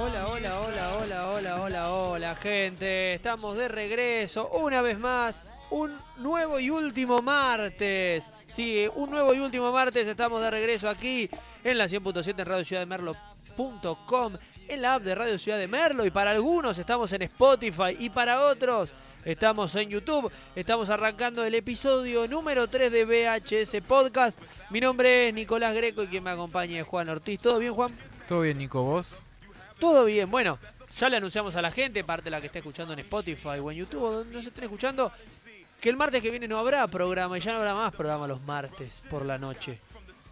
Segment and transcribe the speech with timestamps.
[0.00, 3.14] Hola, hola, hola, hola, hola, hola, hola, gente.
[3.14, 5.42] Estamos de regreso una vez más.
[5.70, 8.30] Un nuevo y último martes.
[8.48, 10.06] Sí, un nuevo y último martes.
[10.06, 11.30] Estamos de regreso aquí
[11.64, 14.34] en la 100.7 en Radio Ciudad de Merlo.com,
[14.68, 16.04] en la app de Radio Ciudad de Merlo.
[16.04, 18.92] Y para algunos estamos en Spotify y para otros
[19.32, 20.32] estamos en YouTube.
[20.56, 24.38] Estamos arrancando el episodio número 3 de VHS Podcast.
[24.70, 27.38] Mi nombre es Nicolás Greco y quien me acompaña es Juan Ortiz.
[27.38, 27.92] ¿Todo bien, Juan?
[28.26, 29.22] Todo bien, Nico, vos.
[29.78, 30.58] Todo bien, bueno,
[30.98, 33.70] ya le anunciamos a la gente, parte de la que está escuchando en Spotify o
[33.70, 35.12] en YouTube, donde nos estén escuchando,
[35.80, 38.40] que el martes que viene no habrá programa y ya no habrá más programa los
[38.40, 39.78] martes por la noche.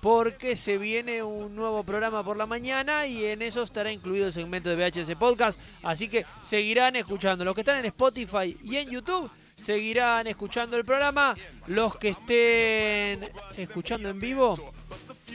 [0.00, 4.32] Porque se viene un nuevo programa por la mañana y en eso estará incluido el
[4.32, 5.58] segmento de VHS Podcast.
[5.82, 7.44] Así que seguirán escuchando.
[7.44, 11.34] Los que están en Spotify y en YouTube seguirán escuchando el programa.
[11.66, 14.72] Los que estén escuchando en vivo,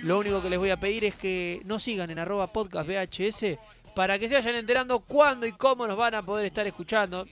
[0.04, 3.58] lo único que les voy a pedir es que no sigan en arroba podcast VHS
[3.96, 7.26] para que se vayan enterando cuándo y cómo nos van a poder estar escuchando.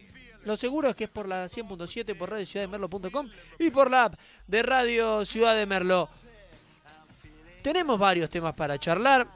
[0.45, 3.91] Lo seguro es que es por la 100.7, por Radio Ciudad de Merlo.com y por
[3.91, 6.09] la app de Radio Ciudad de Merlo.
[7.61, 9.27] Tenemos varios temas para charlar.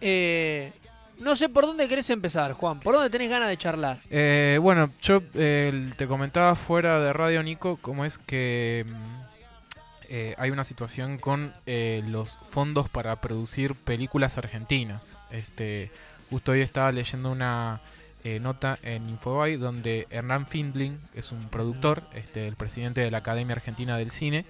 [0.00, 0.72] Eh,
[1.18, 2.78] no sé por dónde querés empezar, Juan.
[2.78, 4.00] ¿Por dónde tenés ganas de charlar?
[4.10, 10.50] Eh, bueno, yo eh, te comentaba fuera de Radio Nico cómo es que mm, hay
[10.50, 15.18] una situación con los fondos para producir películas argentinas.
[15.30, 15.90] Este,
[16.30, 17.80] Justo hoy estaba leyendo una
[18.24, 23.18] eh, nota en Infobay donde Hernán Findling, es un productor, este, el presidente de la
[23.18, 24.44] Academia Argentina del Cine,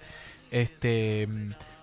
[0.50, 1.28] este,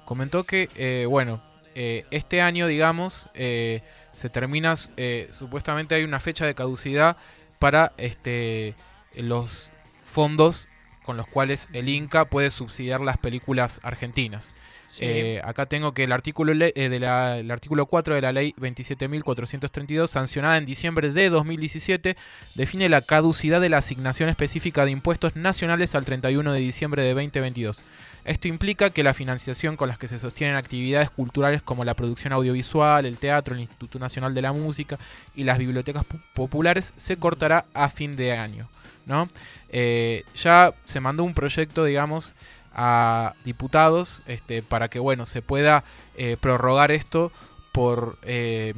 [0.05, 1.41] comentó que, eh, bueno,
[1.75, 7.17] eh, este año, digamos, se termina, supuestamente hay una fecha de caducidad
[7.59, 8.75] para este,
[9.15, 9.71] los
[10.03, 10.67] fondos
[11.03, 14.55] con los cuales el Inca puede subsidiar las películas argentinas.
[14.99, 20.57] Eh, acá tengo que el artículo, eh, el artículo 4 de la ley 27.432, sancionada
[20.57, 22.15] en diciembre de 2017,
[22.53, 27.13] define la caducidad de la asignación específica de impuestos nacionales al 31 de diciembre de
[27.13, 27.81] 2022.
[28.25, 32.33] Esto implica que la financiación con las que se sostienen actividades culturales como la producción
[32.33, 34.97] audiovisual, el teatro, el Instituto Nacional de la Música
[35.35, 38.69] y las bibliotecas populares se cortará a fin de año.
[39.05, 39.29] ¿no?
[39.69, 42.35] Eh, ya se mandó un proyecto, digamos,
[42.73, 45.83] a diputados este, para que bueno se pueda
[46.15, 47.31] eh, prorrogar esto
[47.71, 48.73] por eh,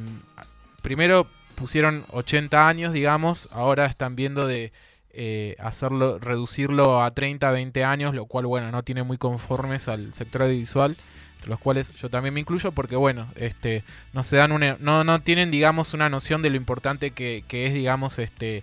[0.82, 4.70] primero pusieron 80 años digamos ahora están viendo de
[5.16, 10.12] eh, hacerlo reducirlo a 30 20 años lo cual bueno no tiene muy conformes al
[10.14, 10.96] sector audiovisual
[11.36, 13.82] entre los cuales yo también me incluyo porque bueno este
[14.12, 17.66] no se dan una, no no tienen digamos una noción de lo importante que, que
[17.66, 18.62] es digamos este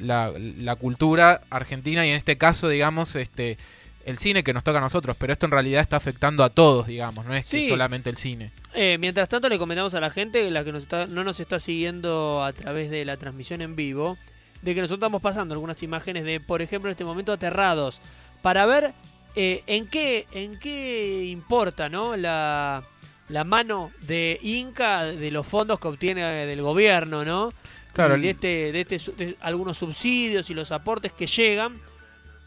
[0.00, 3.58] la, la cultura argentina y en este caso digamos este
[4.04, 6.86] el cine que nos toca a nosotros, pero esto en realidad está afectando a todos,
[6.86, 8.50] digamos, no es que solamente el cine.
[8.74, 11.58] Eh, mientras tanto le comentamos a la gente, la que nos está, no nos está
[11.60, 14.16] siguiendo a través de la transmisión en vivo,
[14.62, 18.00] de que nosotros estamos pasando algunas imágenes de, por ejemplo, en este momento aterrados,
[18.42, 18.92] para ver
[19.34, 22.16] eh, en qué en qué importa, ¿no?
[22.16, 22.82] La,
[23.28, 27.52] la mano de Inca de los fondos que obtiene del gobierno, ¿no?
[27.92, 31.80] Claro, de este, de este de algunos subsidios y los aportes que llegan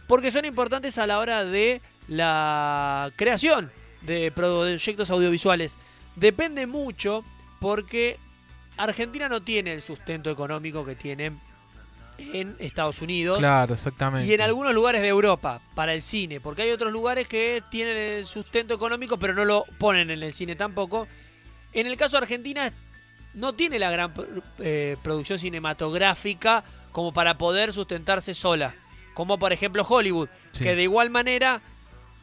[0.08, 3.72] porque son importantes a la hora de la creación
[4.02, 5.78] de proyectos audiovisuales.
[6.16, 7.24] Depende mucho
[7.60, 8.20] porque
[8.78, 11.32] Argentina no tiene el sustento económico que tiene
[12.18, 13.40] en Estados Unidos.
[13.40, 14.28] Claro, exactamente.
[14.28, 17.98] Y en algunos lugares de Europa para el cine, porque hay otros lugares que tienen
[17.98, 21.08] el sustento económico pero no lo ponen en el cine tampoco.
[21.74, 22.72] En el caso de Argentina
[23.34, 24.14] no tiene la gran
[24.60, 28.76] eh, producción cinematográfica como para poder sustentarse sola
[29.14, 31.62] como por ejemplo Hollywood, que de igual manera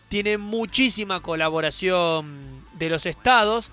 [0.08, 3.70] tiene muchísima colaboración de los estados.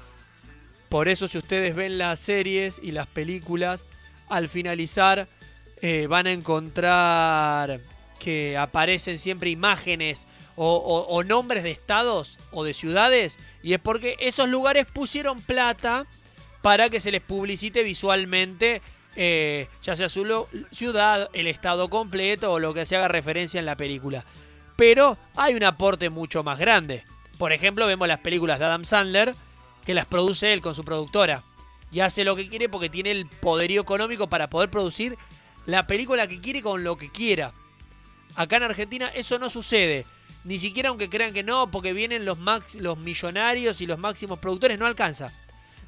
[0.90, 3.86] Por eso si ustedes ven las series y las películas,
[4.30, 5.28] al finalizar
[5.82, 7.80] eh, van a encontrar
[8.20, 13.38] que aparecen siempre imágenes o, nombres de estados o de ciudades.
[13.62, 16.08] Y es porque esos lugares pusieron plata
[16.62, 18.82] para que se les publicite visualmente
[19.16, 23.66] eh, ya sea su ciudad, el estado completo o lo que se haga referencia en
[23.66, 24.26] la película.
[24.76, 27.04] Pero hay un aporte mucho más grande.
[27.38, 29.34] Por ejemplo, vemos las películas de Adam Sandler,
[29.86, 31.44] que las produce él con su productora.
[31.92, 35.18] Y hace lo que quiere porque tiene el poderío económico para poder producir
[35.68, 37.52] la película que quiere con lo que quiera.
[38.36, 40.06] Acá en Argentina eso no sucede.
[40.44, 42.40] Ni siquiera aunque crean que no, porque vienen los,
[42.76, 45.32] los millonarios y los máximos productores, no alcanza.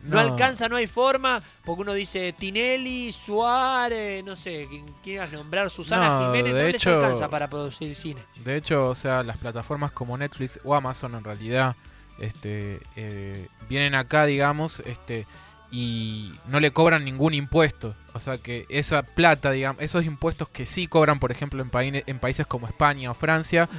[0.04, 0.18] No.
[0.18, 6.26] alcanza, no hay forma, porque uno dice Tinelli, Suárez, no sé, quien quieras nombrar, Susana
[6.26, 8.22] Jiménez, no les alcanza para producir cine.
[8.38, 11.76] De hecho, o sea, las plataformas como Netflix o Amazon en realidad
[12.20, 15.26] este, eh, vienen acá, digamos, este,
[15.71, 17.95] y no le cobran ningún impuesto.
[18.13, 22.19] O sea que esa plata, digamos, esos impuestos que sí cobran, por ejemplo, en, en
[22.19, 23.69] países como España o Francia,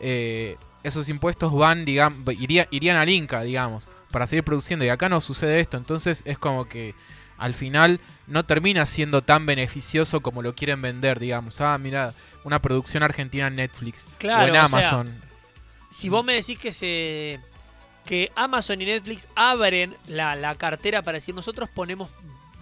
[0.00, 4.84] eh, esos impuestos van, digamos, irían al Inca, digamos, para seguir produciendo.
[4.84, 5.76] Y acá no sucede esto.
[5.76, 6.94] Entonces es como que
[7.36, 11.60] al final no termina siendo tan beneficioso como lo quieren vender, digamos.
[11.60, 12.14] Ah, mira,
[12.44, 15.20] una producción argentina en Netflix claro, o en Amazon.
[15.90, 17.40] si vos me decís que se
[18.04, 22.10] que Amazon y Netflix abren la, la, cartera para decir nosotros ponemos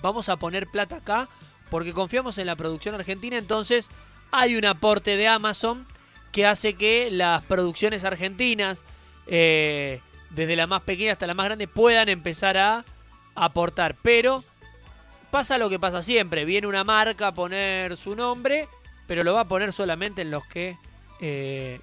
[0.02, 1.28] vamos a poner plata acá
[1.70, 3.90] porque confiamos en la producción argentina, entonces
[4.30, 5.86] hay un aporte de Amazon
[6.32, 8.84] que hace que las producciones argentinas,
[9.26, 10.00] eh,
[10.30, 12.84] desde la más pequeña hasta la más grande, puedan empezar a
[13.34, 13.96] aportar.
[14.02, 14.44] Pero
[15.30, 18.68] pasa lo que pasa siempre, viene una marca a poner su nombre,
[19.06, 20.76] pero lo va a poner solamente en los que
[21.20, 21.80] eh,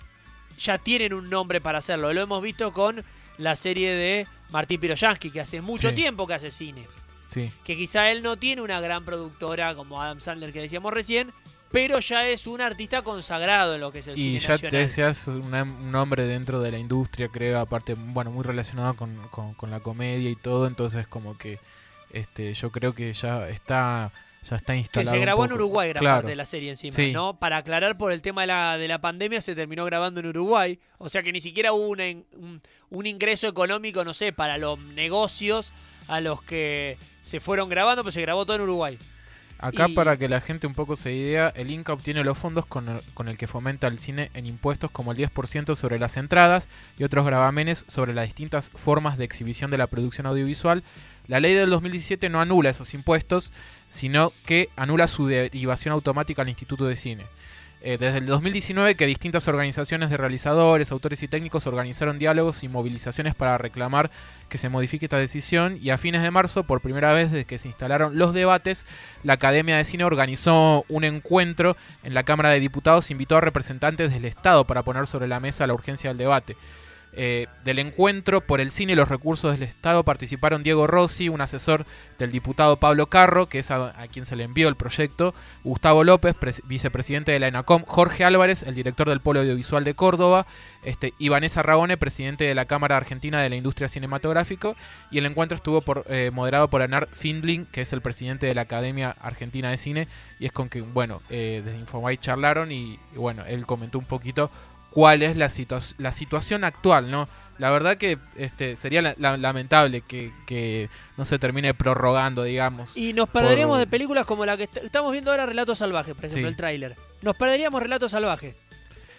[0.60, 2.13] ya tienen un nombre para hacerlo.
[2.13, 3.04] Lo hemos visto con
[3.38, 6.88] la serie de Martín Piroyansky, que hace mucho tiempo que hace cine.
[7.28, 7.52] Sí.
[7.64, 11.34] Que quizá él no tiene una gran productora como Adam Sandler que decíamos recién,
[11.72, 14.78] pero ya es un artista consagrado en lo que es el cine Y ya te
[14.78, 19.80] decías un nombre dentro de la industria, creo, aparte, bueno, muy relacionado con, con, la
[19.80, 21.60] comedia y todo, entonces como que
[22.12, 24.14] este yo creo que ya está
[24.50, 25.12] ya está instalado.
[25.12, 27.39] Que se grabó en Uruguay gran parte de la serie encima, ¿no?
[27.39, 30.80] Para aclarar por el tema de la, de la pandemia se terminó grabando en Uruguay,
[30.97, 35.74] o sea que ni siquiera hubo un, un ingreso económico, no sé, para los negocios
[36.07, 39.00] a los que se fueron grabando, pero se grabó todo en Uruguay.
[39.66, 42.88] Acá para que la gente un poco se idea, el Inca obtiene los fondos con
[42.88, 46.70] el, que fomenta el cine en impuestos como el 10% sobre las entradas
[47.00, 50.84] y otros gravamenes sobre las distintas formas de exhibición de la producción audiovisual.
[51.28, 53.54] La ley del 2017 no anula esos impuestos,
[53.88, 57.26] sino que anula su derivación automática al Instituto de Cine.
[57.88, 62.68] Eh, desde el 2019 que distintas organizaciones de realizadores, autores y técnicos organizaron diálogos y
[62.68, 64.10] movilizaciones para reclamar
[64.50, 67.60] que se modifique esta decisión y a fines de marzo, por primera vez desde que
[67.60, 68.88] se instalaron los debates,
[69.22, 74.12] la Academia de Cine organizó un encuentro en la Cámara de Diputados, invitó a representantes
[74.12, 76.58] del Estado para poner sobre la mesa la urgencia del debate.
[77.18, 80.04] Eh, del encuentro por el cine y los recursos del Estado.
[80.04, 81.86] Participaron Diego Rossi, un asesor
[82.20, 85.34] del diputado Pablo Carro, que es a, quien se le envió el proyecto,
[85.64, 86.36] Gustavo López,
[86.66, 90.46] vicepresidente de la ENACOM, Jorge Álvarez, el director del Polo Audiovisual de Córdoba,
[90.84, 91.64] este, y Vanessa
[91.98, 94.74] presidente de la Cámara Argentina de la Industria Cinematográfica,
[95.10, 98.62] y el encuentro estuvo eh, moderado por Anar Findling, que es el presidente de la
[98.62, 100.08] Academia Argentina de Cine,
[100.40, 104.52] y es con que, bueno, eh, desde Infomay charlaron y bueno, él comentó un poquito
[104.95, 105.51] cuál es la,
[105.97, 107.27] la situación actual, ¿no?
[107.57, 112.95] La verdad que este sería lamentable que, no se termine prorrogando, digamos.
[112.95, 116.47] Y nos perderíamos de películas como la que estamos viendo ahora, Relatos Salvajes, por ejemplo,
[116.47, 116.95] el tráiler.
[117.21, 118.56] Nos perderíamos Relatos Salvajes.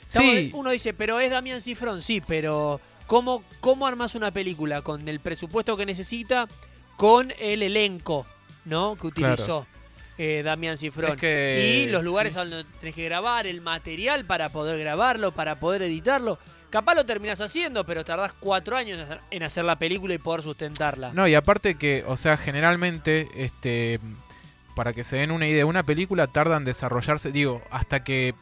[0.07, 0.51] sí.
[0.55, 5.21] Uno dice, pero es Damián Cifrón, sí, pero ¿cómo, ¿cómo armas una película con el
[5.21, 6.49] presupuesto que necesita,
[6.97, 8.25] con el elenco,
[8.65, 8.97] ¿no?
[8.97, 9.67] Que utilizó
[10.19, 11.19] eh, Damián Cifrón.
[11.23, 16.39] y los lugares donde tenés que grabar, el material para poder grabarlo, para poder editarlo.
[16.71, 21.13] Capaz lo terminas haciendo, pero tardás cuatro años en hacer la película y poder sustentarla.
[21.13, 24.01] No, y aparte que, o sea, generalmente, este,
[24.75, 28.35] para que se den una idea, una película tarda en desarrollarse, digo, hasta que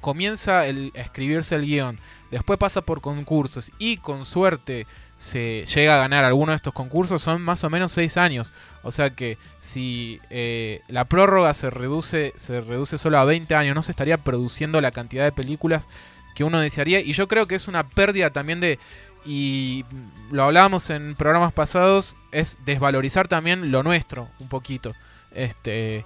[0.00, 1.98] comienza el, a escribirse el guion,
[2.30, 4.86] después pasa por concursos y con suerte
[5.16, 8.52] se llega a ganar alguno de estos concursos, son más o menos seis años.
[8.82, 13.74] O sea que si eh, la prórroga se reduce, se reduce solo a 20 años,
[13.74, 15.88] no se estaría produciendo la cantidad de películas
[16.34, 17.00] que uno desearía.
[17.00, 18.78] Y yo creo que es una pérdida también de,
[19.24, 19.84] y
[20.30, 24.94] lo hablábamos en programas pasados, es desvalorizar también lo nuestro un poquito.
[25.30, 26.04] Este,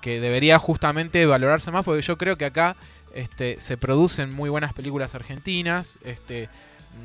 [0.00, 2.76] que debería justamente valorarse más, porque yo creo que acá
[3.14, 5.98] este, se producen muy buenas películas argentinas.
[6.04, 6.48] Este,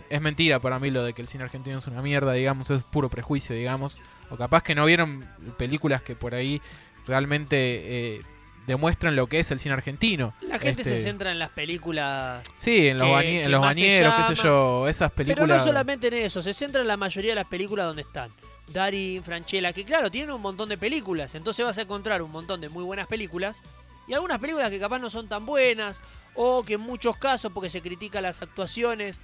[0.10, 2.84] es mentira para mí lo de que el cine argentino es una mierda, digamos, es
[2.84, 4.00] puro prejuicio, digamos.
[4.32, 6.62] O capaz que no vieron películas que por ahí
[7.06, 8.22] realmente eh,
[8.66, 10.34] demuestran lo que es el cine argentino.
[10.42, 12.44] La gente se este, centra en las películas.
[12.58, 15.48] Sí, en los, en los bañeros, qué sé yo, esas películas.
[15.48, 18.32] Pero no solamente en eso, se centra en la mayoría de las películas donde están.
[18.72, 22.62] Darín, Franchella, que claro, tienen un montón de películas, entonces vas a encontrar un montón
[22.62, 23.64] de muy buenas películas
[24.08, 26.02] y algunas películas que capaz no son tan buenas
[26.36, 29.20] o que en muchos casos porque se critica las actuaciones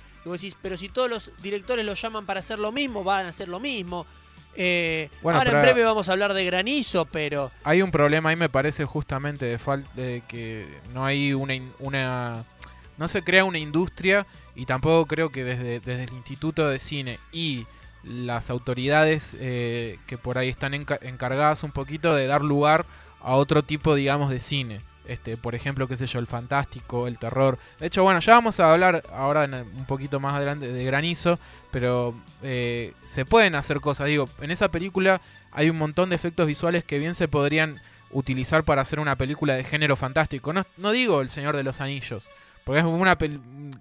[0.62, 3.60] pero si todos los directores lo llaman para hacer lo mismo, van a hacer lo
[3.60, 4.06] mismo.
[4.60, 7.52] Eh, ahora en breve vamos a hablar de granizo, pero...
[7.64, 12.44] Hay un problema ahí, me parece, justamente de falta de que no hay una, una...
[12.98, 17.20] No se crea una industria y tampoco creo que desde, desde el Instituto de Cine
[17.32, 17.68] y
[18.04, 22.86] las autoridades eh, que por ahí están encargadas un poquito de dar lugar
[23.22, 24.82] a otro tipo, digamos, de cine.
[25.08, 27.58] Este, por ejemplo, qué sé yo, el fantástico, el terror.
[27.80, 31.40] De hecho, bueno, ya vamos a hablar ahora en un poquito más adelante de granizo,
[31.72, 34.08] pero eh, se pueden hacer cosas.
[34.08, 35.22] Digo, en esa película
[35.52, 39.56] hay un montón de efectos visuales que bien se podrían utilizar para hacer una película
[39.56, 40.54] de género fantástico.
[40.54, 42.30] No, no digo El Señor de los Anillos,
[42.64, 43.18] porque es una,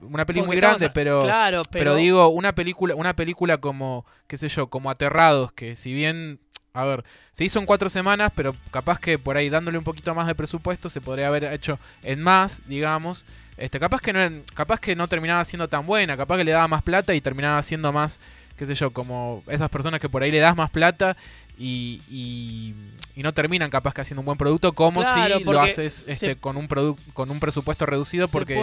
[0.00, 1.96] una película muy grande, pero, claro, pero...
[1.96, 6.38] digo, una película, una película como, qué sé yo, como Aterrados, que si bien
[6.76, 10.14] a ver, se hizo en cuatro semanas, pero capaz que por ahí dándole un poquito
[10.14, 13.24] más de presupuesto se podría haber hecho en más, digamos.
[13.56, 16.68] Este, capaz que no, capaz que no terminaba siendo tan buena, capaz que le daba
[16.68, 18.20] más plata y terminaba siendo más,
[18.58, 21.16] qué sé yo, como esas personas que por ahí le das más plata
[21.58, 22.74] y, y,
[23.22, 26.68] no terminan capaz que haciendo un buen producto, como si lo haces este, con un
[27.14, 28.54] con un presupuesto reducido porque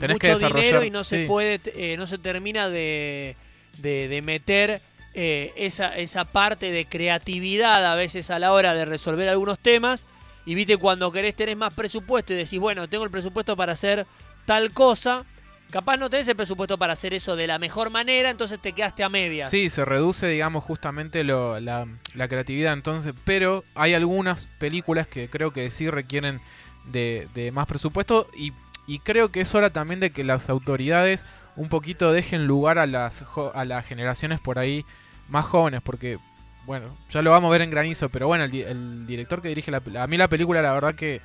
[0.00, 3.36] tenés que desarrollar y no se puede, eh, no se termina de,
[3.78, 4.82] de, de meter
[5.16, 10.06] eh, esa, esa parte de creatividad a veces a la hora de resolver algunos temas.
[10.44, 14.06] Y viste, cuando querés tener más presupuesto y decís, bueno, tengo el presupuesto para hacer
[14.44, 15.24] tal cosa,
[15.70, 19.04] capaz no tenés el presupuesto para hacer eso de la mejor manera, entonces te quedaste
[19.04, 19.48] a media.
[19.48, 21.86] Sí, se reduce, digamos, justamente lo, la,
[22.28, 22.72] creatividad.
[22.72, 26.40] Entonces, pero hay algunas películas que creo que sí requieren
[26.86, 28.52] de, más presupuesto y,
[28.86, 31.24] y creo que es hora también de que las autoridades
[31.56, 34.84] un poquito dejen lugar a las, a las generaciones por ahí
[35.28, 36.18] más jóvenes, porque,
[36.66, 39.82] bueno, ya lo vamos a ver en granizo, pero bueno, el, director que dirige la
[40.00, 41.20] a mí la película, la verdad que,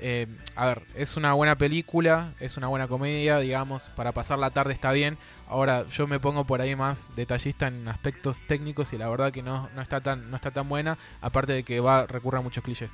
[0.00, 4.50] eh, a ver, es una buena película, es una buena comedia, digamos, para pasar la
[4.50, 5.16] tarde está bien.
[5.46, 9.42] Ahora yo me pongo por ahí más detallista en aspectos técnicos y la verdad que
[9.42, 12.64] no, no, está, tan, no está tan buena, aparte de que va recurre a muchos
[12.64, 12.90] clichés.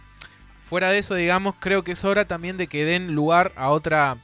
[0.63, 4.19] Fuera de eso, digamos, creo que es hora también de que den lugar a otra...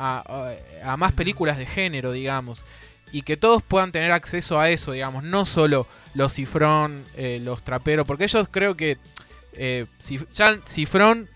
[0.00, 0.54] A,
[0.96, 2.64] más películas de género, digamos
[3.12, 7.62] y que todos puedan tener acceso a eso, digamos, no solo los cifrón, eh, los
[7.62, 8.98] traperos, porque ellos creo que
[9.52, 9.86] eh,
[10.32, 11.28] ya cifrón,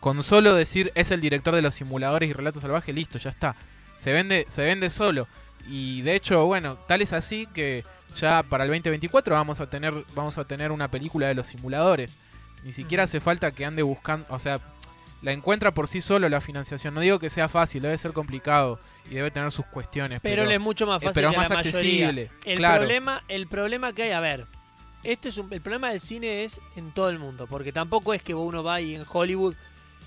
[0.00, 3.56] con solo decir es el director de los simuladores y relatos salvajes, listo, ya está.
[3.96, 5.26] Se vende, se vende solo.
[5.68, 7.84] Y de hecho, bueno, tal es así que
[8.16, 12.16] ya para el 2024 vamos a tener, vamos a tener una película de los simuladores.
[12.62, 14.60] Ni siquiera hace falta que ande buscando, o sea,
[15.26, 16.94] la encuentra por sí solo la financiación.
[16.94, 18.78] No digo que sea fácil, debe ser complicado
[19.10, 20.20] y debe tener sus cuestiones.
[20.22, 21.14] Pero, es mucho más eh, fácil.
[21.14, 22.30] pero es más accesible.
[22.44, 24.46] El, problema, el problema que hay, a ver,
[25.02, 28.36] este es el problema del cine es en todo el mundo, porque tampoco es que
[28.36, 29.56] uno va y en Hollywood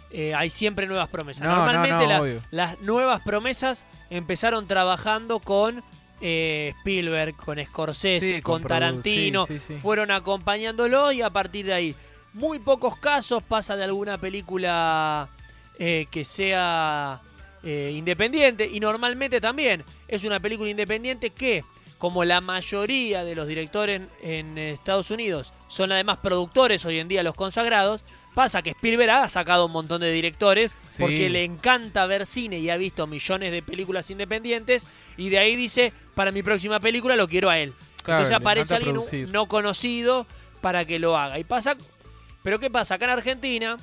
[0.10, 1.46] eh, hay siempre nuevas promesas.
[1.46, 5.84] Normalmente las nuevas promesas empezaron trabajando con
[6.22, 9.46] eh, Spielberg, con Scorsese, con, Tarantino,
[9.82, 11.96] fueron acompañándolo y a partir de ahí
[12.34, 15.30] muy pocos casos pasa de alguna película
[15.78, 17.22] eh, que sea
[17.64, 21.64] eh, independiente y normalmente también es una película independiente que,
[21.98, 27.24] como la mayoría de los directores en, Estados Unidos son además productores hoy en día
[27.24, 28.04] los consagrados,
[28.36, 32.70] pasa que Spielberg ha sacado un montón de directores porque le encanta ver cine y
[32.70, 34.86] ha visto millones de películas independientes
[35.18, 37.74] y de ahí dice, para mi próxima película lo quiero a él.
[38.00, 39.00] Entonces aparece alguien
[39.32, 40.26] no conocido
[40.62, 41.40] para que lo haga.
[41.40, 41.76] Y pasa
[42.43, 42.96] pero ¿qué pasa?
[42.96, 43.77] Acá en Argentina,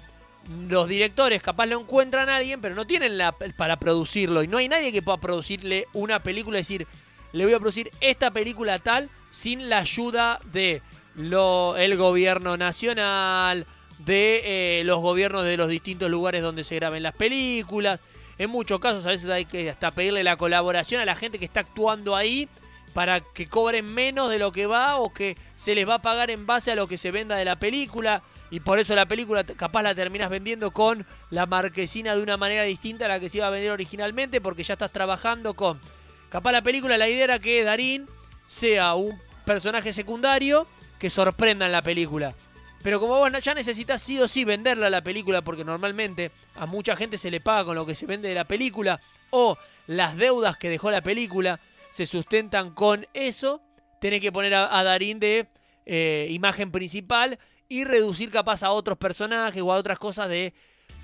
[0.68, 4.42] los directores capaz lo encuentran a alguien, pero no tienen la para producirlo.
[4.42, 6.86] Y no hay nadie que pueda producirle una película y decir,
[7.32, 10.82] le voy a producir esta película tal sin la ayuda de
[11.14, 13.66] lo, el gobierno nacional,
[13.98, 18.00] de eh, los gobiernos de los distintos lugares donde se graben las películas.
[18.38, 21.46] En muchos casos a veces hay que hasta pedirle la colaboración a la gente que
[21.46, 22.48] está actuando ahí
[22.92, 26.30] para que cobren menos de lo que va o que se les va a pagar
[26.30, 29.44] en base a lo que se venda de la película y por eso la película
[29.44, 33.38] capaz la terminas vendiendo con la marquesina de una manera distinta a la que se
[33.38, 35.80] iba a vender originalmente porque ya estás trabajando con...
[36.28, 38.06] Capaz la película, la idea era que Darín
[38.46, 40.66] sea un personaje secundario
[40.98, 42.34] que sorprenda en la película.
[42.82, 46.94] Pero como vos ya necesitas sí o sí venderla la película porque normalmente a mucha
[46.94, 49.00] gente se le paga con lo que se vende de la película
[49.30, 51.58] o las deudas que dejó la película
[51.90, 53.60] se sustentan con eso,
[54.00, 55.48] tenés que poner a, Darín de
[55.86, 60.52] eh, imagen principal y reducir capaz a otros personajes o a otras cosas de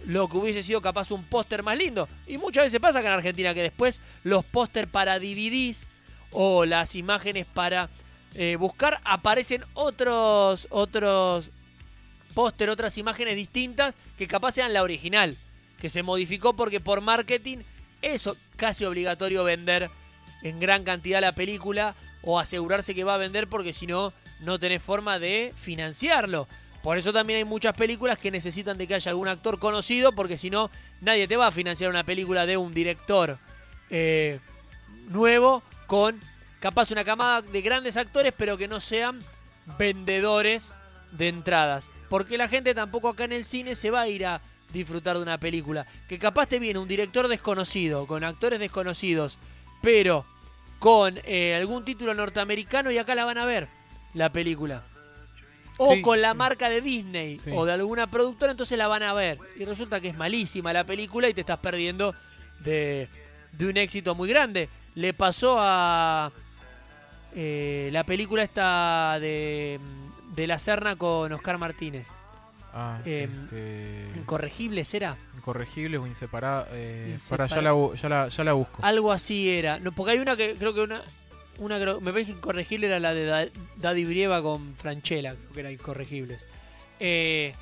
[0.05, 2.09] lo que hubiese sido capaz un póster más lindo.
[2.27, 5.87] Y muchas veces pasa acá en Argentina que después los póster para DVDs
[6.31, 7.89] o las imágenes para
[8.35, 11.51] eh, buscar aparecen otros otros
[12.35, 15.37] póster, otras imágenes distintas que capaz sean la original,
[15.81, 17.59] que se modificó porque por marketing
[18.01, 19.91] es casi obligatorio vender
[20.43, 24.13] en gran cantidad la película o asegurarse que va a vender porque si no
[24.43, 26.49] no tenés forma de financiarlo.
[26.83, 30.37] Por eso también hay muchas películas que necesitan de que haya algún actor conocido, porque
[30.37, 30.71] si no,
[31.01, 33.39] nadie te va a financiar una película de un director
[33.89, 34.41] eh,
[35.09, 36.19] nuevo con
[36.59, 39.21] capaz una camada de grandes actores, pero que no sean
[39.79, 40.75] vendedores
[41.13, 41.89] de entradas.
[42.09, 44.41] Porque la gente tampoco acá en el cine se va a ir a
[44.73, 45.87] disfrutar de una película.
[46.09, 49.39] Que capaz te viene un director desconocido, con actores desconocidos,
[49.83, 50.25] pero
[50.79, 53.69] con eh, algún título norteamericano y acá la van a ver,
[54.15, 54.83] la película.
[55.79, 56.37] O Sí, con la sí.
[56.37, 57.51] marca de Disney Sí.
[57.55, 59.39] o de alguna productora, entonces la van a ver.
[59.57, 62.15] Y resulta que es malísima la película y te estás perdiendo
[62.61, 63.09] de,
[63.53, 64.69] de un éxito muy grande.
[64.95, 66.31] Le pasó a
[67.35, 69.81] eh, la película esta de,
[70.35, 72.07] de La Serna con Oscar Martínez.
[72.75, 75.17] Ah, Em, este, Incorregibles era.
[75.37, 76.69] incorregibles o inseparables.
[76.73, 78.79] Eh, para, ya la, ya, la, ya la busco.
[78.85, 79.79] Algo así era.
[79.79, 81.03] No, porque hay una que creo que una.
[81.59, 85.61] Una me parece que incorregible era la de Da- Daddy Brieva con Franchella, creo que
[85.61, 86.47] era incorregibles.
[87.01, 87.55] Eh,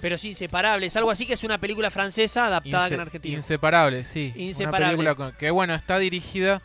[0.00, 0.96] pero sí, inseparables.
[0.96, 3.34] Algo así que es una película francesa adaptada en Argentina.
[3.36, 4.32] Inseparables, sí.
[4.36, 4.88] Inseparables.
[4.98, 6.62] Una película con- que, bueno, está dirigida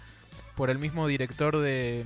[0.56, 2.06] por el mismo director de,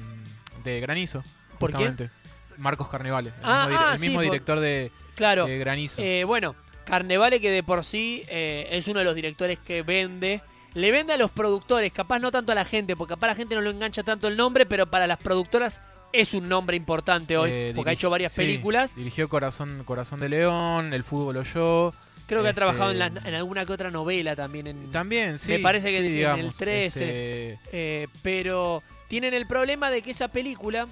[0.63, 1.23] de Granizo.
[1.59, 2.09] ¿Por justamente.
[2.57, 3.29] Marcos Carnevale.
[3.29, 5.45] El Ah, mismo, ah, el sí, mismo por- director de, claro.
[5.47, 6.01] de Granizo.
[6.01, 6.55] Eh, bueno,
[6.85, 10.41] Carnevale que de por sí eh, es uno de los directores que vende.
[10.77, 13.55] Le vende a los productores, capaz no tanto a la gente, porque capaz la gente
[13.55, 15.81] no lo engancha tanto el nombre, pero para las productoras
[16.13, 18.95] es un nombre importante hoy, Eh, porque ha hecho varias sí, películas.
[18.95, 21.93] Dirigió Corazón, Corazón de León, El Fútbol o Yo.
[22.27, 24.67] Creo que ha este, trabajado en, las- en alguna que otra novela también.
[24.67, 25.53] En, También, sí.
[25.53, 26.85] Me parece que sí, en el digamos, 13.
[26.85, 30.87] este, Eh, pero tienen el problema de que esa película,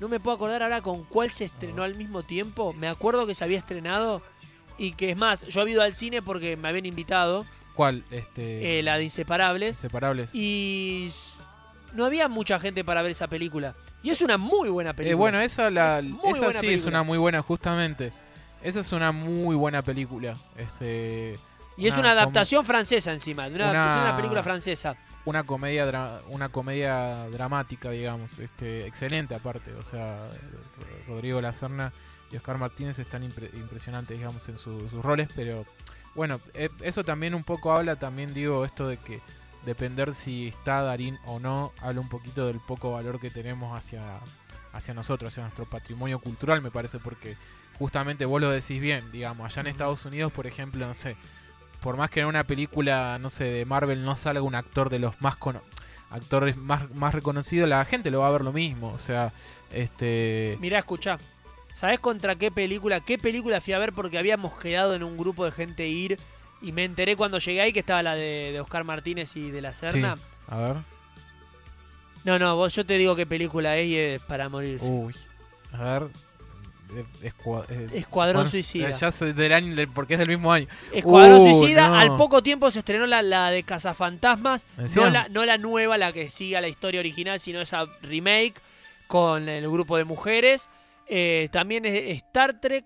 [0.00, 2.72] no me puedo acordar ahora con cuál se estrenó al mismo tiempo.
[2.74, 4.20] Me acuerdo que se había estrenado
[4.76, 7.46] y que es más, yo había ido al cine porque me habían invitado,
[7.78, 8.02] ¿Cuál?
[8.10, 10.34] Este, eh, la de Inseparables, Inseparables.
[10.34, 11.12] y
[11.94, 13.76] no había mucha gente para ver esa película.
[14.02, 15.12] Y es una muy buena película.
[15.12, 16.04] Eh, bueno, esa, la, Es
[16.36, 16.88] esa sí es película.
[16.90, 18.12] una muy buena, justamente.
[18.64, 20.34] Esa es una muy buena película.
[20.56, 21.36] Este,
[21.76, 24.96] y es una adaptación francesa encima, de una, una- adaptación de una película francesa.
[25.24, 28.40] una comedia dra- una comedia dramática, digamos.
[28.40, 29.72] Este, excelente aparte.
[29.74, 30.28] O sea,
[31.06, 31.92] Rodrigo Lacerna
[32.32, 35.28] y Oscar Martínez están impre- impresionantes, digamos, en su- sus roles.
[35.36, 35.64] Pero
[36.14, 39.20] bueno, eh, eso también un poco habla, también digo, esto de que
[39.64, 44.02] depender si está Darín o no, habla un poquito del poco valor que tenemos hacia,
[44.72, 47.36] hacia nosotros, hacia nuestro patrimonio cultural, me parece, porque
[47.78, 49.66] justamente vos lo decís bien, digamos, allá en.
[49.68, 51.16] Estados Unidos, por ejemplo, no sé,
[51.80, 54.98] por más que en una película, no sé, de Marvel no salga un actor de
[54.98, 55.62] los más cono-
[56.10, 59.32] actores más, más reconocidos, la gente lo va a ver lo mismo, o sea,
[59.70, 60.56] este...
[60.60, 61.18] Mirá, escuchá.
[61.78, 63.00] ¿Sabés contra qué película?
[63.00, 63.92] ¿Qué película fui a ver?
[63.92, 66.18] Porque habíamos quedado en un grupo de gente ir
[66.60, 69.60] y me enteré cuando llegué ahí que estaba la de, de Oscar Martínez y de
[69.62, 70.16] la Serna.
[70.48, 70.76] A ver.
[72.24, 74.90] No, no, vos yo te digo qué película es y es para morirse.
[74.90, 75.14] Uy.
[75.72, 76.08] A ver.
[77.22, 78.90] escua- eh, Escuadrón bueno, Suicida.
[78.90, 80.66] Ya sé del año, del- porque es del mismo año.
[80.92, 81.98] Escuadrón Uh, Suicida, no.
[81.98, 86.12] al poco tiempo se estrenó la, la de Cazafantasmas, no la, no la nueva, la
[86.12, 88.54] que siga la historia original, sino esa remake
[89.06, 90.70] con el grupo de mujeres.
[91.08, 92.84] Eh, también es Star Trek,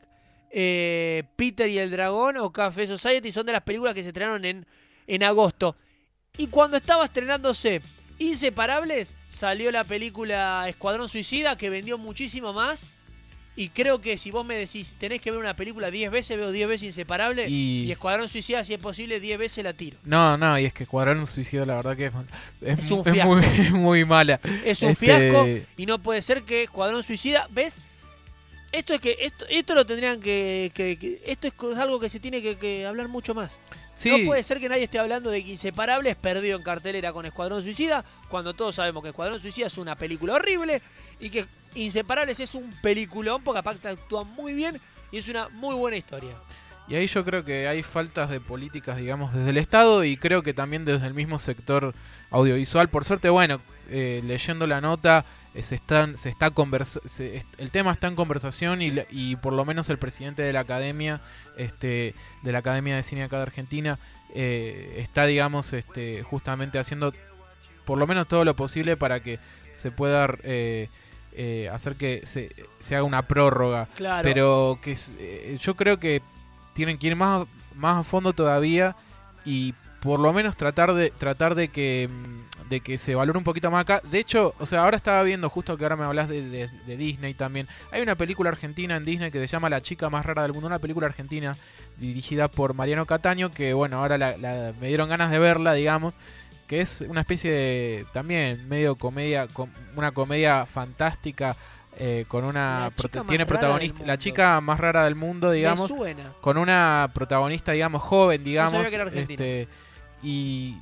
[0.50, 4.44] eh, Peter y el Dragón o Café Society son de las películas que se estrenaron
[4.44, 4.66] en,
[5.06, 5.76] en agosto.
[6.37, 7.80] Y cuando estaba estrenándose
[8.18, 12.87] Inseparables, salió la película Escuadrón Suicida que vendió muchísimo más.
[13.54, 16.50] Y creo que si vos me decís, tenés que ver una película 10 veces, veo
[16.52, 17.46] 10 veces Inseparable.
[17.48, 19.98] Y- Y Escuadrón Suicida, si es posible, 10 veces la tiro.
[20.04, 22.12] No, no, y es que Escuadrón Suicida la verdad que es,
[22.62, 24.40] es, Es un mu- es muy, muy mala.
[24.64, 27.78] Es un Este- fiasco y no puede ser que Escuadrón Suicida, ¿ves?
[28.72, 32.18] Esto es que esto, esto lo tendrían que, que- que- esto es algo que se
[32.20, 33.52] tiene que, que hablar mucho más.
[33.92, 37.26] Sí, No puede ser que nadie esté hablando de que Inseparables perdió en cartelera con
[37.26, 40.80] Escuadrón Suicida, cuando todos sabemos que Escuadrón Suicida es una película horrible
[41.20, 44.80] y que Inseparables es un peliculón porque aparte actúa muy bien
[45.11, 46.35] y es una muy buena historia.
[46.88, 50.42] y ahí yo creo que hay faltas de políticas, digamos, desde el Estado y creo
[50.42, 51.94] que también desde el mismo sector
[52.30, 52.88] audiovisual.
[52.88, 55.24] Por suerte, bueno, eh, leyendo la nota,
[55.60, 59.64] se, están, se está conversa se- el tema está en conversación y, y por lo
[59.64, 61.20] menos el presidente de la academia,
[61.58, 63.98] este, de la Academia de Cine acá de Argentina,
[64.34, 67.12] eh, está, digamos, este, justamente haciendo
[67.84, 69.38] por lo menos todo lo posible para que
[69.74, 70.88] se pueda eh,
[71.32, 73.86] eh, hacer que se, se haga una prórroga.
[73.96, 74.22] Claro.
[74.22, 76.22] Pero que eh, yo creo que
[76.74, 78.96] tienen que ir más, más a fondo todavía
[79.44, 83.44] y por lo menos tratar de tratar de que mm, de que se valore un
[83.44, 84.00] poquito más acá.
[84.11, 86.96] De hecho, o sea, ahora estaba viendo justo que ahora me hablas de, de- de
[86.96, 87.68] Disney también.
[87.90, 90.66] Hay una película argentina en Disney que se llama La chica más rara del mundo,
[90.66, 91.56] una película argentina
[91.98, 96.14] dirigida por Mariano Cataño que bueno, ahora la- la- me dieron ganas de verla, digamos,
[96.66, 101.54] que es una especie de también medio comedia, com- una comedia fantástica
[101.98, 102.90] eh, con una
[103.28, 106.32] tiene protagonista la chica más rara del mundo, digamos, suena.
[106.40, 108.72] con una protagonista, digamos, joven, digamos.
[109.35, 109.68] este,
[110.22, 110.76] y,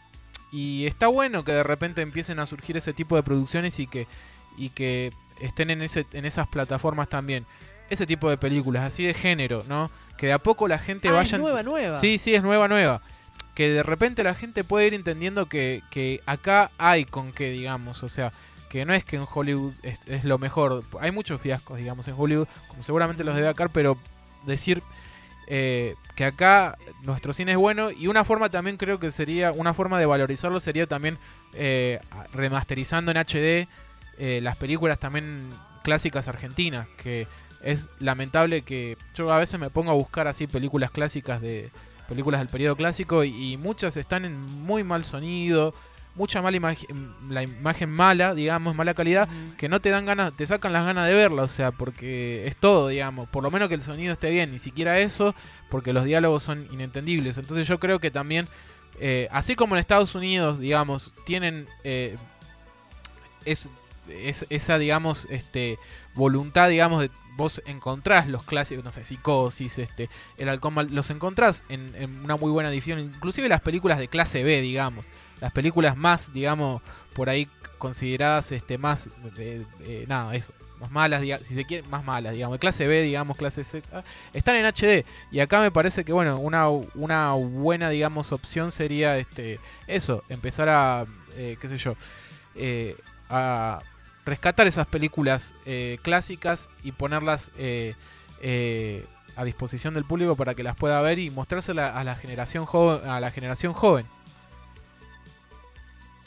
[0.53, 4.07] y está bueno que de repente empiecen a surgir ese tipo de producciones y que,
[4.57, 7.47] y que estén en, ese, en esas plataformas también.
[7.89, 9.91] ese tipo de películas, así de género, ¿no?
[10.17, 11.37] Que de a poco la gente Ah, vaya...
[11.37, 11.97] es nueva, nueva.
[11.97, 13.03] Sí, sí, es nueva, nueva.
[13.55, 18.03] Que de repente la gente puede ir entendiendo que, que acá hay con qué, digamos.
[18.05, 18.33] O sea,
[18.69, 20.85] que no es que en Hollywood es, es lo mejor.
[21.01, 23.99] Hay muchos fiascos, digamos, en Hollywood, como seguramente los debe acá, pero
[24.47, 24.83] decir
[25.53, 29.75] eh, que acá nuestro cine es bueno y una forma también creo que sería, una
[29.75, 31.19] forma de valorizarlo sería también
[31.55, 31.99] eh,
[32.33, 33.67] remasterizando en HD
[34.17, 35.51] eh, las películas también
[35.83, 37.27] clásicas argentinas, que
[37.65, 41.73] es lamentable que yo a veces me pongo a buscar así películas clásicas de
[42.09, 45.75] películas del periodo clásico y, y muchas están en muy mal sonido,
[46.14, 50.46] mucha mala imagen, la imagen mala, digamos, mala calidad, que no te dan ganas, te
[50.46, 53.75] sacan las ganas de verla, o sea, porque es todo, digamos, por lo menos que
[53.75, 55.35] el sonido esté bien, ni siquiera eso,
[55.70, 57.38] porque los diálogos son inentendibles.
[57.38, 58.49] Entonces yo creo que también,
[58.99, 62.16] eh, así como en Estados Unidos, digamos, tienen eh,
[63.44, 63.68] es,
[64.09, 65.79] es- esa, digamos, este
[66.14, 71.09] voluntad, digamos, de vos encontrás los clásicos, no sé, psicosis, este, el halcón mal- los
[71.11, 75.07] encontrás en, en una muy buena edición, inclusive las películas de clase B, digamos,
[75.40, 76.83] las películas más, digamos,
[77.14, 77.48] por ahí
[77.79, 82.59] consideradas este más eh, eh, nada, eso, más malas, si se quiere, más malas, digamos,
[82.59, 86.38] clase B, digamos, clase C, ah, están en HD y acá me parece que bueno,
[86.38, 91.94] una, una buena, digamos, opción sería este eso, empezar a eh, qué sé yo,
[92.55, 92.96] eh,
[93.29, 93.81] a
[94.24, 97.94] rescatar esas películas eh, clásicas y ponerlas eh,
[98.42, 99.05] eh,
[99.37, 103.09] a disposición del público para que las pueda ver y mostrárselas a la generación joven,
[103.09, 104.07] a la generación joven.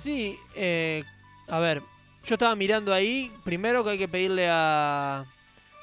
[0.04, 1.06] Sí, eh,
[1.48, 1.82] a ver,
[2.26, 5.26] yo estaba mirando ahí, primero que hay que pedirle a,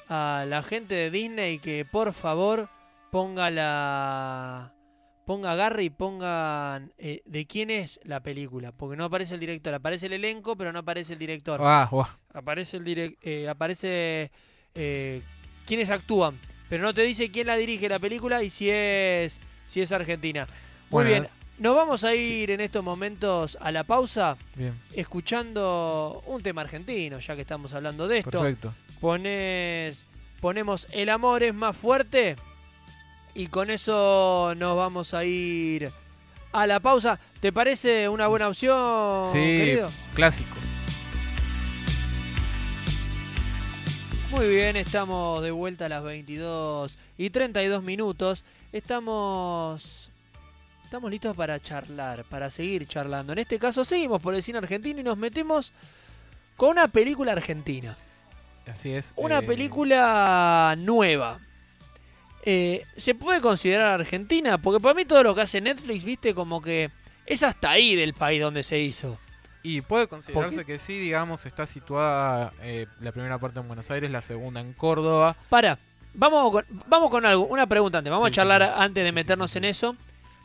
[0.09, 2.69] a la gente de Disney que por favor
[3.11, 4.73] ponga la...
[5.25, 9.73] Ponga agarre y pongan eh, de quién es la película, porque no aparece el director,
[9.73, 11.59] aparece el elenco, pero no aparece el director.
[11.63, 12.07] Ah, buah.
[12.33, 14.29] Aparece el direc- eh, aparece
[14.75, 15.21] eh,
[15.65, 16.37] quiénes actúan,
[16.69, 20.45] pero no te dice quién la dirige la película y si es si es argentina.
[20.45, 21.27] Muy Bueno, bien,
[21.61, 27.19] nos vamos a ir en estos momentos a la pausa bien, escuchando un tema argentino,
[27.19, 28.31] ya que estamos hablando de esto.
[28.31, 28.73] perfecto.
[28.99, 30.03] Pones,
[30.39, 32.35] ponemos El amor es más fuerte
[33.35, 35.91] y con eso nos vamos a ir
[36.51, 37.19] a la pausa.
[37.39, 39.91] ¿Te parece una buena opción, Sí, querido?
[40.15, 40.57] clásico.
[44.31, 48.45] Muy bien, estamos de vuelta a las 22 y 32 minutos.
[48.71, 50.00] Estamos
[50.91, 53.31] estamos listos para charlar, para seguir charlando.
[53.31, 55.71] En este caso seguimos por el cine argentino y nos metemos
[56.57, 57.95] con una película argentina.
[58.67, 59.13] Así es.
[59.15, 61.39] Una eh, película nueva.
[62.43, 64.57] Eh, ¿Se puede considerar argentina?
[64.57, 66.91] Porque para mí todo lo que hace Netflix, viste, como que
[67.25, 69.17] es hasta ahí del país donde se hizo.
[69.63, 73.89] Y puede considerarse ¿Por que sí, digamos, está situada eh, la primera parte en Buenos
[73.91, 75.37] Aires, la segunda en Córdoba.
[75.47, 75.79] Para,
[76.13, 78.11] vamos con, vamos con algo, una pregunta antes.
[78.11, 78.73] Vamos Sí, a charlar sí.
[78.75, 79.95] antes de meternos en eso.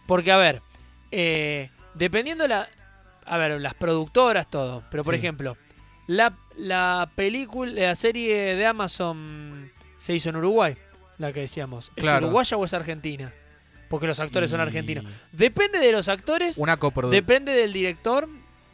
[0.07, 0.63] Porque, a ver,
[1.11, 2.69] eh, dependiendo la.
[3.25, 4.85] A ver, las productoras, todo.
[4.91, 5.19] Pero, por Sí.
[5.19, 5.57] ejemplo,
[6.07, 10.77] la, la película, la serie de Amazon se hizo en Uruguay,
[11.19, 11.91] la que decíamos.
[11.97, 12.27] ¿Es Claro.
[12.27, 13.33] uruguaya o es argentina?
[13.89, 15.05] Porque los actores son argentinos.
[15.33, 17.21] Depende de los actores, Una coproducción.
[17.25, 18.29] depende del director,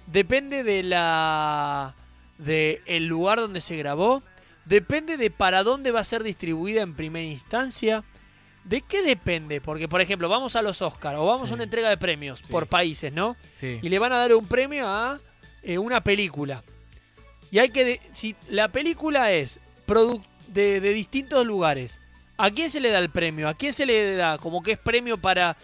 [0.07, 1.95] depende de la.
[2.39, 4.23] de el lugar donde se grabó,
[4.65, 8.05] depende de para dónde va a ser distribuida en primera instancia.
[8.65, 9.61] ¿De qué depende?
[9.61, 11.53] Porque, por ejemplo, vamos a los Oscars o vamos Sí.
[11.53, 12.51] a una entrega de premios Sí.
[12.53, 13.37] por países, ¿no?
[13.53, 13.79] Sí.
[13.83, 15.19] Y le van a dar un premio a
[15.65, 16.63] eh, una película.
[17.51, 17.85] Y hay que.
[17.85, 19.61] de- si la película es
[20.49, 22.01] de, de distintos lugares,
[22.37, 23.49] ¿a quién se le da el premio?
[23.49, 25.57] ¿A quién se le da como que es premio para.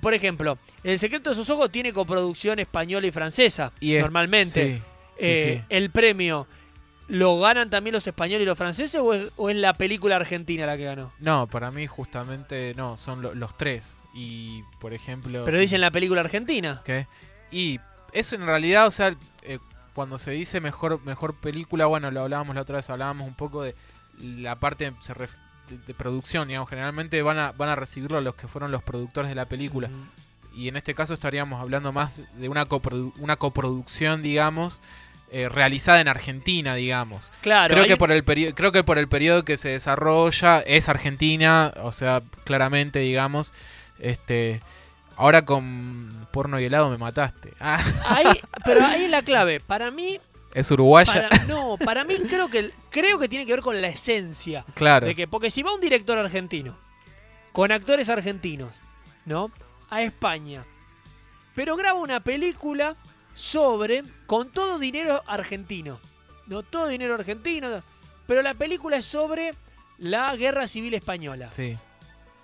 [0.00, 4.76] Por ejemplo, El secreto de sus ojos tiene coproducción española y francesa, Y es- normalmente.
[4.78, 4.82] Sí,
[5.18, 5.64] Eh, sí.
[5.68, 6.46] ¿El premio
[7.08, 10.66] lo ganan también los españoles y los franceses o es, o es la película argentina
[10.66, 11.12] la que ganó?
[11.18, 13.96] No, para mí justamente no, son lo- los tres.
[14.14, 15.44] Y, por ejemplo...
[15.44, 15.62] Pero sí.
[15.62, 16.82] dicen la película argentina.
[16.84, 17.06] ¿Qué?
[17.50, 17.80] Y
[18.12, 19.58] eso en realidad, o sea, eh,
[19.94, 23.62] cuando se dice mejor, mejor película, bueno, lo hablábamos la otra vez, hablábamos un poco
[23.62, 23.74] de
[24.20, 25.36] la parte se ref-
[25.68, 29.28] de, de producción, digamos, generalmente van a, van a recibirlo los que fueron los productores
[29.30, 29.88] de la película.
[29.88, 30.58] Ujú.
[30.60, 34.80] Y en este caso estaríamos hablando más de una, coprodu- una coproducción, digamos,
[35.32, 37.30] eh, realizada en Argentina, digamos.
[37.40, 40.60] Claro, creo hay que por el periodo creo que por el periodo que se desarrolla
[40.60, 43.52] es Argentina o sea claramente digamos
[43.98, 44.60] este
[45.16, 49.60] ahora con porno y helado me mataste ah, ahí- pero ahí es la clave.
[49.60, 50.20] Para mí,
[50.54, 53.88] es uruguaya para- no, para mí creo que creo que tiene que ver con la
[53.88, 56.76] esencia claro de que porque si va un director argentino
[57.52, 58.72] con actores argentinos,
[59.24, 59.50] ¿no?
[59.90, 60.64] A España,
[61.54, 62.96] pero graba una película
[63.34, 65.98] sobre con todo dinero argentino,
[66.46, 67.82] no todo dinero argentino,
[68.26, 69.54] pero la película es sobre
[69.98, 71.50] La Guerra Civil Española.
[71.52, 71.76] Sí.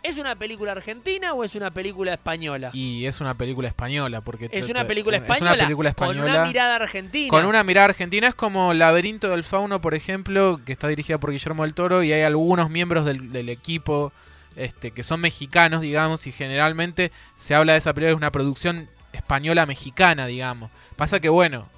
[0.02, 2.70] ¿Es una película argentina o es una película española?
[2.72, 4.48] Y es una película española, porque...
[4.52, 5.54] Es una película es española.
[5.54, 7.28] una película española Con una mirada argentina.
[7.28, 8.28] con una mirada argentina.
[8.28, 12.12] Es como Laberinto del Fauno, por ejemplo, que está dirigida por Guillermo del Toro, y
[12.12, 14.12] hay algunos miembros del, del equipo
[14.56, 18.88] este, que son mexicanos, digamos, y generalmente se habla de esa película, es una producción
[19.18, 20.70] española-mexicana, digamos.
[20.96, 21.68] Pasa que, bueno,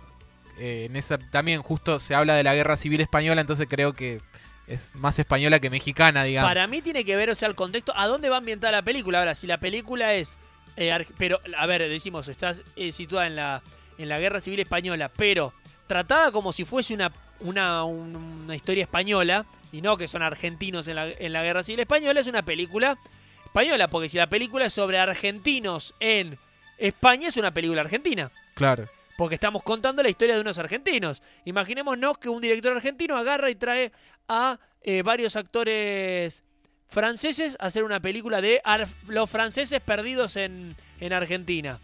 [0.58, 4.20] eh, en esa también justo se habla de la guerra civil española, entonces creo que
[4.66, 6.48] es más española que mexicana, digamos.
[6.50, 9.18] Para mí tiene que ver, o sea, el contexto, a dónde va ambientada la película.
[9.18, 10.38] Ahora, si la película es.
[10.76, 13.62] eh, pero, a ver, decimos, estás eh, situada en la,
[13.98, 15.52] en la Guerra Civil Española, pero
[15.88, 20.86] tratada como si fuese una, una, un- una historia española, y no que son argentinos
[20.88, 22.96] en la, en la Guerra Civil Española, es una película
[23.44, 26.38] española, porque si la película es sobre argentinos en
[26.80, 28.30] España, es una película argentina.
[28.54, 28.86] Claro.
[29.16, 31.22] Porque estamos contando la historia de unos argentinos.
[31.44, 33.92] Imaginémonos que un director argentino agarra y trae
[34.28, 36.42] a eh, varios actores
[36.88, 38.60] franceses a hacer una película de
[39.08, 41.78] los franceses perdidos en, en Argentina.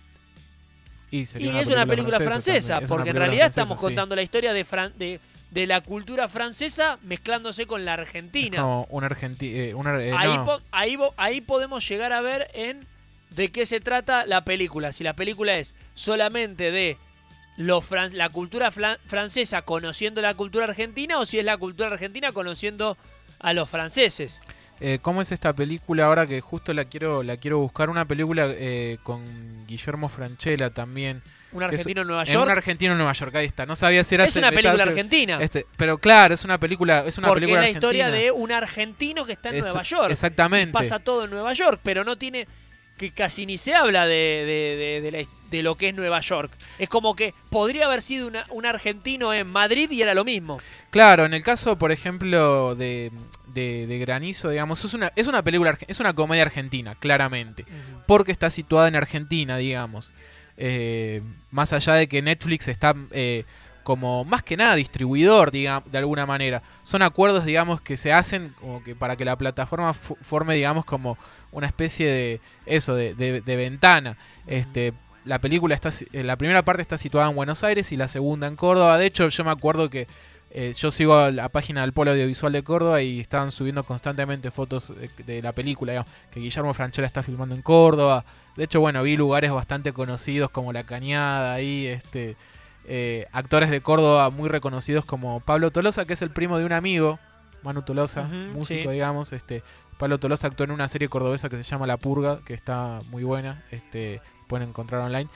[1.10, 3.84] Y, es una película francesa, porque en realidad francesa, estamos sí.
[3.86, 5.20] contando la historia de, Fran- de,
[5.52, 8.56] de la cultura francesa mezclándose con la Es Argentina.
[8.60, 9.82] como un argentino.
[10.18, 12.84] ahí, po- ahí, ahí podemos llegar a ver en
[13.36, 14.92] de qué se trata la película.
[14.92, 16.96] Si la película es solamente de
[17.56, 22.32] lo fran- la cultura francesa conociendo la cultura argentina o si es la cultura argentina
[22.32, 22.96] conociendo
[23.38, 24.40] a los franceses.
[24.78, 27.88] Eh, ¿Cómo es esta película ahora que justo la quiero la quiero buscar?
[27.88, 29.24] Una película eh, con
[29.66, 31.22] Guillermo Franchella también.
[31.52, 32.50] Un es- argentino en Nueva Es un York.
[32.50, 33.64] argentino en Nueva York, ahí está.
[33.64, 34.24] No sabía si era...
[34.26, 35.38] Es una película argentina.
[35.40, 38.52] Este, pero claro, es una película es una porque película es la historia de un
[38.52, 40.10] argentino que está en Es- Nueva York.
[40.10, 40.72] Exactamente.
[40.74, 42.46] Pasa todo en Nueva York, pero no tiene.
[42.96, 46.50] Que casi ni se habla de, de- la- de lo que es Nueva York.
[46.78, 50.58] Es como que podría haber sido una- un argentino en Madrid y era lo mismo.
[50.90, 53.12] Claro, en el caso, por ejemplo, de,
[54.00, 57.64] Granizo, digamos, es una, es una película, es una comedia argentina, claramente.
[58.06, 60.12] Porque está situada en Argentina, digamos.
[60.58, 63.44] Eh, más allá de que Netflix está eh,
[63.86, 66.60] como más que nada distribuidor, digamos, de alguna manera.
[66.82, 71.16] Son acuerdos, digamos, que se hacen como que para que la plataforma forme, digamos, como
[71.52, 74.16] una especie de eso, de, de- de ventana.
[74.48, 74.92] Este,
[75.24, 78.48] la película está, eh, la primera parte está situada en Buenos Aires y la segunda
[78.48, 78.98] en Córdoba.
[78.98, 80.08] De hecho, yo me acuerdo que
[80.50, 84.50] eh, yo sigo a la página del Polo Audiovisual de Córdoba y estaban subiendo constantemente
[84.50, 88.24] fotos eh, de la película, digamos, que Guillermo Franchella está filmando en Córdoba.
[88.56, 92.34] De hecho, bueno, vi lugares bastante conocidos como La Cañada, ahí, este,
[92.86, 96.72] eh, actores de Córdoba muy reconocidos como Pablo Tolosa, que es el primo de un
[96.72, 97.18] amigo,
[97.62, 98.94] Manu Tolosa, músico, sí.
[98.94, 99.62] digamos, este,
[99.98, 103.24] Pablo Tolosa actuó en una serie cordobesa que se llama La Purga, que está muy
[103.24, 105.28] buena, este, pueden encontrar online.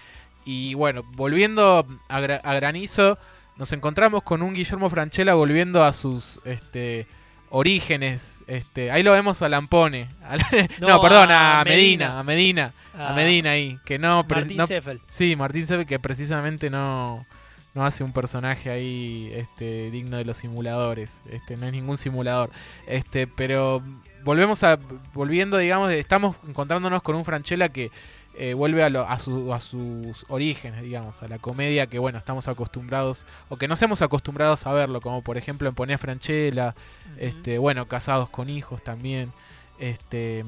[0.45, 3.19] Y bueno, volviendo a, Gra- a Granizo,
[3.57, 7.07] nos encontramos con un Guillermo Franchella volviendo a sus este,
[7.51, 8.41] orígenes.
[8.47, 10.09] Este, ahí lo vemos a Lampone.
[10.81, 11.75] No, No, perdón, a a Medina,
[12.07, 12.19] Medina.
[12.19, 15.01] a Medina, a Ah, Medina ahí, que no, Martín no- Seffel.
[15.09, 17.27] Sí, Martín Seve que precisamente no,
[17.75, 21.23] no hace un personaje ahí este, digno de los simuladores.
[21.31, 22.51] Este, no es ningún simulador.
[22.87, 23.83] Este, pero
[24.25, 24.79] volvemos a.
[25.15, 27.91] Volviendo, digamos, estamos encontrándonos con un Franchella que
[28.35, 32.19] eh, vuelve a, lo- a, su- a sus orígenes, digamos, a la comedia que, bueno,
[32.19, 36.75] estamos acostumbrados, o que nos hemos acostumbrados a verlo, como por ejemplo en Ponía Franchella,
[37.19, 39.33] este, bueno, casados con hijos también.
[39.79, 40.45] Este,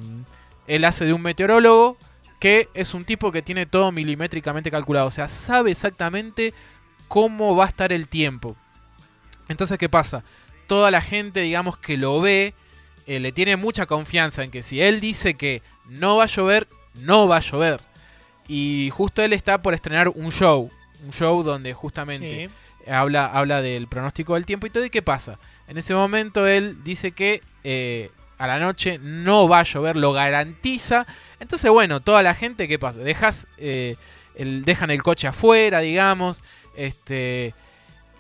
[0.67, 1.97] él hace de un meteorólogo
[2.39, 6.53] que es un tipo que tiene todo milimétricamente calculado, o sea, sabe exactamente
[7.13, 8.57] cómo va a estar el tiempo.
[9.47, 10.25] Entonces, ¿qué pasa?
[10.67, 12.55] Toda la gente, digamos, que lo ve,
[13.07, 16.69] eh, le tiene mucha confianza en que si él dice que no va a llover,
[16.95, 17.83] no va a llover.
[18.49, 20.71] Y justo él está por estrenar un show,
[21.05, 22.91] un show donde justamente Sí.
[22.91, 24.83] habla, habla del pronóstico del tiempo y todo.
[24.83, 25.39] ¿Y qué pasa?
[25.69, 30.15] En ese momento él dice que eh, a la noche no va a llover, lo
[30.15, 31.07] garantiza.
[31.41, 33.01] Entonces, bueno, toda la gente, ¿qué pasa?
[33.01, 33.97] Dejas, eh,
[34.35, 36.43] el, dejan el coche afuera, digamos.
[36.77, 37.55] Este,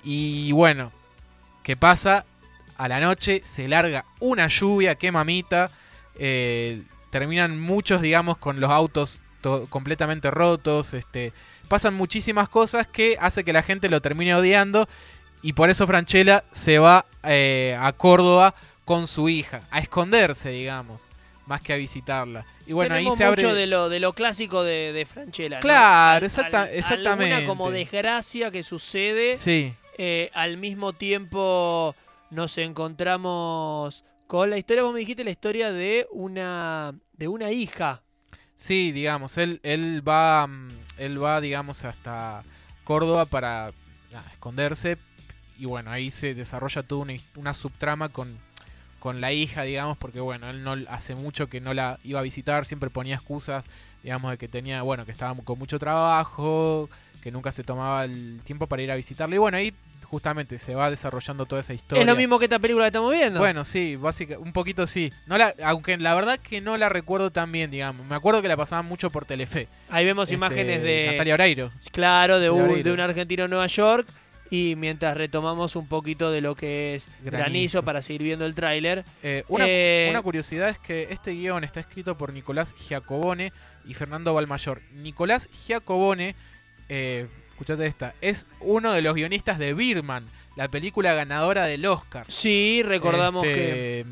[0.05, 0.93] y bueno,
[1.63, 2.25] ¿qué pasa?
[2.77, 5.71] A la noche se larga una lluvia, qué mamita.
[6.19, 10.95] eh, terminan muchos, digamos, con los autos to- completamente rotos.
[10.95, 11.33] Este,
[11.69, 14.89] pasan muchísimas cosas que hace que la gente lo termine odiando.
[15.43, 21.09] Y por eso Franchella se va eh, a Córdoba con su hija, a esconderse, digamos,
[21.47, 22.45] más que a visitarla.
[22.67, 23.43] Y bueno, Tenemos ahí se abre.
[23.43, 25.57] mucho de lo, de lo clásico de, de Franchella.
[25.57, 25.61] ¿no?
[25.63, 27.35] Claro, Al- exacta- al- exactamente.
[27.35, 29.35] Alguna como desgracia que sucede.
[29.37, 31.95] Sí, eh, al mismo tiempo
[32.31, 38.03] nos encontramos con la historia, vos me dijiste la historia de una de una hija.
[38.55, 42.43] sí, digamos, él, él va, mm, él va, digamos, hasta
[42.85, 43.73] Córdoba para
[44.33, 44.97] esconderse.
[45.59, 48.39] Y bueno, ahí se desarrolla toda una subtrama con,
[49.03, 52.23] con la hija, digamos, porque bueno, él no hace mucho que no la iba a
[52.23, 53.65] visitar, siempre ponía excusas,
[54.01, 56.89] digamos, de que tenía, bueno, que estaba con mucho trabajo,
[57.21, 59.35] que nunca se tomaba el tiempo para ir a visitarle.
[59.35, 62.01] Y bueno, ahí justamente se va desarrollando toda esa historia.
[62.01, 63.41] Es lo mismo que esta película que estamos viendo.
[63.41, 65.13] Bueno, sí, básicamente, un poquito sí.
[65.27, 68.07] No la, aunque la verdad que no la recuerdo tan bien, digamos.
[68.07, 69.67] Me acuerdo que la pasaban mucho por Telefe.
[69.91, 71.09] Ahí vemos Este, imágenes de...
[71.11, 71.73] Natalia Oreiro.
[71.91, 74.07] Claro, de un, de un argentino en Nueva York.
[74.55, 77.83] Y mientras retomamos un poquito de lo que es granizo, Granizo.
[77.85, 79.03] para seguir viendo el tráiler.
[79.23, 83.51] Eh, una, Eh, una curiosidad es que este guion está escrito por Nicolás Giacobone
[83.87, 84.83] y Fernando Balmayor.
[84.93, 86.35] Nicolás Giacobone,
[86.91, 92.27] eh, escuchate esta, es uno de los guionistas de Birman, la película ganadora del Oscar.
[92.29, 94.07] Sí, recordamos Este, que...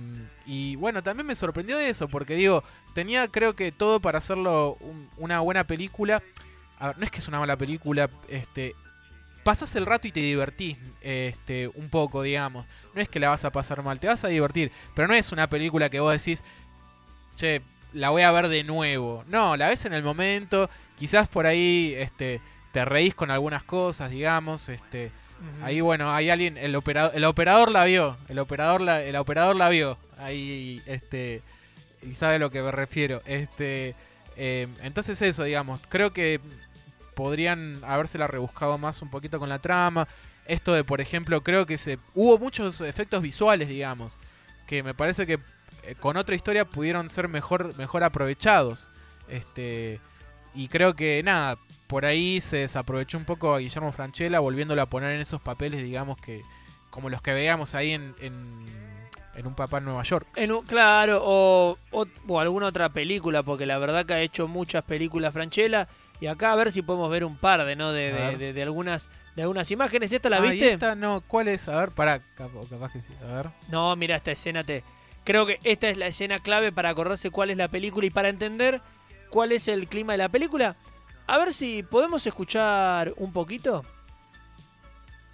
[0.47, 5.11] Y bueno, también me sorprendió eso, porque digo, tenía creo que todo para hacerlo un-
[5.19, 6.23] una buena película.
[6.79, 8.75] A ver, no es que es una mala película, este...
[9.51, 12.67] Pasas el rato y te divertís este, un poco, digamos.
[12.95, 14.71] No es que la vas a pasar mal, te vas a divertir.
[14.95, 16.45] Pero no es una película que vos decís,
[17.35, 17.61] che,
[17.93, 19.25] la voy a ver de nuevo.
[19.27, 20.71] No, la ves en el momento.
[20.97, 24.69] Quizás por ahí este, te reís con algunas cosas, digamos.
[24.69, 25.11] Este.
[25.65, 29.57] Ahí bueno, hay alguien, el operador, el operador la vio, el operador la, el operador
[29.57, 29.99] la vio.
[30.17, 31.43] Ahí este
[32.09, 33.21] y sabe a lo que me refiero.
[33.27, 33.97] Este
[34.37, 36.41] eh, entonces eso, digamos, creo que
[37.21, 40.09] podrían habérsela rebuscado más un poquito con la trama.
[40.47, 44.19] Esto de, por ejemplo, creo que se hubo muchos efectos visuales, digamos,
[44.67, 45.35] que me parece que
[45.83, 48.89] eh, con otra historia pudieron ser mejor mejor aprovechados.
[49.29, 50.01] Este
[50.55, 54.87] y creo que nada, por ahí se desaprovechó un poco a Guillermo Franchella, volviéndolo a
[54.87, 56.41] poner en esos papeles, digamos que
[56.89, 60.27] como los que veíamos ahí en, en, Un Papá en Nueva York.
[60.37, 64.49] En un- claro, o, o, o alguna otra película, porque la verdad que ha hecho
[64.49, 65.87] muchas películas Franchella.
[66.21, 67.93] Y acá a ver si podemos ver un par de, ¿no?
[67.93, 70.13] De, de, de- de algunas de algunas imágenes.
[70.13, 70.73] ¿Esta la Ah, ¿y viste?
[70.73, 71.67] esta no, ¿cuál es?
[71.69, 73.47] A ver, pará, capaz, capaz que sí, a ver.
[73.69, 74.83] No, mira, esta escena te.
[75.25, 78.29] Creo que esta es la escena clave para acordarse cuál es la película y para
[78.29, 78.81] entender
[79.31, 80.77] cuál es el clima de la película.
[81.27, 83.85] A ver si podemos escuchar un poquito.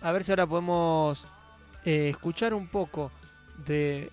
[0.02, 1.24] A ver si ahora podemos
[1.84, 3.10] eh, escuchar un poco
[3.66, 4.10] de.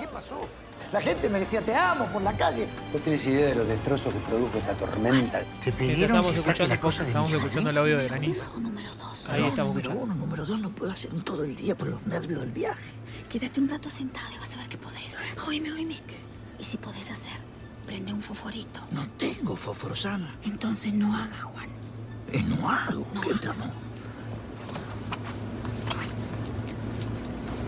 [0.00, 0.48] ¿qué pasó?
[0.94, 2.68] La gente me decía te amo por la calle.
[2.92, 5.40] ¿No tienes idea de los destrozos que produjo esta tormenta?
[5.60, 9.28] Te estamos que escuchando las cosas de Estamos mi escuchando el audio de dos.
[9.28, 10.04] Ahí estamos número escuchando.
[10.04, 12.92] uno, número dos, no puedo hacer todo el día por los nervios del viaje.
[13.28, 15.18] Quédate un rato sentado y vas a ver que podés.
[15.44, 15.96] Oíme, oíme.
[16.60, 17.40] Y si podés hacer,
[17.86, 18.78] prende un foforito.
[18.92, 20.32] No tengo fosforosana.
[20.44, 21.70] Entonces no haga, Juan.
[22.32, 23.04] Eh, no hago.
[23.20, 23.93] ¿Qué no?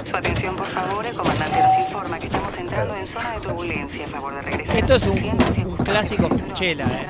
[0.08, 1.04] Su atención, por favor.
[1.04, 4.06] El comandante nos informa que estamos entrando en zona de turbulencia.
[4.06, 4.76] A favor de regresar.
[4.76, 6.28] Esto es un, clásico.
[6.28, 7.06] Franchella, ¿eh?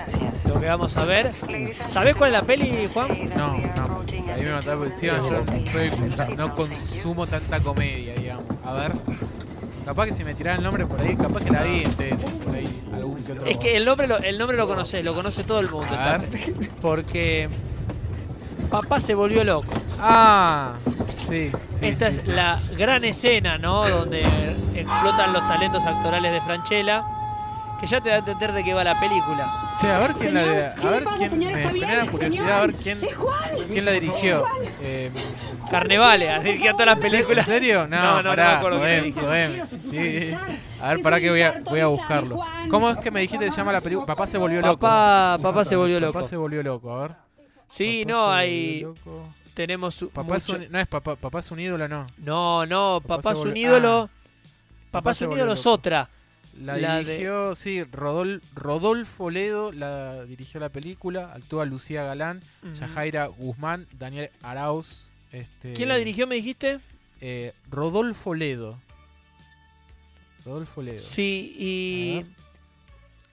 [0.49, 1.33] Lo que vamos a ver.
[1.91, 3.09] ¿Sabés cuál es la peli, Juan?
[3.37, 4.03] No, no.
[4.35, 5.91] Ahí me mataba porque encima yo soy,
[6.37, 8.45] no consumo tanta comedia, digamos.
[8.65, 8.93] A ver.
[9.85, 11.85] Capaz que si me tirara el nombre por ahí, capaz que la vi
[12.45, 13.47] por ahí, algún que otro.
[13.47, 15.95] Es que el nombre lo, el nombre lo conoces, lo conoce todo el mundo.
[15.95, 16.19] A.
[16.81, 17.49] Porque.
[18.71, 19.73] Papá se volvió loco.
[20.01, 20.75] Ah,
[21.29, 21.87] sí, sí.
[21.87, 22.31] Esta sí, es sí.
[22.31, 23.89] la gran escena, ¿no?
[23.89, 24.21] Donde
[24.75, 27.05] explotan los talentos actorales de Franchella.
[27.81, 29.75] Que ya te da a entender de qué va la película.
[29.79, 31.53] Che, a ver quién la Señor, a ¿qué le ver pasa, quién señor?
[31.53, 31.87] me ¿Está bien?
[31.89, 33.39] genera curiosidad a ver quién ¡Es Juan!
[33.71, 34.45] quién la dirigió.
[34.81, 35.11] Eh,
[35.71, 37.45] Carnevale, dirigió todas las ¿En películas.
[37.45, 37.87] serio?
[37.87, 39.23] No, No, no, no me pará, acuerdo dirigió.
[39.23, 39.67] jodeme.
[39.67, 40.35] Sí.
[40.81, 42.41] A ver, para que voy a, voy a buscarlo.
[42.71, 44.07] ¿Cómo es que me dijiste que se llama la película?
[44.07, 44.79] Papá se volvió loco.
[44.79, 46.15] Papá, papá se volvió loco.
[46.15, 47.13] Papá se volvió loco, a ver.
[47.69, 48.87] Sí, Papá no, hay.
[49.57, 50.05] Tenemos.
[50.13, 52.07] Papá es un, no es papá, papá es un ídolo, no.
[52.19, 54.11] No, no, Papá es un ídolo.
[54.91, 56.11] Papá Papá es un ídolo es otra.
[56.61, 62.41] La, La de- dirigió, sí, Rodol- Rodolfo Ledo la dirigió la película, actúa Lucía Galán.
[62.75, 65.11] Yajaira Guzmán, Daniel Arauz.
[65.33, 66.79] Este, ¿Quién la dirigió, me dijiste?
[67.23, 68.79] eh, Rodolfo Ledo.
[70.45, 71.03] Rodolfo Ledo.
[71.03, 72.27] Sí, y.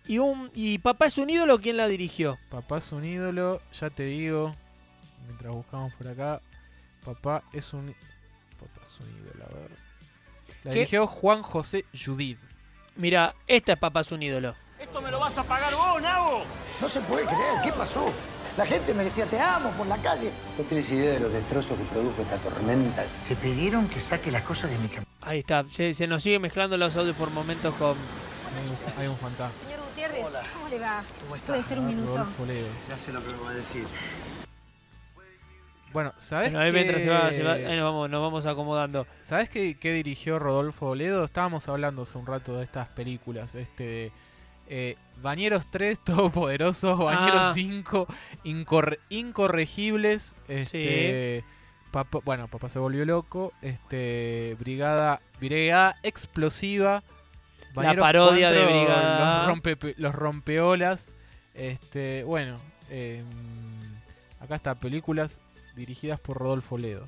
[0.06, 1.60] Y, un, ¿Y papá es un ídolo?
[1.60, 2.38] ¿Quién la dirigió?
[2.50, 4.54] Papá es un ídolo, ya te digo,
[5.26, 6.42] mientras buscamos por acá.
[7.06, 7.94] Papá es un
[8.60, 9.70] Papá es un ídolo, a ver.
[10.64, 10.78] La ¿Qué?
[10.80, 12.38] dirigió Juan José Judid.
[12.96, 14.56] Mira, esta es papá es un ídolo.
[16.82, 18.12] No se puede creer, ¿qué pasó?
[18.58, 20.32] La gente me decía te amo por la calle.
[20.58, 23.04] ¿No tienes idea de los destrozos que produjo esta tormenta?
[23.28, 25.08] Te pidieron que saque las cosas de mi cama.
[25.22, 25.66] Ahí está.
[25.72, 27.92] Se, se nos sigue mezclando los audios por momentos con.
[27.98, 29.52] Hay un, hay un fantasma.
[29.66, 31.04] Señor Gutiérrez, ¿cómo le va?
[31.22, 31.48] ¿Cómo está?
[31.54, 32.12] Puede ser un Ah, minuto.
[32.12, 32.46] Rodolfo.
[32.90, 33.86] Ya sé lo que me va a decir.
[35.94, 38.46] Bueno, ¿sabes Bueno, ahí qué- mientras se va, se va- ahí nos vamos, nos vamos
[38.46, 39.06] acomodando.
[39.22, 41.24] ¿Sabes qué, qué dirigió Rodolfo Ledo?
[41.24, 43.54] Estábamos hablando hace un rato de estas películas.
[43.56, 44.12] Este,
[44.68, 47.52] eh, Bañeros 3, Todopoderosos, Bañeros Ah.
[47.54, 48.08] 5,
[48.44, 50.36] Incorre- Incorregibles.
[50.48, 51.44] Este,
[51.92, 53.54] Papá, bueno, papá se volvió loco.
[53.62, 57.04] Este, brigada, brigada explosiva.
[57.76, 59.38] Bañeros parodia de Brigada.
[59.40, 61.12] Los, rompe, los rompeolas.
[61.54, 62.58] Este, bueno,
[62.90, 63.24] em,
[64.40, 65.40] acá está películas
[65.76, 67.08] dirigidas por Rodolfo Ledo.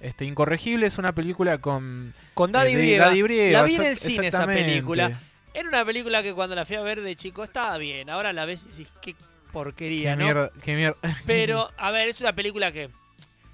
[0.00, 3.06] Este, Incorregible es una película con Con Daddy de Brieva.
[3.06, 5.20] Daddy Brieva, La vi en el cine esa película.
[5.54, 8.10] Era una película que cuando la fui a ver de chico estaba bien.
[8.10, 9.14] Ahora la ves y decís, qué
[9.52, 10.24] porquería, Qué ¿no?
[10.24, 10.96] mierda, qué mierda.
[11.26, 12.90] Pero, a ver, es una película que.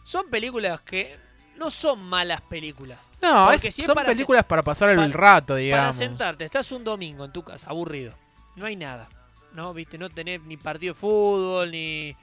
[0.05, 1.17] Son películas que
[1.57, 2.99] no son malas películas.
[3.21, 5.95] No, es- si son para películas para pasar el para- rato, Para digamos.
[5.97, 8.15] sentarte, estás un domingo en tu casa, aburrido.
[8.57, 9.09] No hay nada.
[9.53, 9.73] ¿No?
[9.73, 9.97] ¿Viste?
[9.97, 12.17] No tenés ni partido de fútbol, ni.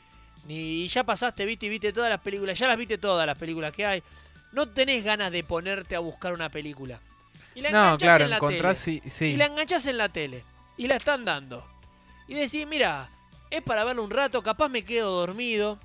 [0.50, 2.58] Ni y ya pasaste, viste, y viste todas las películas.
[2.58, 4.04] Ya las viste todas las películas que hay.
[4.52, 7.00] No tenés ganas de ponerte a buscar una película.
[7.54, 8.76] Y la No, claro, en la tele.
[8.76, 9.26] sí, sí.
[9.26, 10.44] Y la enganchás en la tele.
[10.76, 11.64] Y la están dando.
[12.28, 13.10] Y decís, mira,
[13.52, 15.80] es para verlo un rato, capaz me quedo dormido.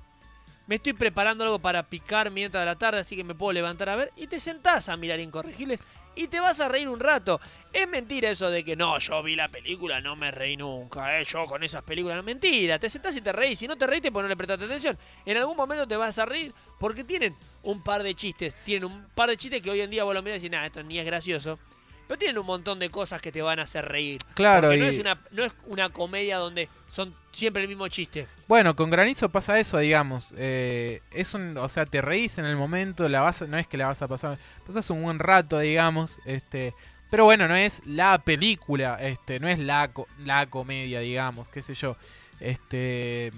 [0.65, 3.95] Me estoy preparando algo para picar mientras la tarde, así que me puedo levantar a
[3.95, 4.11] ver.
[4.15, 5.79] Y te sentás a mirar Incorregibles
[6.15, 7.39] y te vas a reír un rato.
[7.71, 11.25] Es mentira eso de que no, yo vi la película, no me reí nunca, eh,
[11.25, 12.23] yo con esas películas.
[12.23, 13.59] Mentira, te sentás y te reís.
[13.59, 14.97] Si no te reíste, pues no le prestaste atención.
[15.25, 18.55] En algún momento te vas a reír porque tienen un par de chistes.
[18.63, 20.65] Tienen un par de chistes que hoy en día vos lo mirás y decís, nada,
[20.67, 21.59] esto ni es gracioso.
[22.07, 24.19] Pero tienen un montón de cosas que te van a hacer reír.
[24.35, 27.87] Claro, Porque no, y- es una, no es una comedia donde son siempre el mismo
[27.87, 28.27] chiste.
[28.47, 30.33] Bueno, con Granizo pasa eso, digamos.
[30.37, 33.77] Eh, es un, o sea, te reís en el momento, la vas, no es que
[33.77, 36.19] la vas a pasar, pasas un buen rato, digamos.
[36.25, 36.73] Este,
[37.09, 41.73] pero bueno, no es la película, este, no es la, la comedia, digamos, qué sé
[41.73, 41.97] yo.
[42.39, 43.31] Este,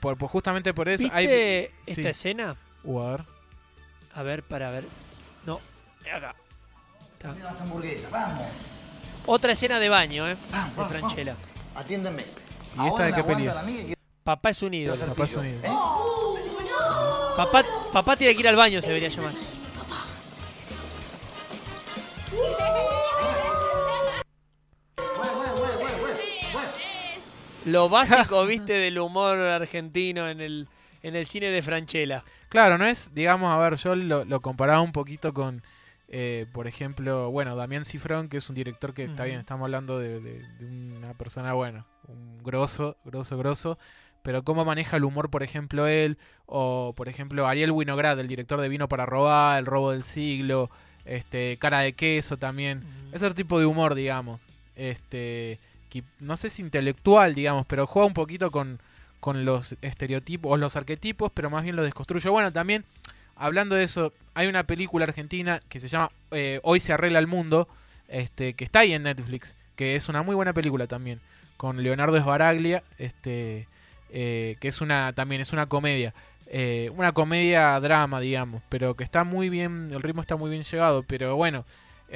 [0.00, 1.26] por, por- justamente por eso ¿Viste hay.
[1.86, 2.06] esta sí.
[2.08, 2.56] escena?
[2.84, 3.24] Uh, a ver.
[4.14, 4.84] A ver, para ver.
[5.44, 5.60] No,
[6.10, 6.34] acá.
[7.16, 7.32] Está.
[7.42, 8.44] Las hamburguesas, vamos.
[9.24, 10.36] Otra escena de baño, ¿eh?
[10.50, 11.36] Vamos, De vamos, Franchella.
[11.74, 12.22] Atiéndeme.
[12.78, 13.96] ¿Y esta de qué peli es?
[14.22, 14.94] Papá es un ídolo.
[14.96, 15.66] Quiero Papá es un pillo, ídolo.
[15.66, 16.46] ¿eh?
[17.36, 19.32] Papá, papá tiene que ir al baño, se debería llamar.
[27.64, 30.68] Lo básico, viste, del humor argentino en el,
[31.02, 32.24] en el cine de Franchella.
[32.48, 35.62] Claro, no es, digamos, a ver, yo lo, lo comparaba un poquito con,
[36.08, 39.98] eh, por ejemplo, bueno, Damián Cifrón, que es un director que está bien, estamos hablando
[39.98, 43.78] de, de- de una persona, bueno, un grosso, grosso, grosso,
[44.22, 48.60] pero cómo maneja el humor, por ejemplo, él, o por ejemplo, Ariel Winograd, el director
[48.60, 50.70] de Vino para Robar, El Robo del Siglo,
[51.04, 52.82] este, Cara de Queso también,
[53.12, 54.42] ese tipo de humor, digamos,
[54.74, 55.58] este,
[55.90, 58.78] que no sé si intelectual, digamos, pero juega un poquito con,
[59.20, 62.28] con los estereotipos o los arquetipos, pero más bien lo desconstruye.
[62.28, 62.84] Bueno, también,
[63.36, 67.26] hablando de eso, hay una película argentina que se llama eh, Hoy se arregla el
[67.26, 67.68] mundo,
[68.08, 71.20] este, que está ahí en Netflix, que es una muy buena película también,
[71.56, 73.66] con Leonardo Sbaraglia, este,
[74.10, 76.14] eh, que es una, también es una comedia.
[76.48, 80.62] eh, una comedia drama, digamos, pero que está muy bien, el ritmo está muy bien
[80.62, 81.64] llevado, pero bueno,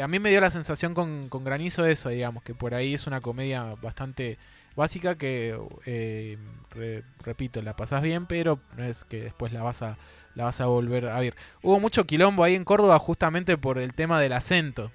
[0.01, 3.09] a mí me dio la sensación con, con Granizo eso, digamos, que por ahí es
[3.09, 4.39] una comedia bastante
[4.77, 5.59] básica que,
[6.71, 9.97] re- repito, la pasás bien, pero no es que después la vas a
[10.35, 11.35] la vas a volver a ver.
[11.63, 14.91] Hubo mucho quilombo ahí en Córdoba justamente por el tema del acento.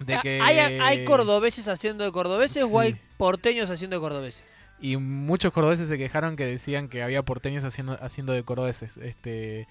[0.00, 4.42] De Ah, que ¿Hay, ¿Hay cordobeses haciendo de cordobeses o hay porteños haciendo de cordobeses?
[4.80, 8.96] Y muchos cordobeses se quejaron que decían que había porteños haciendo, haciendo de cordobeses.
[8.98, 9.66] Este,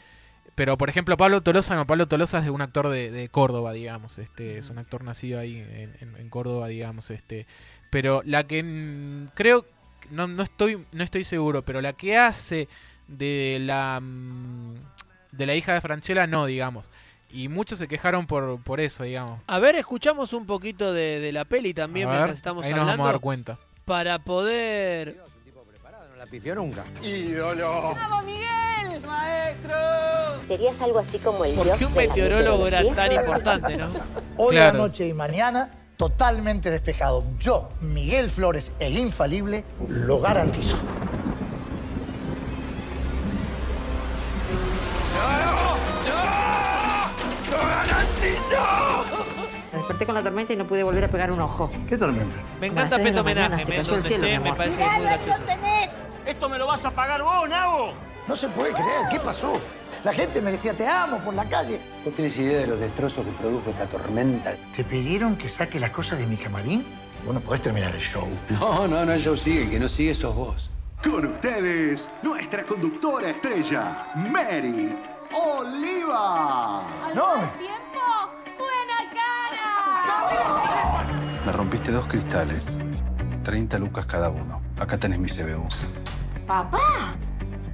[0.55, 3.73] pero por ejemplo, Pablo Tolosa no, Pablo Tolosa es de un actor de, de Córdoba,
[3.73, 4.17] digamos.
[4.17, 7.11] Este, es un actor nacido ahí en, en- en Córdoba, digamos.
[7.11, 7.45] Este,
[7.89, 9.65] pero la que creo,
[10.09, 12.69] no, no estoy, no estoy seguro, pero la que hace
[13.07, 14.73] de la mm,
[15.31, 16.89] de la hija de Franchella, no, digamos.
[17.31, 19.39] Y muchos se quejaron por, por eso, digamos.
[19.47, 22.71] A ver, escuchamos un poquito de, de la peli también A mientras ver, estamos ahí
[22.71, 23.03] nos hablando.
[23.03, 23.57] vamos a dar cuenta.
[23.85, 25.17] Para poder.
[26.11, 26.83] No la pifió nunca.
[30.47, 33.87] Serías algo así como el ¿Por dios qué un meteorólogo era tan importante, no?
[34.37, 34.79] Hoy, Claro.
[34.83, 37.23] anoche y mañana, totalmente despejado.
[37.39, 40.77] Yo, Miguel Flores, el infalible, lo garantizo.
[49.73, 51.69] Desperté con la tormenta y no pude volver a pegar un ojo.
[51.87, 52.35] ¿Qué tormenta?
[52.59, 53.65] Me encanta mañana, Homenaje.
[53.65, 54.57] se me- cayó el cielo, esté, mi me amor.
[54.57, 55.41] parece que es muy gracioso.
[56.25, 57.91] ¿Esto me lo vas a pagar vos, Nabo?
[58.27, 59.07] No se puede creer.
[59.11, 59.59] ¿Qué pasó?
[60.03, 61.79] La gente me decía te amo por la calle.
[62.05, 64.53] ¿No tienes idea de los destrozos que produjo esta tormenta?
[64.75, 66.85] ¿Te pidieron que saque las cosas de mi camarín?
[67.25, 68.27] Vos no podés terminar el show.
[68.49, 69.63] No, no, no, el show sigue.
[69.63, 70.69] El que no sigue sos vos.
[71.03, 74.95] Con ustedes, nuestra conductora estrella, Mary
[75.35, 76.83] Oliva.
[77.15, 77.51] No,
[81.45, 82.77] Me rompiste dos cristales.
[83.43, 84.61] 30 lucas cada uno.
[84.79, 85.67] Acá tenés mi CBU.
[86.47, 87.15] ¡Papá!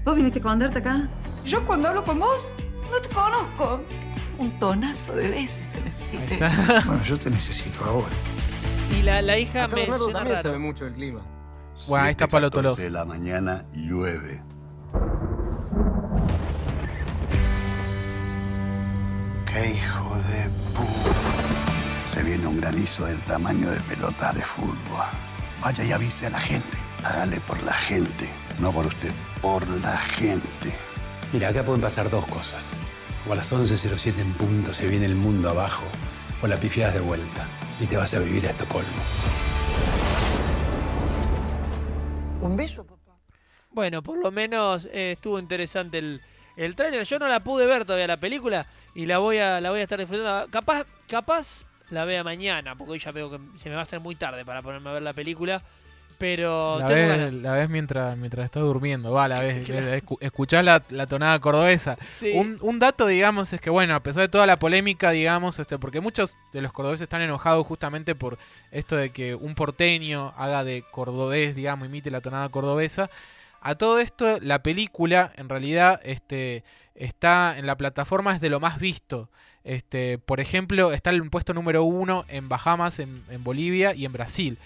[0.03, 1.07] ¿Vos viniste a esconderte acá?
[1.45, 2.53] Yo cuando hablo con vos,
[2.91, 3.82] No te conozco.
[4.39, 6.39] Un tonazo de veces te necesité.
[6.86, 8.16] Bueno, yo te necesito ahora.
[8.97, 10.43] Y la, la hija Acá me Bernardo también raro.
[10.43, 11.20] sabe mucho del clima.
[11.88, 12.82] Bueno, ahí está Palo 7:14 Tolosa.
[12.84, 14.41] de la mañana llueve.
[19.52, 20.86] ¡Qué hijo de pu...
[22.14, 25.06] Se viene un granizo del tamaño de pelotas de fútbol.
[25.62, 26.78] Vaya y avise a la gente.
[27.04, 28.30] Hágale por la gente.
[28.60, 30.76] No por usted, por la gente.
[31.34, 32.74] Mira, acá pueden pasar dos cosas.
[33.28, 35.86] O a las 11.07 en punto se viene el mundo abajo,
[36.43, 37.45] o la pifiadas de vuelta
[37.80, 38.89] y te vas a vivir a Estocolmo.
[42.41, 43.18] Un beso, papá.
[43.72, 46.22] Bueno, por lo menos eh, estuvo interesante el,
[46.66, 47.03] el tráiler.
[47.05, 49.84] Yo no la pude ver todavía la película y la voy a la voy a
[49.84, 50.49] estar disfrutando.
[50.51, 53.99] Capaz, capaz la vea mañana, porque hoy ya veo que se me va a hacer
[53.99, 55.62] muy tarde para ponerme a ver la película.
[56.18, 57.34] Pero La tengo ves, ganas.
[57.36, 59.66] la ves mientras, mientras estás durmiendo, va, la ves,
[60.20, 61.97] escuchás la, la tonada cordobesa.
[62.14, 62.34] Sí.
[62.36, 65.80] Un, un dato, digamos, es que, bueno, a pesar de toda la polémica, digamos, este,
[65.80, 68.38] porque muchos de los cordobeses están enojados justamente por
[68.70, 73.10] esto de que un porteño haga de cordobés, digamos, imite la tonada cordobesa.
[73.62, 76.64] A todo esto, la película, en realidad, este,
[76.95, 79.30] está en la plataforma, es de lo más visto.
[79.64, 84.14] Este, por ejemplo, está el puesto número uno en Bahamas, en, en Bolivia y en
[84.14, 84.57] Brasil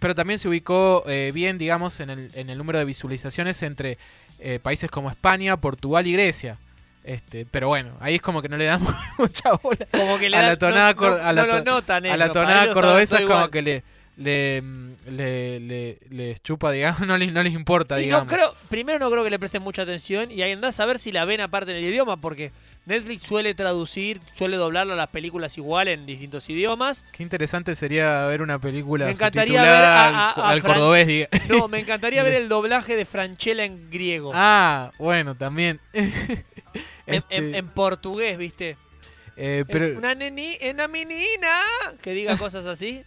[0.00, 3.96] pero también se ubicó eh, bien, digamos, en el, en el número de visualizaciones entre
[4.38, 6.58] eh, países como España, Portugal y Grecia.
[7.04, 10.36] Este, pero bueno, ahí es como que no le damos mucha bola Como que le
[10.36, 12.18] a dan- la tonada, no- cor- no- a la no lo to- notan a ellos,
[12.18, 13.50] la para tonada ellos cordobesa es como igual.
[13.50, 13.82] que le
[14.16, 14.62] le,
[15.06, 18.26] le, le- les chupa, digamos, no les, no les importa, Y digamos.
[18.28, 20.98] no creo, primero no creo que le presten mucha atención y ahí andás a ver
[20.98, 22.52] si la ven aparte en el idioma, porque
[22.86, 27.04] Netflix suele traducir, suele doblar las películas igual en distintos idiomas.
[27.12, 30.74] Qué interesante sería ver una película Me encantaría ver a- al, a- a al Fran-
[30.74, 31.28] cordobés, diga.
[31.48, 34.30] No, me encantaría ver el doblaje de Franchella en griego.
[34.34, 35.80] Ah, bueno, también.
[35.92, 36.04] En,
[37.06, 38.76] Este, en- en portugués, ¿viste?
[39.36, 41.60] eh, pero Una, neni, una menina
[42.02, 43.02] que diga cosas así.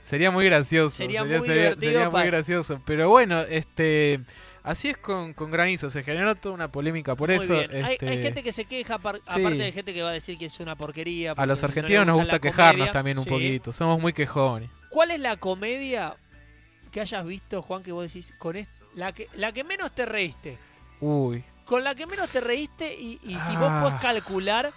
[0.00, 0.96] Sería muy gracioso.
[0.96, 2.80] Sería Sería, muy sería- sería muy gracioso.
[2.84, 4.20] Pero bueno, este.
[4.62, 5.88] Así es con, con Granizo.
[5.88, 7.54] Se generó toda una polémica por Muy eso.
[7.54, 9.40] Hay, este, hay gente que se queja, par- sí.
[9.40, 11.32] aparte de gente que va a decir que es una porquería.
[11.32, 12.92] a los no argentinos nos gusta quejarnos comedia.
[12.92, 13.30] también un Sí.
[13.30, 13.72] poquito.
[13.72, 14.68] Somos muy quejones.
[14.90, 16.16] ¿Cuál es la comedia
[16.92, 20.04] que hayas visto, Juan, que vos decís, con est- la, que, la que menos te
[20.04, 20.58] reíste?
[21.00, 21.42] Uy.
[21.64, 23.80] Con la que menos te reíste y, y si vos Ah.
[23.82, 24.70] podés calcular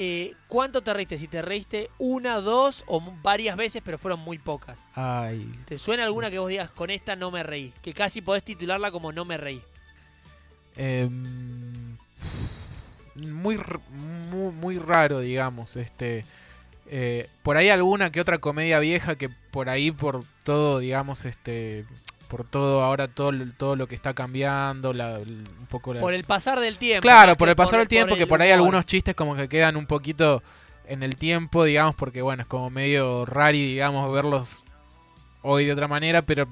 [0.00, 4.38] eh, cuánto te reíste, si te reíste una, dos o varias veces, pero fueron muy
[4.38, 4.78] pocas.
[4.94, 5.50] Ay.
[5.66, 7.72] ¿Te suena alguna que vos digas, con esta no me reí?
[7.82, 9.60] Que casi podés titularla como no me reí.
[10.76, 11.96] Em,
[13.16, 13.58] muy,
[13.90, 15.74] muy, muy raro, digamos.
[15.76, 16.24] Este.
[16.86, 21.84] eh, por ahí alguna que otra comedia vieja que por ahí por todo, digamos, este.
[22.28, 26.12] Por todo, ahora todo, lo- todo lo que está cambiando, la, un poco la, Por
[26.12, 27.02] el pasar del tiempo.
[27.02, 28.58] Claro, por el pasar del tiempo, el que por ahí humor.
[28.58, 30.42] algunos chistes como que quedan un poquito
[30.86, 34.62] en el tiempo, digamos, porque bueno, es como medio rari, digamos, verlos
[35.42, 36.46] hoy de otra manera, pero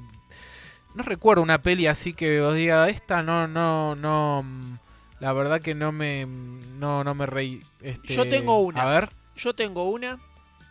[0.95, 4.79] no recuerdo una peli así que os diga, esta no, no, no, mm,
[5.20, 7.61] la verdad que no me, no, no me reí.
[7.83, 8.83] Este, Yo tengo una.
[8.83, 10.18] A ver, Yo tengo una.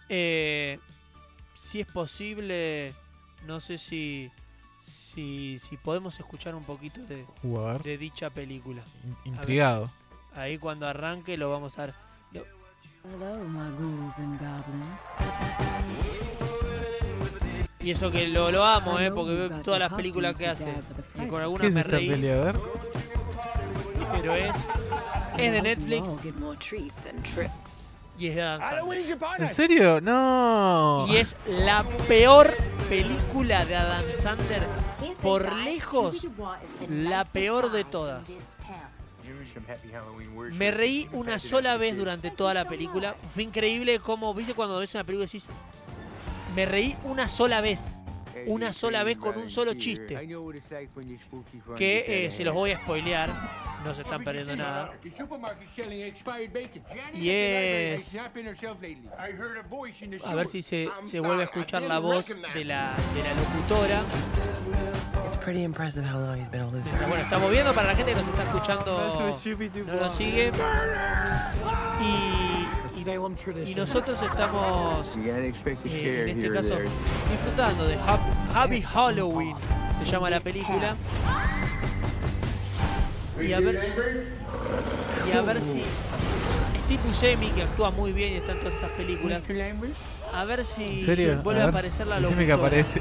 [0.09, 0.79] Eh,
[1.61, 2.93] si es posible,
[3.45, 4.29] no sé si,
[5.15, 8.83] si, si podemos escuchar un poquito de, Uh, de dicha película.
[9.03, 9.27] In- A ver.
[9.39, 9.89] intrigado.
[10.35, 11.95] Ahí cuando arranque lo vamos a dar.
[12.33, 12.43] lo-
[17.79, 20.73] Y eso que lo, lo amo, eh, porque veo todas las películas que hace.
[21.15, 22.09] Y con ¿Qué algunas es me esta reí.
[22.09, 22.29] peli?
[22.29, 22.55] A ver.
[24.11, 24.55] Pero es,
[25.37, 26.03] es de Netflix
[28.17, 29.41] y es de Adam Sandler.
[29.41, 30.01] ¿En serio?
[30.01, 31.05] No.
[31.09, 32.55] Y es la peor
[32.89, 34.63] película de Adam Sandler,
[35.21, 36.27] por lejos,
[36.89, 38.23] la peor de todas.
[40.51, 43.15] Me reí una sola vez durante toda la película.
[43.33, 45.47] Fue increíble cómo, viste, cuando ves una película y decís,
[46.55, 47.95] me reí una sola vez.
[48.47, 50.15] Una sola vez con un solo chiste.
[51.75, 53.29] Que eh, se los voy a spoilear.
[53.85, 54.93] No se están perdiendo nada.
[57.13, 58.13] Y es.
[60.25, 64.01] A ver si se, se vuelve a escuchar la voz de la, de la locutora.
[67.07, 69.07] Bueno, estamos viendo para la gente que nos está escuchando.
[69.85, 70.51] No nos sigue.
[72.01, 72.65] Y,
[72.99, 73.03] y,
[73.69, 75.15] y nosotros estamos
[75.93, 76.75] eh, en este caso
[77.31, 79.55] disfrutando de Hap- Happy Halloween.
[80.03, 80.95] Se llama la película.
[83.41, 84.27] Y a ver.
[85.27, 85.81] Y a ver si.
[86.85, 89.43] Steve Buscemi, que actúa muy bien y está en todas estas películas.
[90.33, 91.41] A ver si ¿En serio?
[91.43, 91.73] vuelve a, ver.
[91.73, 92.45] aparecer la locutora.
[92.45, 92.99] que aparece.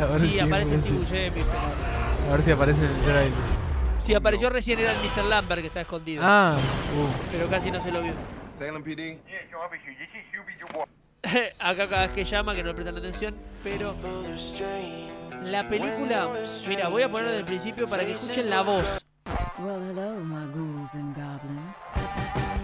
[0.00, 0.80] A ver Sí, si aparece.
[0.80, 3.32] Steve Buscemi, pero- A ver si aparece en el trailer.
[4.00, 5.24] Si apareció recién era el Mr.
[5.28, 6.22] Lambert que está escondido.
[6.26, 7.30] Ah, uh.
[7.30, 8.14] Pero casi no se lo vio.
[8.58, 9.18] Salem PD.
[11.58, 13.94] Acá cada vez que llama, que no le prestan atención, pero
[15.44, 16.30] la película,
[16.68, 19.04] mira, voy a poner desde el principio para que escuchen la voz.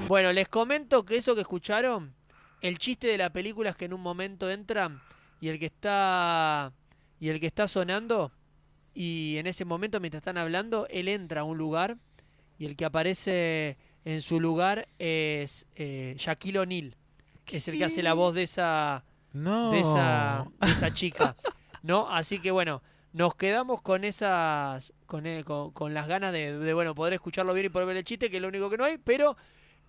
[0.09, 2.14] Bueno, les comento que eso que escucharon,
[2.61, 5.00] el chiste de la película es que en un momento entran
[5.40, 6.72] y el que está
[7.20, 8.32] y el que está sonando
[8.94, 11.98] y en ese momento mientras están hablando, él entra a un lugar
[12.59, 16.96] y el que aparece en su lugar es eh, Shaquille O'Neal,
[17.53, 19.70] es el que hace la voz de esa No.
[19.72, 21.36] de esa, de esa chica,
[21.82, 22.09] ¿no?
[22.11, 22.82] Así que bueno,
[23.12, 27.55] nos quedamos con esas, con, eh, con, con las ganas de, de, bueno, poder escucharlo
[27.55, 29.36] bien y poder ver el chiste, que es lo único que no hay, pero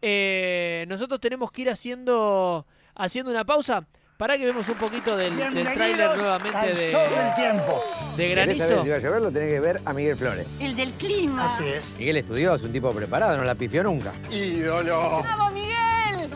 [0.01, 3.85] eh, nosotros tenemos que ir haciendo, haciendo una pausa
[4.17, 7.81] para que vemos un poquito del, del tráiler nuevamente de, del tiempo.
[8.15, 8.67] de ¿Querés Granizo.
[8.67, 9.21] saber si va a llover?
[9.21, 10.47] Lo tenés que ver a Miguel Flores.
[10.59, 11.45] El del clima.
[11.53, 11.91] Así es.
[11.99, 14.11] Miguel estudió, es un tipo preparado, no la pifió nunca.
[14.31, 15.23] Ídolo.
[15.23, 16.29] ¡Vamos, Miguel!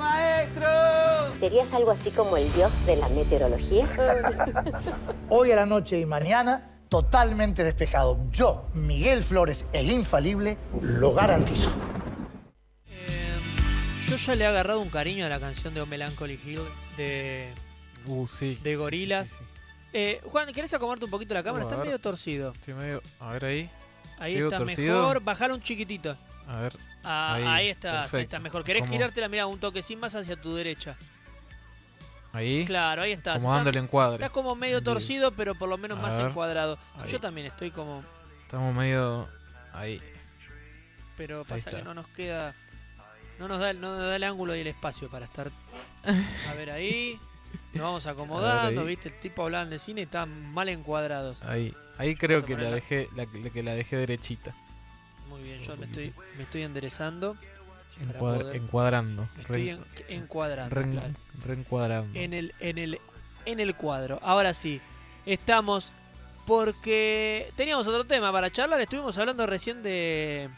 [1.42, 3.86] ¿Serías algo así como el dios de la meteorología?
[5.30, 8.20] Hoy a la noche y mañana, totalmente despejado.
[8.32, 11.72] Yo, Miguel Flores, el infalible, lo garantizo.
[14.08, 16.62] Yo ya le he agarrado un cariño a la canción de O Melancholy Hill
[16.98, 17.50] de,
[18.06, 18.60] Uh, sí.
[18.64, 19.30] de Gorilas.
[19.30, 19.50] Sí, sí, sí.
[19.94, 21.66] Eh, Juan, ¿querés acomodarte un poquito la cámara?
[21.66, 21.86] Uh, a Está ver.
[21.88, 22.52] medio torcido.
[22.54, 23.70] Estoy medio- A ver ahí.
[24.20, 25.00] Ahí ¿Sigo está torcido?
[25.02, 25.22] mejor.
[25.24, 26.16] Bajalo un chiquitito.
[26.48, 26.78] A ver.
[27.04, 28.64] Ah, ahí, Ahí, está, ahí está mejor.
[28.64, 28.94] ¿Querés ¿Cómo?
[28.94, 30.98] girarte la mirada un toquecín más hacia tu derecha?
[32.34, 32.66] Ahí.
[32.66, 33.36] Claro, ahí estás.
[33.36, 34.16] Como Estás- dándole encuadre.
[34.16, 36.28] Estás como medio torcido, pero por lo menos A más ver.
[36.28, 36.78] encuadrado.
[36.98, 37.12] Ahí.
[37.12, 38.04] Yo también estoy como.
[38.44, 39.28] Estamos medio.
[39.74, 40.02] Ahí.
[41.18, 42.56] Pero pasa que no nos queda.
[43.40, 45.52] No nos, da, el- no nos da el ángulo y el espacio para estar.
[46.50, 47.20] A ver ahí.
[47.74, 48.86] Nos vamos acomodando.
[48.86, 49.10] ¿viste?
[49.10, 51.42] El tipo hablaban de cine y están mal encuadrados.
[51.44, 51.74] Ahí.
[51.98, 54.54] Ahí creo que la dejé, la que la dejé derechita.
[55.30, 57.36] Muy bien, yo me estoy, me estoy enderezando.
[58.08, 59.30] Para Encuadra- poder- encuadrando.
[59.40, 60.76] Estoy en- encuadrando.
[60.76, 61.14] re- claro.
[61.46, 62.20] reencuadrando.
[62.20, 63.00] en el, en el,
[63.46, 64.20] en el cuadro.
[64.24, 64.80] Ahora sí,
[65.26, 65.92] estamos
[66.46, 68.82] porque teníamos otro tema para charlar.
[68.82, 70.50] Estuvimos hablando recién de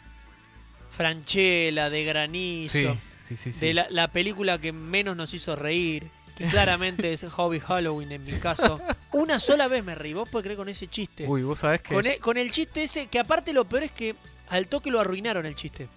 [0.91, 2.87] Franchella, de Granizo, Sí,
[3.21, 3.51] sí, sí.
[3.51, 3.65] sí.
[3.67, 6.07] de la, la película que menos nos hizo reír.
[6.37, 8.81] Que claramente es Hobby Halloween en mi caso.
[9.11, 11.25] Una sola vez me reí, vos podés creer con ese chiste.
[11.27, 11.93] Uy, vos sabés que.
[11.93, 14.15] Con e- con el chiste ese, que aparte lo peor es que
[14.49, 15.89] al toque lo arruinaron el chiste.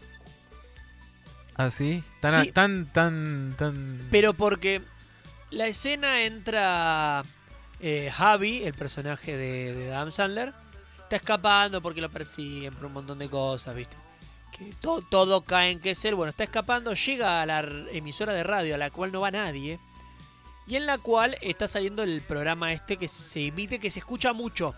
[1.57, 2.03] Ah, sí.
[2.21, 2.53] Tan, Sí.
[2.53, 4.09] tan, tan, tan.
[4.11, 4.83] Pero porque
[5.51, 7.23] la escena entra
[7.81, 10.53] eh, Javi, el personaje de, de Adam Sandler,
[11.03, 13.97] está escapando porque lo persiguen por un montón de cosas, ¿viste?
[14.57, 16.15] Que to- todo cae en que es él.
[16.15, 17.61] Bueno, está escapando, llega a la
[17.93, 19.79] emisora de radio a la cual no va nadie.
[20.67, 24.33] Y en la cual está saliendo el programa este que se emite, que se escucha
[24.33, 24.75] mucho.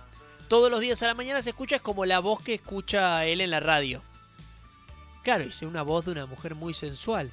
[0.48, 3.40] Todos los días a la mañana se escucha, es como la voz que escucha él
[3.40, 4.02] en la radio.
[5.28, 7.30] Claro, es una voz de una mujer muy sensual.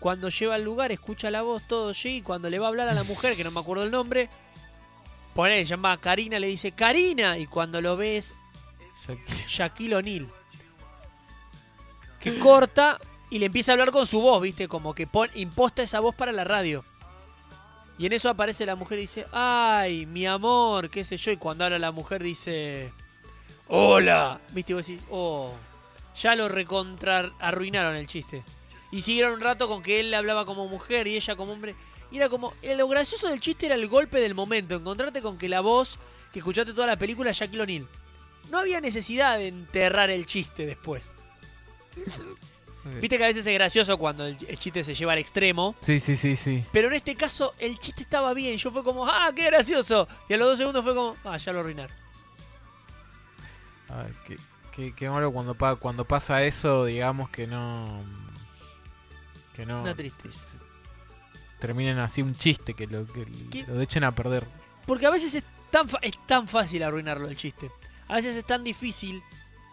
[0.00, 2.90] Cuando lleva al lugar, escucha la voz, todo allí, y cuando le va a hablar
[2.90, 4.28] a la mujer, que no me acuerdo el nombre,
[5.34, 8.34] pone, se llama Karina, le dice, Karina, y cuando lo ves,
[9.48, 10.28] Shaquille O'Neal.
[12.20, 14.68] Que corta y le empieza a hablar con su voz, ¿viste?
[14.68, 16.84] Como que pon, imposta esa voz para la radio.
[17.96, 21.32] Y en eso aparece la mujer y dice, ay, mi amor, qué sé yo.
[21.32, 22.92] Y cuando habla la mujer dice,
[23.68, 24.38] hola.
[24.52, 24.72] ¿Viste?
[24.72, 25.54] Y vos decís, oh,
[26.20, 28.42] ya lo recontra arruinaron el chiste.
[28.90, 31.74] Y siguieron un rato con que él hablaba como mujer y ella como hombre.
[32.10, 34.74] Y era como, eh, lo gracioso del chiste era el golpe del momento.
[34.74, 35.98] Encontrarte con que la voz
[36.32, 37.86] que escuchaste toda la película es Shaquille O'Neal.
[38.50, 41.04] No había necesidad de enterrar el chiste después.
[43.00, 45.74] Viste que a veces es gracioso cuando el, el chiste se lleva al extremo.
[45.80, 46.64] Sí, sí, sí, sí.
[46.72, 48.56] Pero en este caso el chiste estaba bien.
[48.56, 50.08] Yo fue como, ah, qué gracioso.
[50.30, 51.94] Y a los dos segundos fue como, ah, ya lo arruinaron.
[53.90, 54.36] Ay, qué,
[54.78, 58.00] qué, qué malo cuando, pa- cuando pasa eso, digamos que no.
[59.54, 59.82] Que no.
[59.82, 60.60] Una tristeza.
[61.58, 63.64] Terminen así un chiste, que lo, que ¿Qué?
[63.66, 64.46] lo echen a perder.
[64.86, 67.70] Porque a veces es tan, fa- es tan fácil arruinarlo el chiste.
[68.06, 69.20] A veces es tan difícil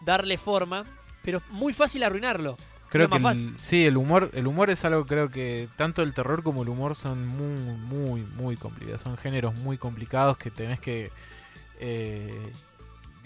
[0.04, 0.84] darle forma,
[1.22, 2.56] pero muy fácil arruinarlo.
[2.90, 6.42] Creo que el- sí, el humor, el humor es algo creo que tanto el terror
[6.42, 9.02] como el humor son muy, muy, muy complicados.
[9.02, 11.10] Son géneros muy complicados que tenés que,
[11.78, 12.52] eh,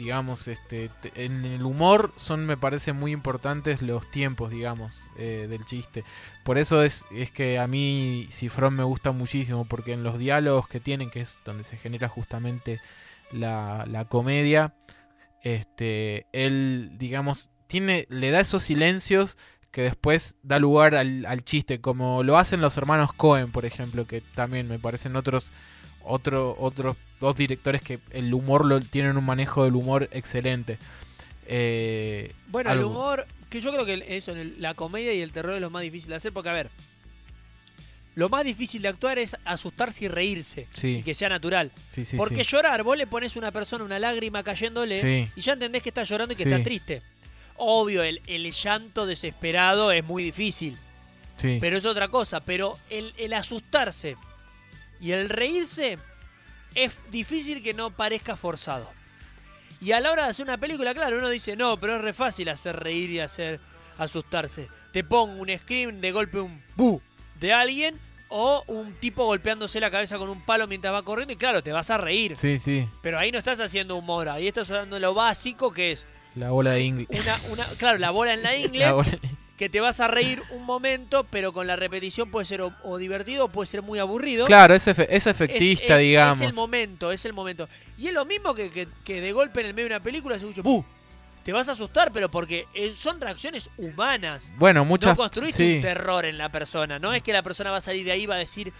[0.00, 5.46] digamos, este, te- en el humor son, me parece, muy importantes los tiempos, digamos, eh,
[5.48, 6.04] del chiste.
[6.42, 10.68] Por eso es, es que a mí Cifrón me gusta muchísimo, porque en los diálogos
[10.68, 12.80] que tienen, que es donde se genera justamente
[13.30, 14.72] la, la comedia,
[15.42, 19.36] este, él, digamos, tiene, le da esos silencios
[19.70, 24.06] que después da lugar al, al chiste, como lo hacen los hermanos Cohen, por ejemplo,
[24.06, 25.52] que también me parecen otros,
[26.02, 30.78] otro, otros dos directores que el humor lo tienen un manejo del humor excelente.
[31.46, 35.60] eh, Bueno, el humor, que yo creo que eso, la comedia y el terror es
[35.60, 36.70] lo más difícil de hacer, porque a ver,
[38.16, 40.98] lo más difícil de actuar es asustarse y reírse, Sí.
[40.98, 41.72] y que sea natural.
[41.88, 45.30] Sí, sí, porque llorar, vos le pones a una persona una lágrima cayéndole Sí.
[45.36, 47.02] y ya entendés que está llorando y que está triste.
[47.56, 50.76] Obvio, el, el llanto desesperado es muy difícil,
[51.36, 51.58] Sí.
[51.60, 52.40] pero es otra cosa.
[52.40, 54.16] Pero el, el asustarse
[55.00, 55.98] y el reírse
[56.74, 58.90] es difícil que no parezca forzado.
[59.80, 62.12] Y a la hora de hacer una película, claro, uno dice, no, pero es re
[62.12, 63.60] fácil hacer reír y hacer
[63.98, 64.68] asustarse.
[64.92, 67.00] Te pongo un scream de golpe un bu
[67.38, 67.98] de alguien
[68.28, 71.72] o un tipo golpeándose la cabeza con un palo mientras va corriendo y claro, te
[71.72, 72.36] vas a reír.
[72.36, 72.86] Sí, sí.
[73.02, 76.72] Pero ahí no estás haciendo humor, ahí estás haciendo lo básico que es La bola
[76.72, 77.08] de inglés.
[77.10, 79.18] una, una, claro, la bola en la ingle, La bola-
[79.60, 82.96] que te vas a reír un momento, pero con la repetición puede ser o, o
[82.96, 84.46] divertido o puede ser muy aburrido.
[84.46, 86.40] Claro, es, efe- es efectista, es- digamos.
[86.40, 87.68] Es el momento, es el momento.
[87.98, 90.38] Y es lo mismo que, que- que de golpe en el medio de una película
[90.38, 90.82] se escucha ¡bu!
[91.44, 94.50] Te vas a asustar, pero porque eh, son reacciones humanas.
[94.56, 95.74] Bueno, muchas- No construiste sí.
[95.76, 96.98] un terror en la persona.
[96.98, 98.72] No es que la persona va a salir de ahí va a decir,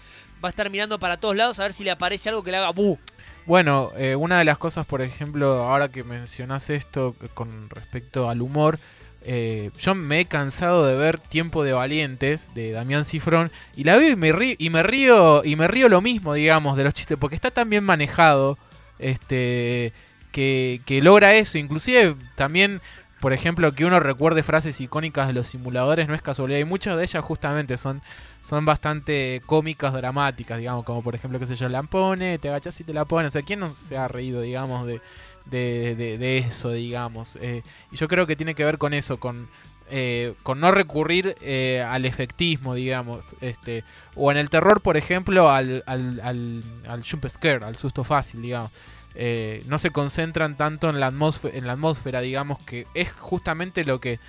[0.43, 2.57] va a estar mirando para todos lados a ver si le aparece algo que le
[2.57, 2.97] haga ¡bu!
[3.45, 8.41] Bueno, eh, una de las cosas, por ejemplo, ahora que mencionás esto con respecto al
[8.41, 8.79] humor,
[9.23, 13.95] eh, yo me he cansado de ver Tiempo de Valientes de Damián Cifrón y la
[13.95, 16.93] veo y me río y me río y me río lo mismo, digamos, de los
[16.93, 18.57] chistes porque está tan bien manejado,
[18.97, 19.93] este,
[20.31, 21.59] que, logra eso.
[21.59, 22.81] Inclusive también,
[23.19, 26.97] por ejemplo, que uno recuerde frases icónicas de los simuladores no es casualidad y muchas
[26.97, 28.01] de ellas justamente son
[28.41, 32.79] son bastante cómicas, dramáticas, digamos, como por ejemplo, qué sé yo, la pone, te agachas
[32.81, 33.27] y te la pones.
[33.27, 34.99] O sea, ¿quién no se ha reído, digamos, de,
[35.45, 37.37] de, de- eso, digamos?
[37.41, 39.47] Eh, y yo creo que tiene que ver con eso, con,
[39.89, 43.25] eh, con no recurrir eh, al efectismo, digamos.
[43.41, 43.83] este
[44.15, 48.41] O en el terror, por ejemplo, al, al, al, al jump scare, al susto fácil,
[48.41, 48.71] digamos.
[49.13, 53.83] Eh, no se concentran tanto en la, atmósfera, en la atmósfera, digamos, que es justamente
[53.83, 54.19] lo que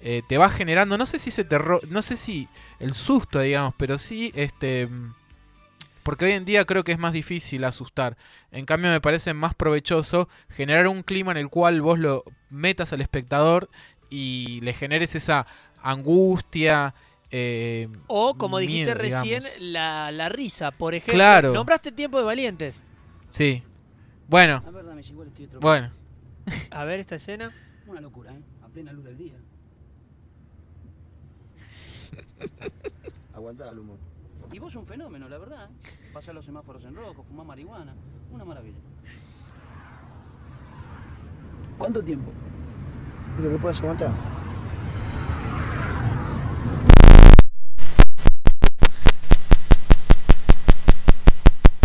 [0.00, 2.48] eh, te va generando, no sé si ese terror, no sé si
[2.80, 4.88] el susto, digamos, pero sí, este,
[6.04, 8.16] porque hoy en día creo que es más difícil asustar.
[8.52, 12.92] En cambio me parece más provechoso generar un clima en el cual vos lo metas
[12.92, 13.68] al espectador
[14.10, 15.46] y le generes esa
[15.82, 16.94] angustia.
[17.30, 21.14] eh, O, como dijiste recién, la, la risa, por ejemplo.
[21.14, 21.52] Claro.
[21.52, 22.82] Nombraste Tiempo de Valientes.
[23.30, 23.62] Sí.
[24.28, 24.62] Bueno.
[24.66, 25.90] A ver, dame, si igual estoy otro- Bueno.
[26.70, 27.50] A ver esta escena.
[27.86, 28.40] Una locura, ¿eh?
[28.62, 29.34] A plena luz del día.
[33.34, 33.98] Aguantá el humo.
[34.54, 35.68] Y vos un fenómeno, la verdad.
[36.12, 37.92] Pasar los semáforos en rojo, fumar marihuana.
[38.30, 38.78] Una maravilla.
[41.76, 42.30] ¿Cuánto tiempo?
[43.36, 44.12] ¿Y lo que puedas aguantar?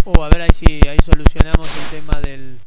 [0.06, 2.60] Oh, a ver ahí sí, ahí solucionamos el tema del,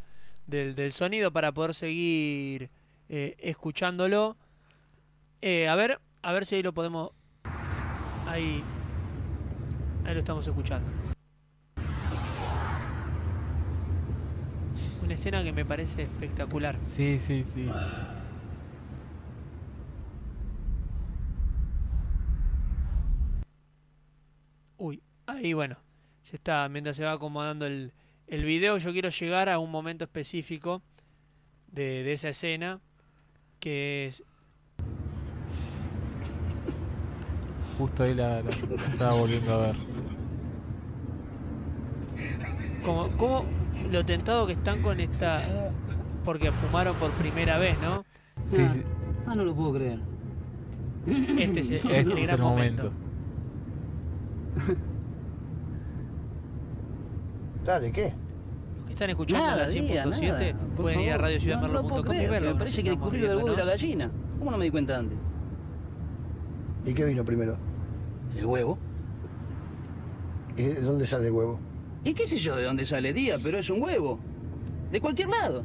[0.48, 2.70] del, del sonido para poder seguir
[3.09, 4.36] eh, escuchándolo.
[5.42, 7.12] Eh, a ver, a ver si ahí lo podemos.
[8.26, 8.64] Ahí.
[10.05, 10.88] Ahí lo estamos escuchando.
[15.03, 16.78] Una escena que me parece espectacular.
[16.84, 17.68] Sí, sí, sí.
[24.78, 25.76] Uy, ahí bueno,
[26.22, 27.92] se está, mientras se va acomodando el,
[28.26, 30.82] el video, yo quiero llegar a un momento específico
[31.68, 32.80] de, de esa escena,
[33.61, 34.24] que es...
[37.78, 38.50] Justo ahí la, la
[38.92, 39.76] estaba volviendo a ver.
[42.84, 43.44] Como, como
[43.90, 45.42] lo tentado que están con esta...
[46.24, 48.04] Porque fumaron por primera vez, ¿no?
[48.46, 48.82] Sí, sí.
[49.26, 50.00] Ah, no lo puedo creer.
[51.06, 52.92] Este es el, Este el es gran el momento.
[57.64, 58.12] Dale, ¿qué?
[58.76, 62.02] Los que están escuchando Nada, la diga, 100.7 nada, por pueden ir a radiociudadmerlo.com No,
[62.02, 62.52] no y verlo.
[62.52, 64.10] Me parece que descubrí del huevo y la gallina.
[64.38, 65.18] ¿Cómo no me di cuenta antes?
[66.84, 67.56] ¿Y qué vino primero?
[68.36, 68.78] El huevo.
[70.56, 71.60] ¿Y de dónde sale el huevo?
[72.05, 73.36] ¿Y qué sé yo de dónde sale día?
[73.42, 74.18] Pero es un huevo.
[74.90, 75.64] De cualquier lado.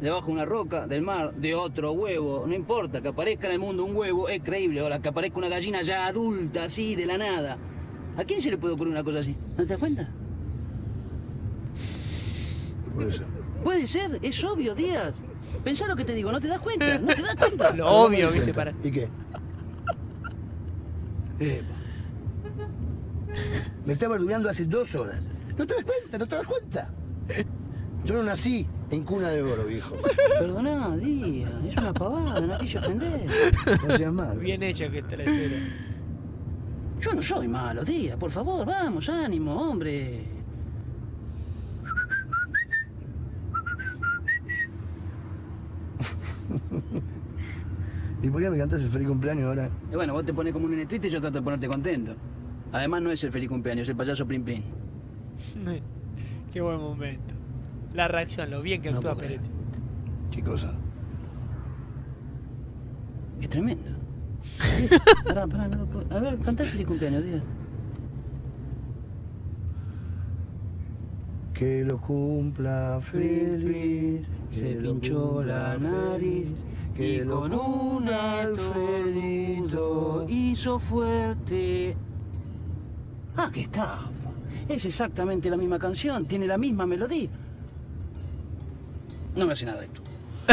[0.00, 2.44] Debajo de una roca, del mar, de otro huevo.
[2.46, 4.80] No importa, que aparezca en el mundo un huevo es creíble.
[4.80, 7.58] Ahora, que aparezca una gallina ya adulta, así, de la nada.
[8.16, 9.36] ¿A quién se le puede ocurrir una cosa así?
[9.56, 10.08] ¿No te das cuenta?
[12.94, 13.26] Puede ser.
[13.64, 15.14] Puede ser, es obvio, Díaz.
[15.64, 16.98] Pensá lo que te digo, ¿no te das cuenta?
[16.98, 17.70] ¿No te das cuenta?
[17.74, 18.72] Lo obvio, viste, para...
[18.82, 19.08] ¿Y qué?
[21.38, 21.79] Epa.
[23.84, 25.22] Me está verduleando hace dos horas.
[25.56, 26.18] ¿No te das cuenta?
[26.18, 26.90] ¿No te das cuenta?
[28.04, 29.96] Yo no nací en cuna de oro, viejo.
[30.38, 33.26] Perdoná, Díaz, es una pavada, no quise ofender.
[33.86, 34.40] No seas malo.
[34.40, 35.56] Bien hecha que está la escena.
[37.00, 40.24] Yo no soy malo, Díaz, por favor, vamos, ánimo, hombre.
[48.22, 49.70] ¿Y por qué me cantas el feliz cumpleaños ahora?
[49.90, 52.14] Y bueno, vos te pones como un nene triste y yo trato de ponerte contento.
[52.72, 54.62] Además, no es el feliz cumpleaños, es el payaso Plim Plim.
[56.52, 57.34] Qué buen momento.
[57.94, 59.16] La reacción, lo bien que No actúa.
[59.16, 59.48] Peretti.
[60.30, 60.72] ¿Qué cosa?
[63.40, 63.90] Es tremendo.
[65.26, 66.14] pará, pará, no lo puedo.
[66.14, 67.42] A ver, cantá el feliz cumpleaños, diga.
[71.54, 74.26] Que lo cumpla feliz.
[74.50, 76.48] Se pinchó la nariz
[76.96, 79.76] que y lo con un Alfredito
[80.28, 81.96] hizo fuerte.
[83.42, 83.98] Ah, que está.
[84.68, 87.28] Es exactamente la misma canción, tiene la misma melodía.
[89.34, 90.02] No me hace nada esto.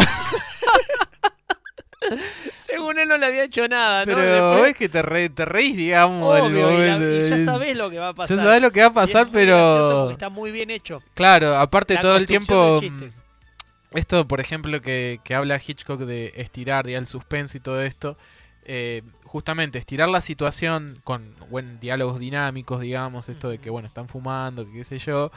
[2.65, 4.13] Según él no le había hecho nada, ¿no?
[4.15, 4.21] Pero
[4.53, 6.37] Después- es que te, re- te reís, digamos.
[6.39, 8.37] y, la- momento, y ya sabés lo que va a pasar.
[8.37, 10.09] Ya sabés lo que va a es pasar, pero.
[10.11, 11.01] Está muy bien hecho.
[11.13, 12.79] Claro, aparte La todo el tiempo.
[12.81, 13.03] mm,
[13.97, 18.17] Esto, por ejemplo, que, que habla Hitchcock de estirar, ya el suspense y todo esto.
[18.67, 24.07] Eh, justamente estirar la situación con buen diálogos dinámicos, digamos, esto de que, bueno, están
[24.07, 25.31] fumando, que qué sé yo.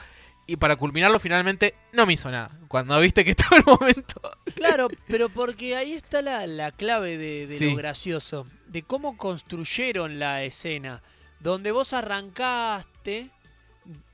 [0.47, 2.51] Y para culminarlo, finalmente, no me hizo nada.
[2.67, 4.21] Cuando viste que todo el momento.
[4.57, 7.71] Claro, pero porque ahí está la, la clave de, de Sí.
[7.71, 11.03] lo gracioso, de cómo construyeron la escena,
[11.39, 13.31] donde vos arrancaste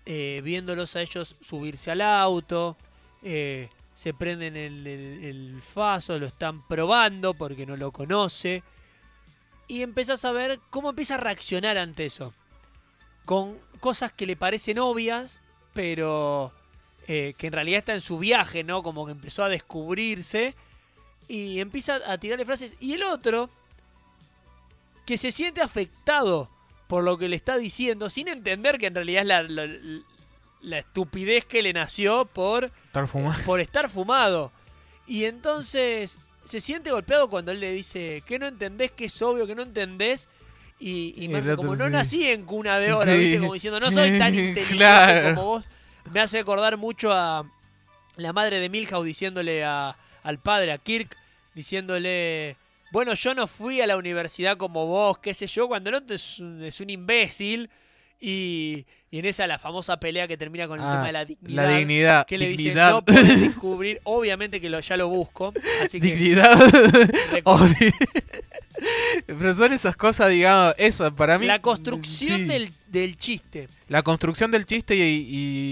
[0.05, 2.77] eh, viéndolos a ellos subirse al auto,
[3.23, 8.63] eh, se prenden el, el, el faso, lo están probando porque no lo conoce,
[9.69, 12.33] y empezás a ver cómo empieza a reaccionar ante eso,
[13.25, 15.41] con cosas que le parecen obvias,
[15.75, 16.53] pero
[17.09, 18.83] eh, que en realidad está en su viaje, ¿no?
[18.83, 20.55] Como que empezó a descubrirse
[21.29, 22.75] y empieza a tirarle frases.
[22.81, 23.51] Y el otro,
[25.05, 26.51] que se siente afectado
[26.89, 30.03] por lo que le está diciendo, sin entender que en realidad es la, la-
[30.63, 33.07] la estupidez que le nació por, Estar
[33.45, 34.51] por estar fumado.
[35.07, 39.47] Y entonces se siente golpeado cuando él le dice que no entendés, que es obvio
[39.47, 40.29] que no entendés.
[40.79, 41.91] Y, como no sí.
[41.91, 43.19] nací en cuna de oro, Sí.
[43.19, 43.39] ¿viste?
[43.41, 45.35] como diciendo, no soy tan inteligente Claro.
[45.35, 45.65] como vos.
[46.13, 47.45] Me hace acordar mucho a
[48.17, 51.17] la madre de Milhouse diciéndole a- al padre, a Kirk,
[51.55, 52.57] diciéndole,
[52.93, 56.39] bueno, yo no fui a la universidad como vos, qué sé yo, cuando otro es
[56.39, 57.69] un, es un imbécil.
[58.21, 61.19] Y, y en esa la famosa pelea que termina con el Ah, tema de la
[61.21, 61.79] la dignidad.
[61.79, 62.87] dignidad, Que le dignidad.
[62.87, 65.53] dice, no puedes descubrir, obviamente que lo, ya lo busco.
[65.85, 66.59] Así que Dignidad.
[69.27, 71.47] Pero son esas cosas, digamos, eso, para mí.
[71.47, 72.45] la construcción sí.
[72.45, 73.69] del, del chiste.
[73.89, 75.27] La construcción del chiste y,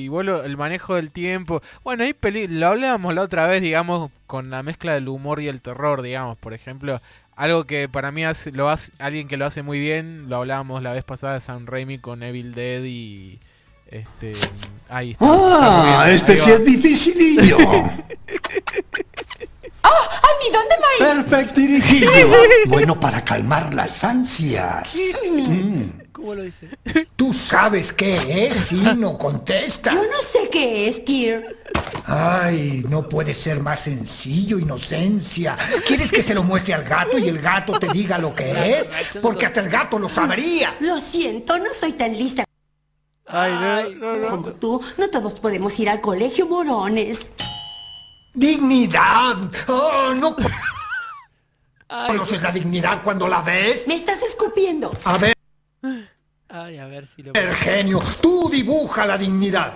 [0.05, 1.61] y bueno, el manejo del tiempo.
[1.82, 2.14] Bueno, ahí
[2.49, 6.38] lo hablábamos la otra vez, digamos, con la mezcla del humor y el terror, digamos,
[6.38, 7.01] por ejemplo.
[7.37, 10.82] Algo que para mí hace, lo hace, alguien que lo hace muy bien, lo hablábamos
[10.82, 13.41] la vez pasada de Sam Raimi con Evil Dead y...
[13.87, 14.32] Este,
[14.89, 15.26] ahí está.
[15.28, 16.57] Ah, este ahí sí va.
[16.57, 17.59] es dificilillo.
[19.85, 20.99] ¡Almidón de maíz!
[20.99, 22.11] Perfectirijillo.
[22.66, 24.97] Bueno para calmar las ansias.
[25.28, 26.04] Mm.
[26.25, 26.70] ¿Cómo lo dice?
[27.16, 29.93] ¿Tú sabes qué es y no contesta?
[29.93, 31.55] Yo no sé qué es, Kir.
[32.07, 35.55] Ay, no puede ser más sencillo, inocencia.
[35.87, 38.87] ¿Quieres que se lo muestre al gato y el gato te diga lo que es?
[39.20, 40.75] Porque hasta el gato lo sabría.
[40.81, 42.45] Lo siento, no soy tan lista
[43.27, 44.29] Ay, no, no, no.
[44.29, 44.81] como tú.
[44.97, 47.33] No todos podemos ir al colegio, morones.
[48.33, 49.37] Dignidad.
[49.68, 50.35] Oh, no
[51.87, 53.87] Ay, conoces la dignidad cuando la ves.
[53.87, 54.91] Me estás escupiendo.
[55.05, 55.35] A ver,
[56.55, 57.33] ay, a ver si lo...
[57.57, 59.73] genio, tú dibuja la dignidad.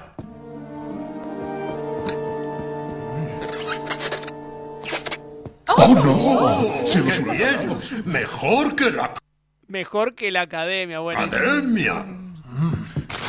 [5.66, 6.86] ¡Oh, no!
[6.86, 7.58] ¡Se los bien!
[8.06, 9.14] ¡Mejor que la
[9.68, 11.20] Mejor que la academia, bueno.
[11.20, 12.06] academia!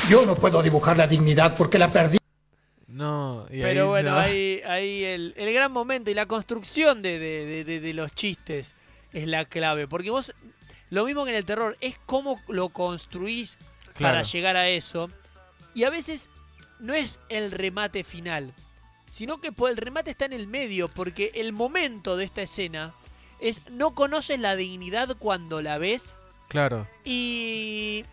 [0.10, 2.18] Yo no puedo dibujar la dignidad porque la perdí.
[2.88, 4.18] No, y ahí Pero bueno, no.
[4.18, 8.14] ahí, ahí el, el gran momento y la construcción de, de- de- de- de los
[8.16, 8.74] chistes
[9.14, 9.88] es la clave.
[9.88, 10.34] Porque vos,
[10.90, 13.58] lo mismo que en el terror, es cómo lo construís
[14.00, 15.10] para llegar a eso.
[15.74, 16.30] Y a veces
[16.80, 18.54] no es el remate final,
[19.08, 22.94] sino que el remate está en el medio, porque el momento de esta escena
[23.40, 26.18] es no conoces la dignidad cuando la ves
[26.48, 26.88] Claro.
[27.04, 28.06] y.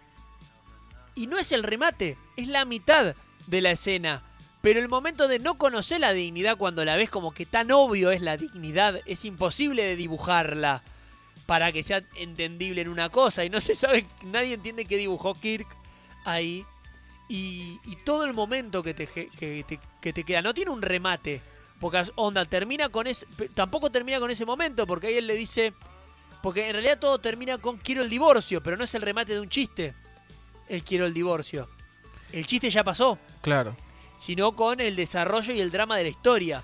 [1.15, 3.15] Y no es el remate, es la mitad
[3.47, 4.23] de la escena.
[4.61, 8.11] Pero el momento de no conocer la dignidad cuando la ves, como que tan obvio
[8.11, 10.83] es la dignidad, es imposible de dibujarla
[11.47, 13.45] para que sea entendible en una cosa.
[13.45, 15.67] Y no se sabe, nadie entiende qué dibujó Kirk
[16.25, 16.65] ahí.
[17.29, 20.71] Y, y todo el momento que te, ge- que, te, que te queda, no tiene
[20.71, 21.41] un remate.
[21.81, 23.27] Porque onda, termina con ese.
[23.55, 25.73] Tampoco termina con ese momento, porque ahí él le dice.
[26.43, 29.41] Porque en realidad todo termina con quiero el divorcio, pero no es el remate de
[29.41, 29.95] un chiste.
[30.69, 31.69] El quiero el divorcio.
[32.33, 33.77] El chiste ya pasó, Claro.
[34.19, 36.63] sino con el desarrollo y el drama de la historia.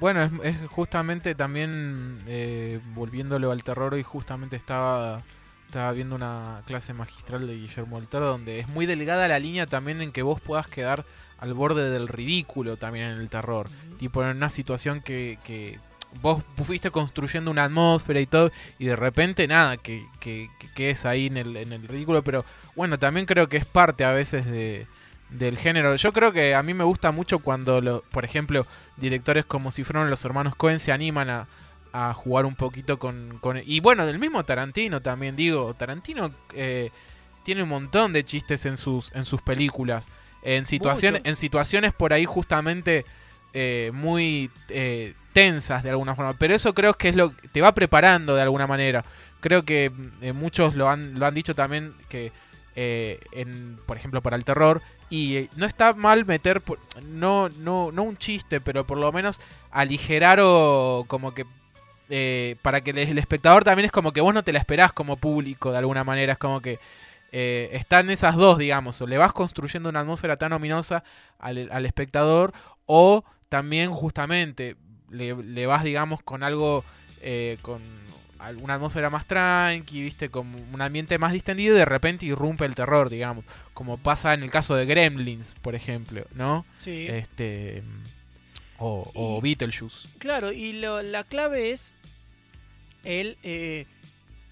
[0.00, 5.22] Bueno, es, es justamente también eh, volviéndolo al terror y justamente estaba
[5.70, 9.66] estaba viendo una clase magistral de Guillermo del Toro donde es muy delgada la línea
[9.66, 11.04] también en que vos puedas quedar
[11.38, 13.68] al borde del ridículo también en el terror.
[13.96, 15.78] Tipo en una situación que, que
[16.20, 21.06] vos fuiste construyendo una atmósfera y todo y de repente nada, que, que, que quedes
[21.06, 22.24] ahí en el, en el ridículo.
[22.24, 22.44] Pero
[22.74, 24.88] bueno, también creo que es parte a veces de,
[25.30, 25.94] del género.
[25.96, 28.66] Yo creo que a mí me gusta mucho cuando, lo, por ejemplo,
[28.96, 31.48] directores como si fueron los hermanos Cohen se animan a,
[31.92, 33.60] a jugar un poquito con, con...
[33.64, 36.90] Y bueno, del mismo Tarantino también, digo, Tarantino eh,
[37.44, 40.08] tiene un montón de chistes en sus, en sus películas.
[40.42, 43.04] En, situaciones en situaciones por ahí justamente
[43.52, 46.38] eh, muy eh, tensas de alguna forma.
[46.38, 49.04] Pero eso creo que es lo que te va preparando de alguna manera.
[49.40, 49.90] Creo que
[50.34, 52.30] muchos lo han, lo han dicho también que,
[52.74, 54.82] en, por ejemplo, para el terror.
[55.10, 56.62] Y eh, no está mal meter,
[57.02, 59.40] no, no, no un chiste, pero por lo menos
[59.70, 61.44] aligerar o como que...
[62.08, 65.16] eh, para que el, espectador también es como que vos no te la esperás como
[65.16, 66.32] público de alguna manera.
[66.32, 66.78] Es como que
[67.32, 69.00] eh, están esas dos, digamos.
[69.00, 71.04] O le vas construyendo una atmósfera tan ominosa
[71.38, 72.52] al, al espectador
[72.86, 74.76] o también justamente
[75.10, 76.84] le, le vas, digamos, con algo,
[77.20, 77.80] eh, con
[78.62, 82.74] una atmósfera más tranqui, viste, con un ambiente más distendido y de repente irrumpe el
[82.74, 86.64] terror, digamos, como pasa en el caso de Gremlins, por ejemplo, ¿no?
[86.80, 87.06] Sí.
[87.08, 87.82] Este
[88.78, 90.08] o, o Beetlejuice.
[90.18, 91.92] Claro, y lo- la clave es
[93.04, 93.86] el eh,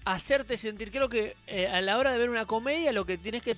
[0.05, 0.91] hacerte sentir.
[0.91, 3.55] Creo que eh, a la hora de ver una comedia lo que tienes que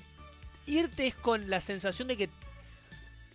[0.67, 2.29] irte es con la sensación de que...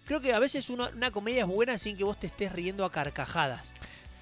[0.06, 2.84] Creo que a veces una, una comedia es buena sin que vos te estés riendo
[2.84, 3.74] a carcajadas.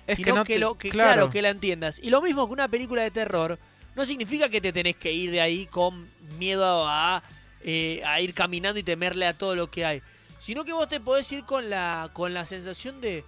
[0.06, 1.12] Es que sino no que, te- lo, que claro.
[1.14, 1.30] claro.
[1.30, 1.98] que la entiendas.
[2.02, 3.58] Y lo mismo que una película de terror,
[3.94, 7.22] no significa que te tenés que ir de ahí con miedo a,
[7.62, 10.02] eh, a ir caminando y temerle a todo lo que hay.
[10.38, 13.24] Sino que vos te podés ir con la, con la sensación de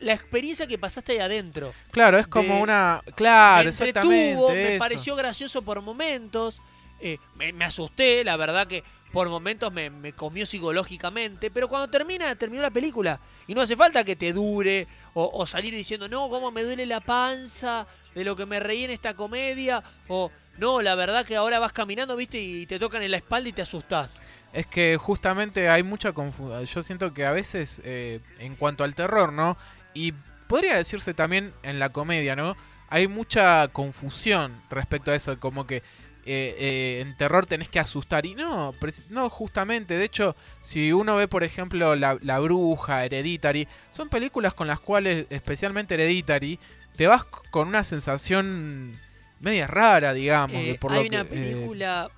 [0.00, 1.72] la experiencia que pasaste ahí adentro.
[1.90, 3.02] Claro, es como De- una...
[3.16, 4.30] Claro, me exactamente.
[4.30, 4.78] entretuvo, me eso.
[4.78, 6.60] pareció gracioso por momentos,
[7.00, 12.34] eh, me, asusté, la verdad que por momentos me, me comió psicológicamente, pero cuando termina,
[12.34, 13.20] terminó la película.
[13.46, 16.84] Y no hace falta que te dure o, o salir diciendo, no, cómo me duele
[16.84, 21.36] la panza de lo que me reí en esta comedia, o no, la verdad que
[21.36, 24.18] ahora vas caminando, viste, y te tocan en la espalda y te asustás.
[24.52, 26.64] Es que justamente hay mucha confusión.
[26.64, 29.56] Yo siento que a veces, eh, en cuanto al terror, ¿no?
[29.94, 30.12] Y
[30.48, 32.56] podría decirse también en la comedia, ¿no?
[32.90, 35.82] Hay mucha confusión respecto a eso, como que
[36.28, 38.26] eh, eh, en terror tenés que asustar.
[38.26, 38.74] Y no,
[39.08, 39.96] no, justamente.
[39.96, 44.80] De hecho, si uno ve, por ejemplo, La, La Bruja, Hereditary, son películas con las
[44.80, 46.58] cuales, especialmente Hereditary,
[46.96, 48.92] te vas con una sensación
[49.40, 50.56] media rara, digamos.
[50.56, 52.10] Eh, por hay lo una que, eh, película,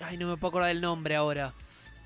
[0.00, 1.52] ay, no me puedo acordar el nombre ahora,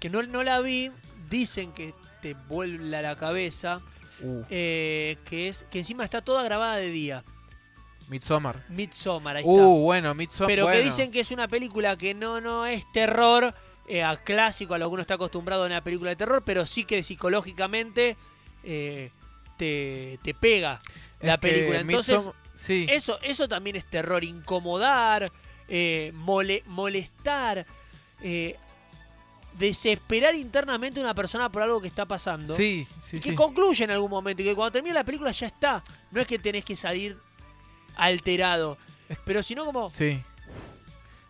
[0.00, 0.90] que no, no la vi,
[1.30, 3.80] dicen que te vuela la cabeza,
[4.22, 4.44] Uh.
[4.50, 7.24] eh, que es que encima está toda grabada de día.
[8.10, 8.64] Midsommar.
[8.68, 10.48] Midsommar, ahí Uh, bueno, Midsommar.
[10.48, 13.54] Pero que dicen que es una película que no, no es terror,
[13.88, 16.66] eh, a clásico, a lo que uno está acostumbrado en una película de terror, pero
[16.66, 18.16] sí que psicológicamente
[18.64, 19.10] eh,
[19.56, 20.80] te, te pega
[21.20, 21.80] la Es película.
[21.80, 22.86] Entonces, Midsommar- sí.
[22.90, 25.24] eso, eso también es terror, incomodar,
[25.68, 27.64] eh, mole- molestar,
[29.58, 32.52] desesperar internamente a una persona por algo que está pasando.
[32.54, 33.36] Sí, sí, y que sí.
[33.36, 35.82] concluye en algún momento y que cuando termine la película ya está.
[36.10, 37.16] No es que tenés que salir
[38.00, 38.78] alterado,
[39.24, 39.90] pero sino como...
[39.90, 40.22] Sí.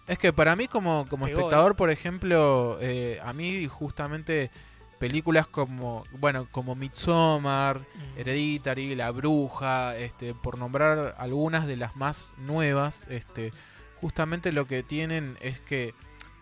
[0.06, 4.50] Es que para mí como, como Pegó, espectador, por ejemplo, eh, a mí justamente
[4.98, 7.80] películas como, bueno, como Midsommar,
[8.16, 13.52] Hereditary, La Bruja, este, por nombrar algunas de las más nuevas, este,
[14.00, 15.94] justamente lo que tienen es que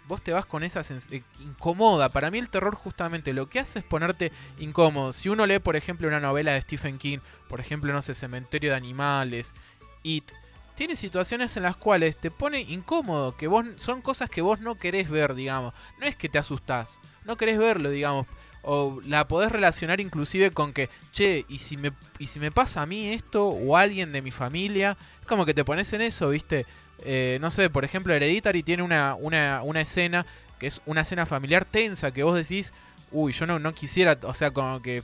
[0.09, 2.09] vos te vas con esa eh, incomoda.
[2.09, 5.13] Para mí el terror justamente lo que hace es ponerte incómodo.
[5.13, 7.19] Si uno lee, por ejemplo, una novela de Stephen King,
[7.49, 9.55] por ejemplo, no sé, Cementerio de Animales,
[10.03, 10.31] It,
[10.75, 14.77] tiene situaciones en las cuales te pone incómodo, que vos son cosas que vos no
[14.77, 15.75] querés ver, digamos.
[15.99, 18.27] No es que te asustás, no querés verlo, digamos.
[18.63, 22.83] O la podés relacionar inclusive con que, che, ¿y si me, y si me pasa
[22.83, 24.97] a mí esto o a alguien de mi familia?
[25.21, 26.67] Es como que te pones en eso, ¿viste?
[27.01, 30.27] Eh, no sé, por ejemplo, Hereditary tiene una, una, una escena
[30.59, 32.73] que es una escena familiar tensa que vos decís,
[33.11, 35.03] uy, yo no, no quisiera, o sea, como que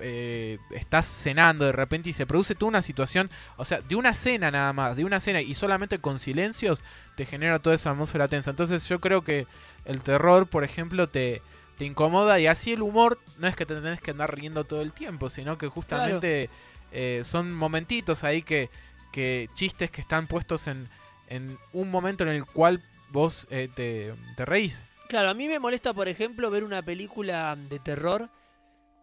[0.00, 4.14] eh, estás cenando de repente y se produce toda una situación, o sea, de una
[4.14, 6.82] cena nada más, de una cena y solamente con silencios
[7.16, 8.50] te genera toda esa atmósfera tensa.
[8.50, 9.46] Entonces yo creo que
[9.84, 11.42] el terror, por ejemplo, te,
[11.78, 14.82] te incomoda y así el humor no es que te tenés que andar riendo todo
[14.82, 16.50] el tiempo, sino que justamente
[16.92, 18.70] eh, son momentitos ahí que,
[19.12, 20.88] que chistes que están puestos en,
[21.28, 24.86] en un momento en el cual vos eh, te, te reís.
[25.08, 28.30] Claro, a mí me molesta, por ejemplo, ver una película de terror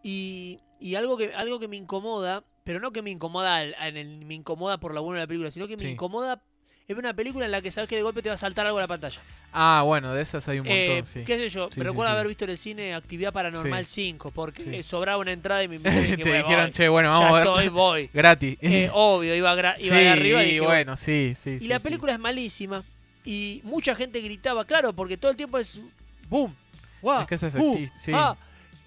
[0.02, 4.24] y, y algo, que, algo que me incomoda pero no que me incomoda en el-
[4.24, 5.88] me incomoda por lo bueno de la película, sino que me Sí.
[5.90, 6.40] incomoda
[6.88, 8.78] es una película en la que sabes que de golpe te va a saltar algo
[8.78, 9.20] a la pantalla.
[9.52, 11.24] Ah, bueno, de esas hay un montón, Eh, sí.
[11.24, 11.68] ¿Qué sé yo?
[11.68, 12.14] Sí, sí, recuerdo sí.
[12.16, 13.94] haber visto en el cine Actividad Paranormal Sí.
[14.12, 16.72] 5, porque eh, sobraba una entrada y me, dije, Te "Bueno, dijeron, voy".
[16.72, 17.46] che, bueno, Ya vamos a ver.
[17.46, 18.10] estoy, voy.
[18.14, 18.58] Gratis.
[18.60, 21.58] Eh, obvio, iba, gra- iba de arriba y dije, bueno, sí, sí.
[21.60, 22.84] y la película es malísima.
[23.24, 25.80] Y mucha gente gritaba, claro, porque todo el tiempo es
[26.28, 26.54] boom,
[27.00, 28.12] guau, Es que es uh, efecti- sí.
[28.14, 28.36] ah.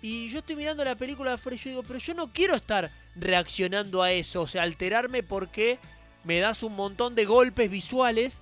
[0.08, 2.54] Y yo estoy mirando la película de afuera y yo digo, pero yo no quiero
[2.54, 5.80] estar reaccionando a eso, o sea, alterarme porque
[6.24, 8.40] me das un montón de golpes visuales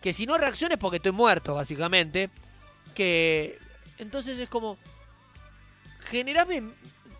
[0.00, 2.30] que si no reacciones porque estoy muerto, básicamente.
[2.94, 3.58] Que
[3.98, 4.78] entonces es como
[6.10, 6.62] generame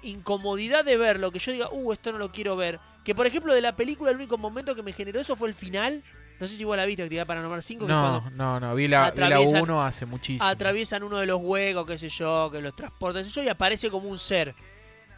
[0.03, 2.79] incomodidad de verlo, que yo diga, uh, esto no lo quiero ver.
[3.03, 5.55] Que por ejemplo de la película el único momento que me generó eso fue el
[5.55, 6.05] final.
[6.41, 7.87] No sé si vos la viste, Actividad Paranormal 5.
[7.87, 8.75] que No, no, no.
[8.75, 10.45] Vi la, vi la atraviesan- 1 hace muchísimo.
[10.49, 13.49] Atraviesan uno de los huecos, qué sé yo, que los transporta, qué sé yo, y
[13.49, 14.55] aparece como un ser.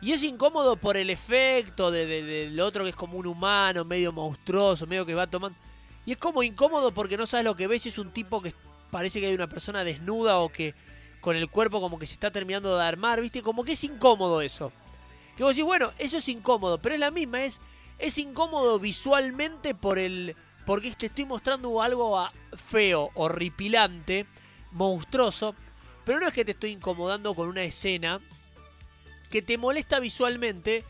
[0.01, 3.85] Y es incómodo por el efecto de- de- del otro que es como un humano,
[3.85, 5.57] medio monstruoso, medio que va tomando.
[6.05, 8.53] Y es como incómodo porque no sabes lo que ves, y es un tipo que
[8.91, 10.75] parece que hay una persona desnuda o que
[11.21, 13.43] con el cuerpo como que se está terminando de armar, ¿viste?
[13.43, 14.73] Como que es incómodo eso.
[15.37, 17.61] Que vos decís, bueno, eso es incómodo, pero es la misma, es,
[18.01, 20.35] es incómodo visualmente por el.
[20.67, 22.33] Porque te estoy mostrando algo ah,
[22.69, 24.27] feo, horripilante,
[24.71, 25.55] monstruoso.
[26.05, 28.21] Pero no es que te estoy incomodando con una escena
[29.31, 30.85] que te molesta visualmente,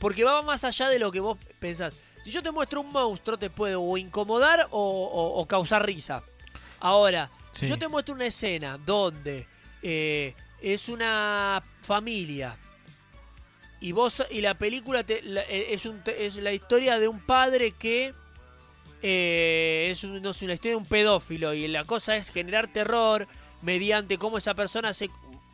[0.00, 1.94] porque va más allá de lo que vos pensás.
[2.24, 6.22] Si yo te muestro un monstruo, te puede o incomodar o, o- o causar risa.
[6.80, 7.66] Ahora, Sí.
[7.66, 9.46] si yo te muestro una escena donde
[9.82, 12.56] eh, es una familia
[13.80, 17.20] y vos y la película te- la- eh, es, un, es la historia de un
[17.20, 18.14] padre que
[19.06, 22.68] eh, es un- no sé, una historia de un pedófilo y la cosa es generar
[22.72, 23.28] terror
[23.60, 25.10] mediante cómo esa persona se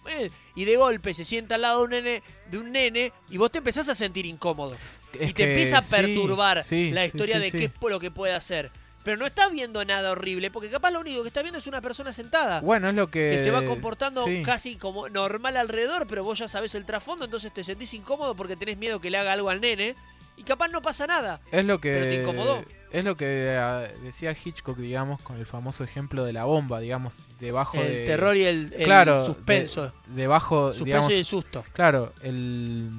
[0.09, 3.37] eh, y de golpe se sienta al lado de un nene, de un nene y
[3.39, 4.77] vos te empezás a sentir incómodo
[5.19, 8.13] Es y te empieza a perturbar sí, la historia sí, de qué es lo que
[8.13, 8.71] puede hacer.
[9.03, 11.81] Pero no estás viendo nada horrible, porque capaz lo único que está viendo es una
[11.81, 12.61] persona sentada.
[12.61, 13.31] Bueno, es lo que.
[13.31, 14.43] que se va comportando sí.
[14.45, 18.57] casi como normal alrededor, pero vos ya sabés el trasfondo, entonces te sentís incómodo porque
[18.57, 19.95] tenés miedo que le haga algo al nene.
[20.37, 21.41] Y capaz no pasa nada.
[21.51, 21.93] Es lo que.
[21.93, 22.65] Pero te incomodó.
[22.93, 27.21] Es lo que ah, decía Hitchcock, digamos, con el famoso ejemplo de la bomba, digamos,
[27.39, 28.05] debajo El de.
[28.07, 29.85] terror y el- el claro, suspenso.
[29.85, 30.69] de- debajo.
[30.71, 31.65] Suspenso digamos, y el susto.
[31.73, 32.91] Claro, el.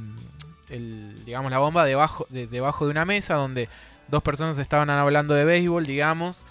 [0.70, 3.68] el digamos, la bomba debajo de, debajo de una mesa donde
[4.08, 6.44] dos personas estaban hablando de béisbol, digamos.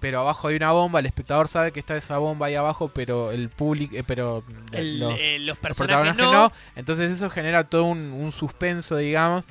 [0.00, 3.32] Pero abajo hay una bomba, el espectador sabe que está esa bomba ahí abajo, pero
[3.32, 6.52] el público, eh, pero El- los, eh, los los personajes protagonistas no.
[6.74, 9.44] Entonces eso genera todo un, un suspenso, digamos.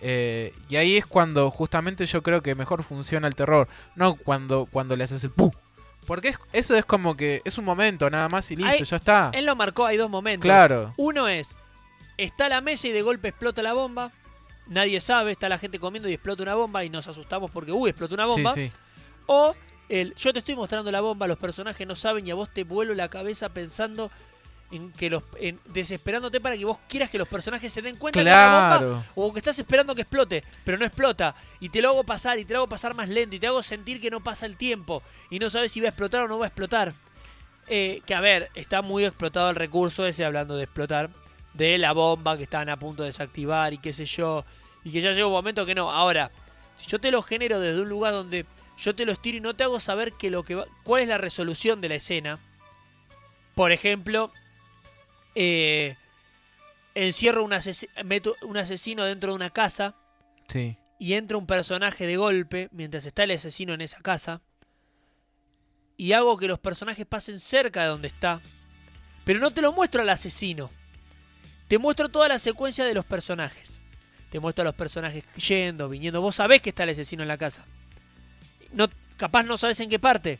[0.00, 3.68] Eh, y ahí es cuando justamente yo creo que mejor funciona el terror.
[3.94, 5.50] No cuando, cuando le haces el ¡pum!
[6.06, 8.96] Porque es- eso es como que es un momento nada más y listo, Hay- ya
[8.96, 9.30] está.
[9.34, 10.42] Él lo marcó, hay dos momentos.
[10.44, 10.94] Claro.
[10.96, 11.56] Uno es,
[12.16, 14.12] está la mesa y de golpe explota la bomba.
[14.68, 17.90] Nadie sabe, está la gente comiendo y explota una bomba y nos asustamos porque, uy,
[17.90, 18.52] explotó una bomba.
[18.52, 18.72] Sí, sí.
[19.26, 19.54] O
[19.88, 22.64] el, yo te estoy mostrando la bomba, los personajes no saben y a vos te
[22.64, 24.10] vuelo la cabeza pensando
[24.70, 28.18] en que los en, desesperándote para que vos quieras que los personajes se den cuenta
[28.18, 28.88] de la Claro.
[28.90, 32.38] bomba o que estás esperando que explote, pero no explota y te lo hago pasar
[32.38, 34.56] y te lo hago pasar más lento y te hago sentir que no pasa el
[34.56, 36.92] tiempo y no sabes si va a explotar o no va a explotar.
[37.68, 41.10] Eh, que a ver, está muy explotado el recurso ese hablando de explotar
[41.54, 44.44] de la bomba que estaban a punto de desactivar y qué sé yo
[44.84, 45.90] y que ya llega un momento que no.
[45.90, 46.30] Ahora,
[46.76, 48.46] si yo te lo genero desde un lugar donde
[48.78, 51.08] yo te lo estiro y no te hago saber que lo que va- cuál es
[51.08, 52.38] la resolución de la escena.
[53.54, 54.30] Por ejemplo,
[55.36, 55.96] eh,
[56.94, 59.94] encierro un, ases- meto un asesino dentro de una casa
[60.48, 60.76] Sí.
[60.98, 64.40] y entra un personaje de golpe mientras está el asesino en esa casa
[65.96, 68.40] y hago que los personajes pasen cerca de donde está,
[69.24, 70.70] pero no te lo muestro al asesino.
[71.68, 73.78] Te muestro toda la secuencia de los personajes.
[74.30, 76.20] Te muestro a los personajes yendo, viniendo.
[76.20, 77.64] Vos sabés que está el asesino en la casa.
[78.72, 78.86] No,
[79.16, 80.38] capaz no sabes en qué parte.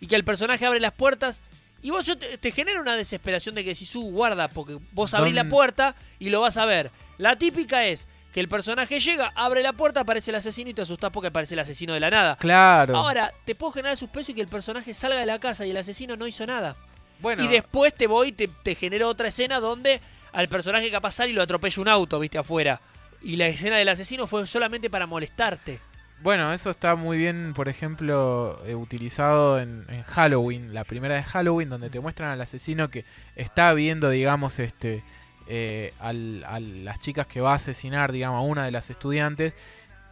[0.00, 1.40] Y que el personaje abre las puertas.
[1.82, 5.14] Y vos yo te, te genera una desesperación de que si su guarda, porque vos
[5.14, 6.90] abrís la puerta y lo vas a ver.
[7.18, 10.82] La típica es que el personaje llega, abre la puerta, aparece el asesino y te
[10.82, 12.36] asustás porque aparece el asesino de la nada.
[12.36, 12.96] Claro.
[12.96, 15.76] Ahora, te puedo generar suspenso y que el personaje salga de la casa y el
[15.76, 16.76] asesino no hizo nada.
[17.20, 17.44] Bueno.
[17.44, 20.00] Y después te voy y te, te genero otra escena donde
[20.32, 22.80] al personaje capaz sale y lo atropella un auto, viste, afuera.
[23.22, 25.80] Y la escena del asesino fue solamente para molestarte.
[26.20, 31.22] Bueno, eso está muy bien, por ejemplo, eh, utilizado en, en Halloween, la primera de
[31.22, 33.04] Halloween, donde te muestran al asesino que
[33.36, 35.04] está viendo, digamos, este,
[35.46, 39.54] eh, al- a las chicas que va a asesinar, digamos, a una de las estudiantes.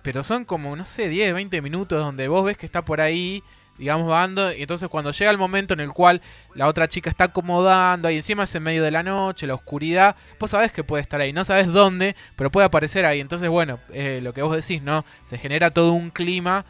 [0.02, 3.42] Pero son como, no sé, 10, 20 minutos donde vos ves que está por ahí
[3.78, 4.52] digamos, bando.
[4.52, 6.20] Y entonces cuando llega el momento en el cual
[6.54, 10.16] la otra chica está acomodando, y encima es en medio de la noche, la oscuridad,
[10.40, 13.20] vos sabés que puede estar ahí, no sabés dónde, pero puede aparecer ahí.
[13.20, 15.04] Entonces, bueno, eh, lo que vos decís, ¿no?
[15.24, 16.64] Se genera todo un clima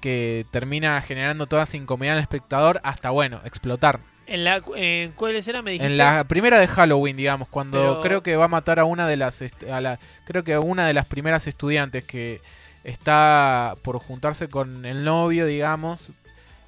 [0.00, 4.00] que termina generando toda esa incomodidad al espectador hasta, bueno, explotar.
[4.26, 5.92] ¿En, la, en cuál escena me dijiste?
[5.92, 9.06] En la primera de Halloween, digamos, cuando Pero- creo que va a matar a una
[9.06, 12.40] de las a la, creo que a una de las primeras estudiantes que
[12.84, 16.10] está por juntarse con el novio, digamos,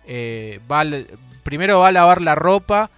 [0.06, 0.84] eh, va
[1.42, 2.90] primero va a lavar la ropa,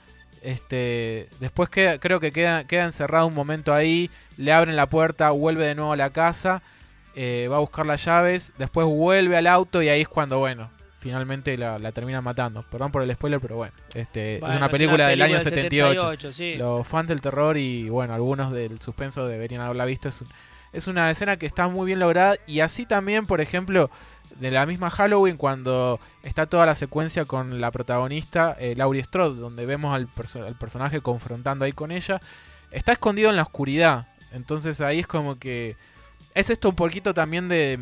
[0.42, 5.30] este, después queda, creo que queda, queda encerrado un momento ahí, le abren la puerta,
[5.30, 6.62] vuelve de nuevo a la casa,
[7.14, 10.70] eh, va a buscar las llaves, después vuelve al auto y ahí es cuando, bueno,
[11.00, 12.62] finalmente la, la termina matando.
[12.70, 15.42] Perdón por el spoiler, pero bueno, este, Bueno, es una es película del año del
[15.42, 16.00] 78.
[16.00, 16.54] 78, sí.
[16.56, 20.08] Los fans del terror y, bueno, algunos del suspenso deberían haberla visto.
[20.08, 20.28] Es, un-
[20.72, 23.90] es una escena que está muy bien lograda y así también, por ejemplo,
[24.40, 29.40] de la misma Halloween cuando está toda la secuencia con la protagonista, eh, Laurie Strode,
[29.40, 30.08] donde vemos al,
[30.46, 32.20] al personaje confrontando ahí con ella,
[32.70, 34.08] está escondido en la oscuridad.
[34.32, 35.76] Entonces ahí es como que...
[36.34, 37.78] Es esto un poquito también de...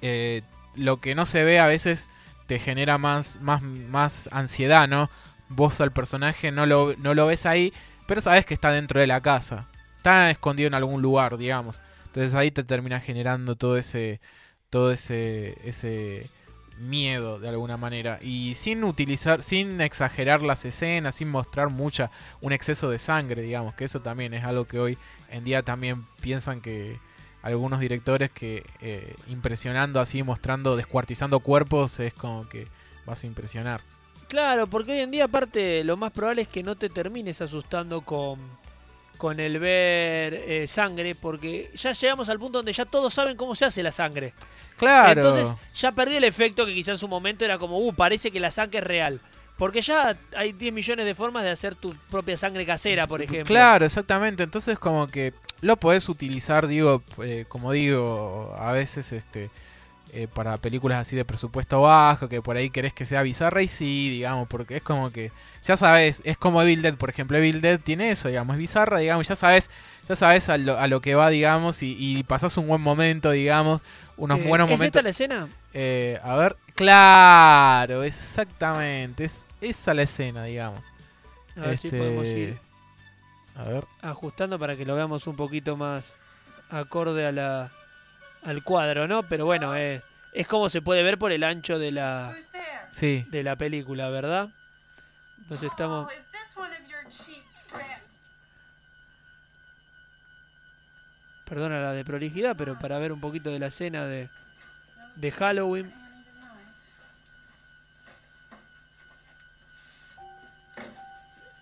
[0.00, 0.42] eh,
[0.74, 2.08] lo que no se ve a veces
[2.46, 5.08] te genera más, más, más ansiedad, ¿no?
[5.48, 7.72] Vos al personaje no lo, no lo ves ahí,
[8.06, 9.66] pero sabes que está dentro de la casa.
[9.98, 11.80] Está escondido en algún lugar, digamos.
[12.06, 14.20] Entonces ahí te termina generando todo ese.
[14.74, 15.56] Todo ese.
[15.62, 16.28] ese
[16.76, 18.18] miedo de alguna manera.
[18.20, 22.10] Y sin utilizar, sin exagerar las escenas, sin mostrar mucha,
[22.40, 24.98] un exceso de sangre, digamos, que eso también es algo que hoy
[25.30, 26.98] en día también piensan que
[27.42, 32.66] algunos directores que eh, impresionando así, mostrando, descuartizando cuerpos, es como que
[33.06, 33.80] vas a impresionar.
[34.26, 38.00] Claro, porque hoy en día aparte lo más probable es que no te termines asustando
[38.00, 38.40] con,
[39.16, 43.54] con el ver eh, sangre, porque ya llegamos al punto donde ya todos saben cómo
[43.54, 44.34] se hace la sangre.
[44.76, 45.20] Claro.
[45.20, 48.40] Entonces ya perdió el efecto que quizás en su momento era como, uh, parece que
[48.40, 49.20] la sangre es real.
[49.56, 53.54] Porque ya hay 10 millones de formas de hacer tu propia sangre casera, por ejemplo.
[53.54, 54.42] Claro, exactamente.
[54.42, 59.50] Entonces como que lo podés utilizar, digo, eh, como digo, a veces este
[60.14, 63.68] eh, para películas así de presupuesto bajo, que por ahí querés que sea bizarra y
[63.68, 65.32] sí, digamos, porque es como que
[65.62, 68.98] ya sabes, es como Evil Dead, por ejemplo, Evil Dead tiene eso, digamos, es bizarra,
[68.98, 69.70] digamos, ya sabes,
[70.08, 73.30] ya sabes a lo, a lo que va, digamos, y, y pasás un buen momento,
[73.32, 73.82] digamos,
[74.16, 75.00] unos Eh, buenos ¿es momentos.
[75.00, 75.48] esta la escena?
[75.72, 80.94] Eh, a ver, claro, exactamente, es esa la escena, digamos.
[81.56, 82.60] A ver si podemos ir
[83.54, 83.84] A ver.
[84.00, 86.16] ajustando para que lo veamos un poquito más
[86.68, 87.72] acorde a la,
[88.44, 89.22] al cuadro, ¿no?
[89.22, 90.02] Pero bueno, eh,
[90.32, 92.34] es como se puede ver por el ancho de la,
[92.90, 93.24] Sí.
[93.30, 94.48] de la película, ¿verdad?
[95.48, 96.08] Nos estamos...
[101.44, 104.30] Perdona la de prolijidad, pero para ver un poquito de la escena de,
[105.16, 105.92] de Halloween.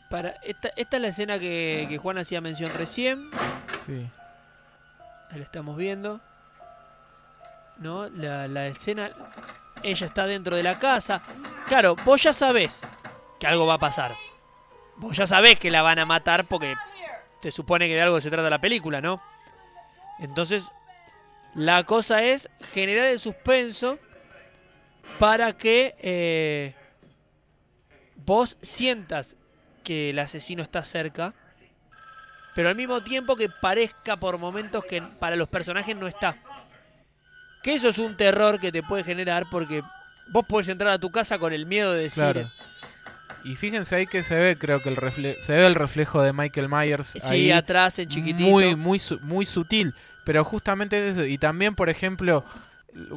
[0.09, 3.31] Para, esta, esta es la escena que, que Juan hacía mención recién.
[3.81, 4.09] Sí.
[5.31, 6.21] Ahí la estamos viendo.
[7.83, 8.09] ¿No?
[8.09, 9.11] La, la escena.
[9.83, 11.21] Ella está dentro de la casa.
[11.67, 12.83] Claro, vos ya sabés
[13.41, 14.17] que algo va a pasar.
[14.97, 16.77] Vos ya sabés que la van a matar porque
[17.41, 19.21] se supone que de algo se trata la película, ¿no?
[20.21, 20.71] Entonces,
[21.55, 23.99] la cosa es generar el suspenso
[25.19, 26.75] para que eh,
[28.25, 29.37] vos sientas
[29.83, 31.35] que el asesino está cerca,
[32.55, 36.37] pero al mismo tiempo que parezca por momentos que para los personajes no está.
[37.63, 39.83] Que eso es un terror que te puede generar porque
[40.29, 42.23] vos podés entrar a tu casa con el miedo de decir...
[42.23, 42.51] Claro.
[43.45, 46.33] Y fíjense ahí que se ve, creo que el refle se ve el reflejo de
[46.33, 48.49] Michael Myers Sí, ahí atrás, en chiquitito.
[48.49, 49.95] Muy, muy, su- muy sutil.
[50.23, 51.25] Pero justamente es eso.
[51.27, 52.45] Y también, por ejemplo,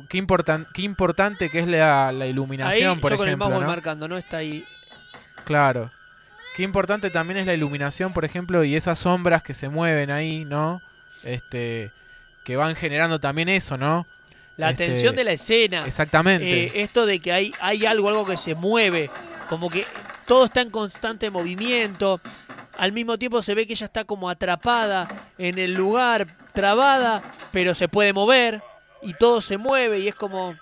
[0.10, 3.50] qué, importan qué importante que es la, la Ahí iluminación, por yo con el ejemplo.
[3.50, 3.68] voy ¿no?
[3.68, 4.66] marcando, no está ahí.
[5.44, 5.92] Claro.
[6.56, 10.44] Qué importante también es la iluminación, por ejemplo, y esas sombras que se mueven ahí,
[10.46, 10.82] ¿no?
[11.22, 11.92] Este,
[12.44, 14.08] que van generando también eso, ¿no?
[14.58, 15.86] La Este, tensión de la escena.
[15.86, 16.66] Exactamente.
[16.66, 19.10] Eh, esto de que hay, hay algo, algo que se mueve.
[19.50, 19.86] Como que
[20.26, 22.22] todo está en constante movimiento.
[22.78, 27.74] Al mismo tiempo se ve que ella está como atrapada en el lugar, trabada, pero
[27.74, 28.62] se puede mover.
[29.02, 30.56] Y todo se mueve y es como...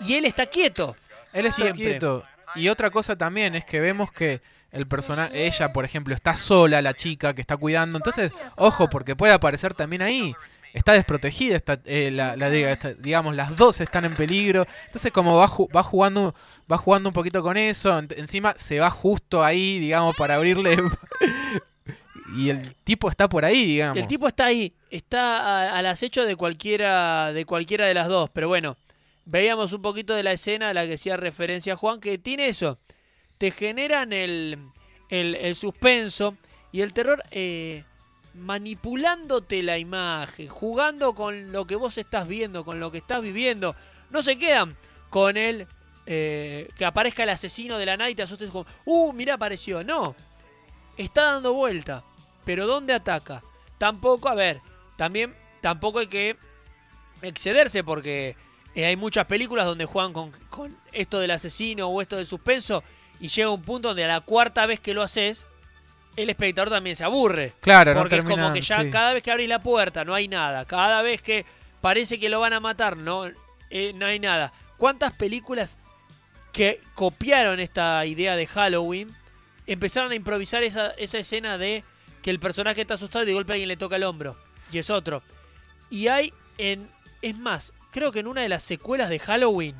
[0.00, 0.96] Y él está quieto.
[1.32, 1.84] Él está siempre.
[1.84, 2.24] quieto.
[2.54, 6.80] Y otra cosa también es que vemos que el personaje, ella, por ejemplo, está sola,
[6.82, 7.98] la chica que está cuidando.
[7.98, 10.34] Entonces, ojo, porque puede aparecer también ahí.
[10.74, 14.66] Está desprotegida, está, eh, la, la digamos, las dos están en peligro.
[14.86, 16.34] Entonces, como va, va jugando
[16.70, 20.76] va jugando un poquito con eso, en- encima se va justo ahí, digamos, para abrirle.
[22.36, 23.98] y el tipo está por ahí, digamos.
[23.98, 28.48] El tipo está ahí, está al acecho de cualquiera, de cualquiera de las dos, pero
[28.48, 28.76] bueno,
[29.24, 32.78] veíamos un poquito de la escena a la que hacía referencia Juan, que tiene eso.
[33.38, 34.58] Te generan el,
[35.08, 36.36] el, el suspenso
[36.72, 37.84] y el terror eh,
[38.34, 43.74] manipulándote la imagen, jugando con lo que vos estás viendo, con lo que estás viviendo.
[44.10, 44.76] No se quedan
[45.10, 45.66] con el
[46.06, 49.84] eh, que aparezca el asesino de la nada y te asustes como, uh, mira, apareció.
[49.84, 50.14] No,
[50.96, 52.04] está dando vuelta.
[52.44, 53.42] Pero ¿dónde ataca?
[53.76, 54.60] Tampoco, a ver,
[54.96, 56.36] también tampoco hay que
[57.20, 58.36] excederse porque
[58.74, 62.82] eh, hay muchas películas donde juegan con, con esto del asesino o esto del suspenso
[63.20, 65.46] y llega un punto donde a la cuarta vez que lo haces,
[66.22, 67.52] el espectador también se aburre.
[67.60, 68.90] Claro, no porque es como que ya sí.
[68.90, 70.64] cada vez que abrís la puerta no hay nada.
[70.64, 71.46] Cada vez que
[71.80, 73.26] parece que lo van a matar, no,
[73.70, 74.52] eh, no hay nada.
[74.76, 75.78] ¿Cuántas películas
[76.52, 79.08] que copiaron esta idea de Halloween
[79.66, 81.84] empezaron a improvisar esa, esa escena de
[82.20, 84.36] que el personaje está asustado y de golpe alguien le toca el hombro?
[84.72, 85.22] Y es otro.
[85.88, 86.90] Y hay en.
[87.22, 89.76] Es más, creo que en una de las secuelas de Halloween.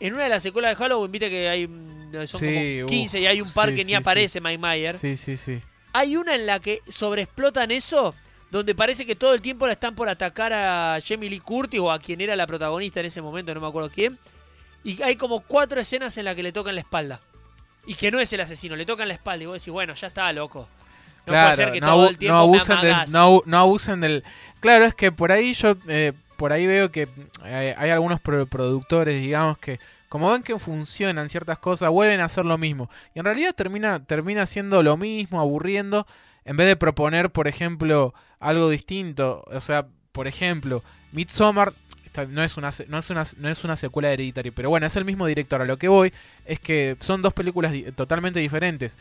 [0.00, 1.66] En una de las secuelas de Halloween, viste que hay.
[1.66, 4.40] mm, Son Sí, como uh, 15 y hay un par sí, que ni sí, aparece
[4.40, 4.98] Mike Myers.
[4.98, 5.60] Sí, sí, sí.
[5.92, 8.14] Hay una en la que sobreexplotan eso,
[8.50, 11.90] donde parece que todo el tiempo la están por atacar a Jamie Lee Curtis o
[11.90, 14.18] a quien era la protagonista en ese momento, no me acuerdo quién.
[14.84, 17.20] Y hay como cuatro escenas en las que le tocan la espalda.
[17.86, 19.42] Y que no es el asesino, le tocan la espalda.
[19.42, 20.68] Y vos decís, bueno, ya está, loco.
[21.26, 23.10] No puede ser que no, todo el tiempo no me abusen del, amagás.
[23.10, 24.24] no, no abusen del.
[24.60, 27.08] Claro, es que por ahí yo eh, por ahí veo que
[27.44, 29.78] eh, hay algunos pro- productores, digamos que
[30.08, 34.02] como ven que funcionan ciertas cosas, vuelven a hacer lo mismo y en realidad termina
[34.02, 36.06] termina siendo lo mismo, aburriendo
[36.46, 39.44] en vez de proponer, por ejemplo, algo distinto.
[39.52, 40.82] O sea, por ejemplo,
[41.12, 41.74] Midsommar
[42.30, 44.96] no es una no es una no es una secuela de Hereditary, pero bueno, es
[44.96, 45.60] el mismo director.
[45.60, 46.12] A lo que voy
[46.46, 48.96] es que son dos películas totalmente diferentes.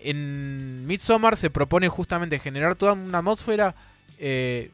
[0.00, 3.74] En Midsommar se propone justamente generar toda una atmósfera
[4.18, 4.70] eh,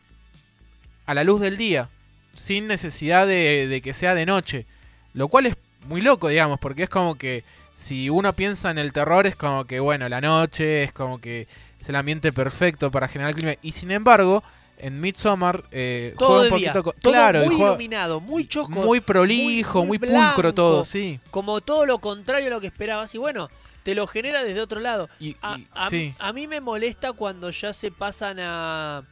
[1.07, 1.89] a la luz del día,
[2.35, 4.67] sin necesidad de, de que sea de noche.
[5.15, 5.57] Lo cual es
[5.87, 7.45] muy loco, digamos, porque es como que
[7.75, 11.47] si uno piensa en el terror, es como que, bueno, la noche es como que
[11.81, 13.53] es el ambiente perfecto para generar el clima.
[13.63, 14.43] Y sin embargo,
[14.79, 18.47] en Midsommar eh, Todo juega un poquito con- todo claro, y muy juega- iluminado, muy
[18.49, 21.21] choco, muy prolijo, muy, pulcro blanco, todo, sí.
[21.31, 23.15] Como todo lo contrario a lo que esperabas.
[23.15, 23.49] Y bueno,
[23.85, 25.09] te lo genera desde otro lado.
[25.43, 26.15] a, a- sí.
[26.19, 29.03] a mí me molesta cuando ya se pasan a.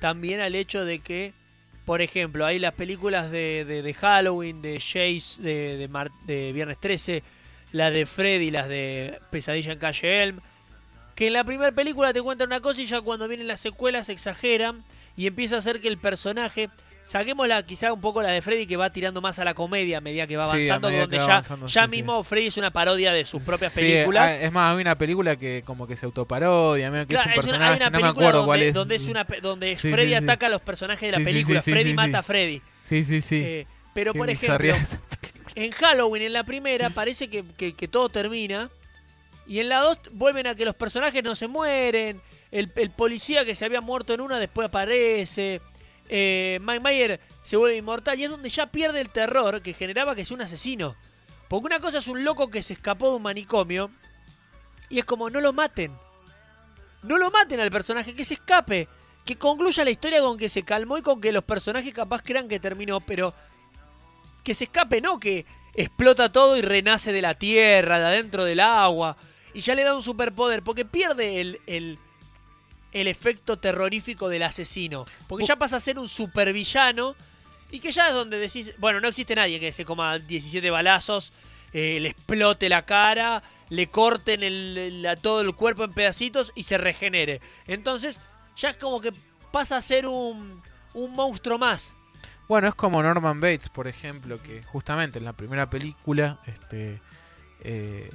[0.00, 1.32] También al hecho de que,
[1.88, 5.88] por ejemplo, hay las películas de, de- de Halloween, de Chase, de,
[6.26, 7.22] de Viernes 13,
[7.72, 10.40] las de Freddy, las de Pesadilla en Calle Elm.
[11.14, 14.10] Que en la primera película te cuentan una cosa y ya cuando vienen las secuelas
[14.10, 14.84] exageran
[15.16, 16.68] y empieza a hacer que el personaje.
[17.08, 20.00] Saquémosla quizá un poco la de Freddy que va tirando más a la comedia a
[20.02, 21.96] medida que va avanzando, donde va ya, avanzando, ya sí, sí.
[21.96, 24.24] mismo Freddy es una parodia de sus propias películas.
[24.30, 27.44] ah, es más, hay una película que como que se autoparodia, que Claro, es un
[27.50, 28.74] es una- una no me película acuerdo donde, cuál es.
[28.74, 31.62] donde es una pe- donde Sí, Freddy ataca a los personajes de la película.
[31.62, 32.60] Freddy mata a Freddy.
[32.82, 33.42] Sí, sí, sí.
[33.42, 34.74] Eh, pero Qué por ejemplo,
[35.54, 38.68] en Halloween, en la primera, parece que, que- que todo termina.
[39.46, 42.20] Y en la 2 vuelven a que los personajes no se mueren.
[42.50, 45.62] El, el policía que se había muerto en una después aparece.
[46.08, 48.18] Eh, Mike Mayer se vuelve inmortal.
[48.18, 50.96] Y es donde ya pierde el terror que generaba que sea un asesino.
[51.48, 53.90] Porque una cosa es un loco que se escapó de un manicomio.
[54.88, 55.92] Y es como, no lo maten.
[57.02, 58.88] No lo maten al personaje, que se escape.
[59.24, 62.48] Que concluya la historia con que se calmó y con que los personajes capaz crean
[62.48, 63.00] que terminó.
[63.00, 63.34] Pero
[64.42, 65.44] que se escape, no que
[65.74, 69.16] explota todo y renace de la tierra, de adentro del agua.
[69.54, 70.62] Y ya le da un superpoder.
[70.62, 71.98] Porque pierde el, el,
[72.98, 75.06] el efecto terrorífico del asesino.
[75.28, 77.14] Porque ya pasa a ser un supervillano.
[77.70, 81.32] Y que ya es donde decís, bueno, no existe nadie que se coma 17 balazos,
[81.74, 86.50] eh, le explote la cara, le corten el, el- a todo el cuerpo en pedacitos
[86.54, 87.42] y se regenere.
[87.66, 88.18] Entonces,
[88.56, 89.12] ya es como que
[89.52, 90.62] pasa a ser un,
[90.94, 91.94] un monstruo más.
[92.48, 97.02] Bueno, es como Norman Bates, por ejemplo, que justamente en la primera película, este,
[97.60, 98.08] eh,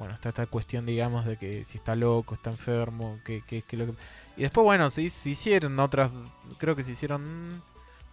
[0.00, 3.76] bueno, está esta cuestión, digamos, de que si está loco, está enfermo, que, que, que
[3.76, 3.92] lo que-
[4.38, 6.10] Y después, bueno, se, se hicieron otras,
[6.56, 7.62] creo que se hicieron,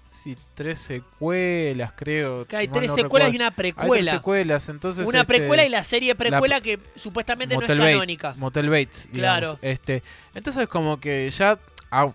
[0.03, 2.43] sí, tres secuelas, creo.
[2.45, 3.29] Que hay tres no secuelas recuerdo.
[3.31, 3.91] y una Hay precuela.
[4.11, 5.07] tres secuelas, entonces...
[5.07, 8.33] Una este, precuela y la serie precuela la- que supuestamente Motel no es Bates- canónica.
[8.37, 9.39] Motel Bates, digamos.
[9.39, 9.59] Claro.
[9.61, 10.03] Este,
[10.35, 11.57] entonces como que ya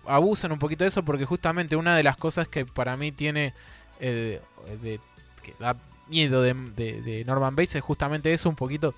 [0.05, 3.55] abusan un poquito de eso porque justamente una de las cosas que para mí tiene
[3.99, 4.39] eh,
[4.83, 4.99] de,
[5.41, 5.75] que da
[6.09, 8.93] miedo de, de- de Norman Bates es justamente eso un poquito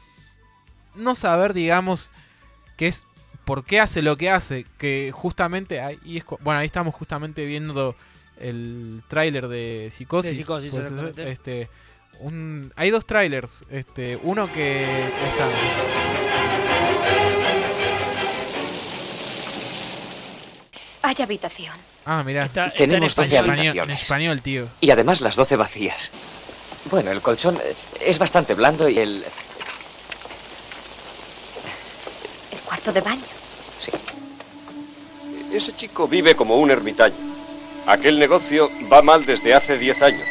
[0.95, 2.11] no saber digamos
[2.77, 3.07] qué es
[3.45, 7.45] por qué hace lo que hace que justamente ahí es cu- bueno ahí estamos justamente
[7.45, 7.95] viendo
[8.39, 11.69] el tráiler de Psicosis, De Psicosis, pues, este
[12.19, 14.83] un, hay dos trailers este uno que
[15.27, 15.49] está
[21.01, 21.73] Hay habitación.
[22.05, 22.45] Ah, mira.
[22.45, 23.49] Está- está en Tenemos 12 español.
[23.59, 23.97] habitaciones.
[23.99, 24.67] En español, tío.
[24.81, 26.09] Y además las 12 vacías.
[26.89, 29.23] Bueno, el colchón eh, es bastante blando y el...
[32.51, 33.23] El cuarto de baño.
[35.51, 37.15] Ese chico vive como un ermitaño.
[37.87, 40.23] Aquel negocio va mal desde hace 10 años.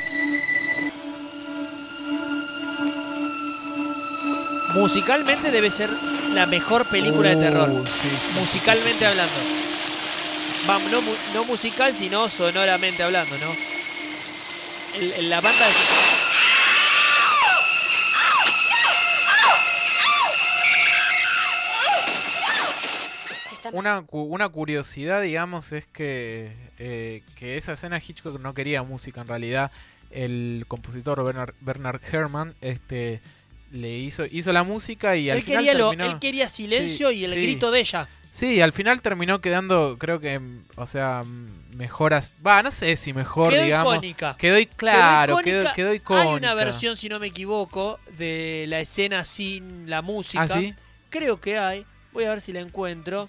[4.74, 5.88] Musicalmente debe ser
[6.32, 7.70] la mejor película de terror.
[7.86, 9.32] Sí, sí, musicalmente hablando.
[10.66, 11.00] Vamos, no,
[11.32, 13.54] no musical, sino sonoramente hablando, ¿no?
[14.98, 15.76] El- el- la banda es...
[23.72, 29.20] Una, cu- una curiosidad, digamos, es que, eh, que esa escena Hitchcock no quería música.
[29.20, 29.70] En realidad,
[30.10, 33.20] el compositor Bernard, Bernard Herrmann este,
[33.72, 37.10] le hizo, hizo la música y al Él final quería, lo- terminó- él quería silencio
[37.10, 37.42] Sí, y el sí.
[37.42, 38.08] grito de ella.
[38.30, 40.40] Sí, al final terminó quedando, creo que,
[40.74, 41.22] o sea,
[41.76, 42.34] mejoras.
[42.44, 43.94] Va, no sé si mejor, Quedó digamos.
[43.94, 44.36] icónica.
[44.36, 45.72] Quedó, claro, Quedó quedó, icónica.
[45.74, 46.30] quedó icónica.
[46.30, 50.42] Hay una versión, si no me equivoco, de la escena sin la música.
[50.42, 50.74] ¿Ah, sí?
[51.10, 51.86] Creo que hay.
[52.12, 53.28] Voy a ver si la encuentro.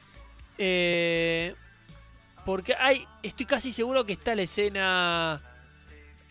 [0.58, 1.56] Eh,
[2.46, 3.06] porque hay.
[3.24, 5.42] Estoy casi seguro que está la escena.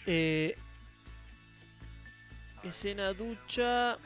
[0.06, 0.56] eh,
[2.62, 3.98] escena ducha.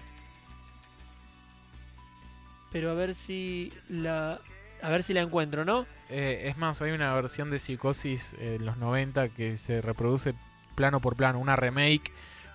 [2.72, 4.40] Pero a ver si la.
[4.80, 5.86] A ver si la encuentro, ¿no?
[6.08, 10.34] Eh, es más, hay una versión de Psicosis eh, en los 90 que se reproduce
[10.74, 12.12] plano por plano, una remake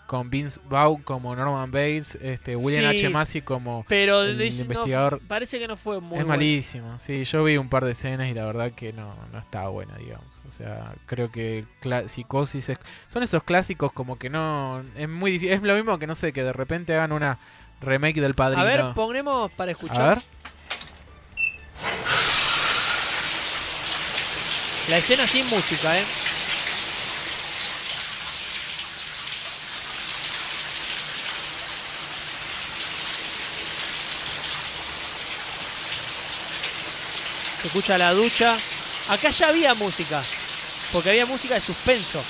[0.08, 3.10] con Vince Vaughn como Norman Bates, este William Sí, H.
[3.10, 5.22] Massey como Pero el dice- no, investigador.
[5.28, 6.28] parece que no fue muy es bueno.
[6.28, 9.68] malísimo, sí, yo vi un par de escenas y la verdad que no, no está
[9.70, 10.28] buena, digamos.
[10.48, 11.66] O sea, creo que
[12.08, 14.84] Psicosis es- son esos clásicos como que no...
[14.96, 17.40] Es muy difícil, es lo mismo que no sé, que de repente hagan una
[17.82, 18.62] remake del Padrino.
[18.62, 20.02] A ver, ponemos para escuchar.
[20.02, 20.24] A ver.
[24.90, 26.04] La escena sin música, ¿eh?
[37.64, 38.58] Se escucha la ducha.
[39.08, 40.22] Acá ya había música.
[40.92, 42.22] Porque había música de suspenso.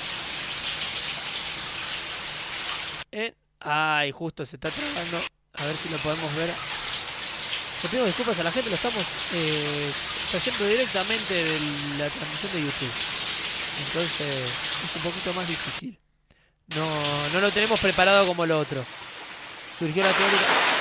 [3.10, 3.34] ¿Eh?
[3.58, 5.18] Ay, justo se está trabando.
[5.54, 6.48] A ver si lo podemos ver.
[7.82, 9.04] Le pido disculpas a la gente, lo estamos
[9.34, 9.92] eh,
[10.30, 11.58] trayendo directamente de
[11.98, 12.92] la transmisión de YouTube.
[13.86, 14.44] Entonces
[14.84, 15.98] es un poquito más difícil.
[16.76, 18.86] No, no lo tenemos preparado como lo otro.
[19.80, 20.73] Surgió la teórica.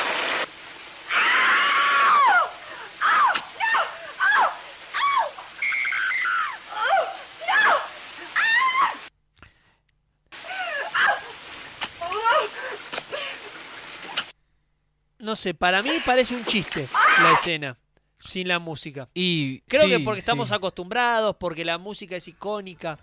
[15.44, 16.88] Sé, para mí parece un chiste
[17.22, 17.78] la escena
[18.20, 19.10] sin la música.
[19.14, 20.56] Y Creo sí, que porque estamos sí.
[20.56, 22.98] acostumbrados, porque la música es icónica,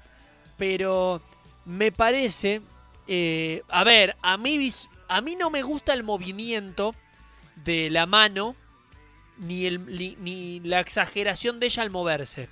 [0.57, 1.23] pero
[1.65, 2.63] me parece,
[3.07, 4.69] eh, a ver, a mí,
[5.09, 6.95] a mí no me gusta el movimiento
[7.57, 8.57] de la mano
[9.37, 12.49] ni, el, ni, ni la exageración de ella al moverse.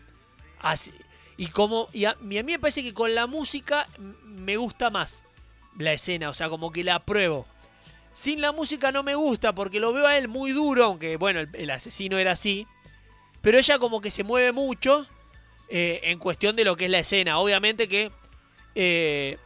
[0.60, 0.93] Así,
[1.36, 3.86] y como y a, y a mí me parece que con la música
[4.24, 5.24] me gusta más
[5.78, 7.47] la escena, o sea, como que la apruebo.
[8.18, 11.38] Sin la música no me gusta porque lo veo a él muy duro, aunque bueno,
[11.38, 12.66] el, el asesino era así.
[13.42, 15.06] Pero ella como que se mueve mucho
[15.68, 17.38] eh, en cuestión de lo que es la escena.
[17.38, 18.10] Obviamente que...
[18.74, 19.38] eh,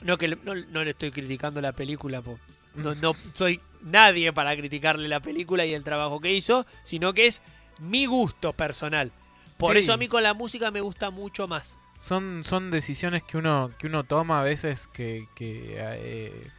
[0.00, 2.40] no que le- no, no le estoy criticando la película, po.
[2.74, 7.26] no, no soy nadie para criticarle la película y el trabajo que hizo, sino que
[7.28, 7.40] es
[7.78, 9.12] mi gusto personal.
[9.56, 9.78] Por Sí.
[9.78, 11.78] eso a mí con la música me gusta mucho más.
[11.98, 16.50] Son, son decisiones que uno, que uno toma a veces que, que, eh,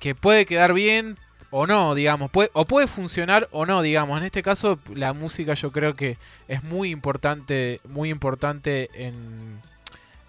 [0.00, 1.16] que puede quedar bien
[1.50, 2.30] o no, digamos.
[2.54, 4.18] O puede funcionar o no, digamos.
[4.18, 6.16] En este caso, la música yo creo que
[6.48, 9.60] es muy importante, muy importante en,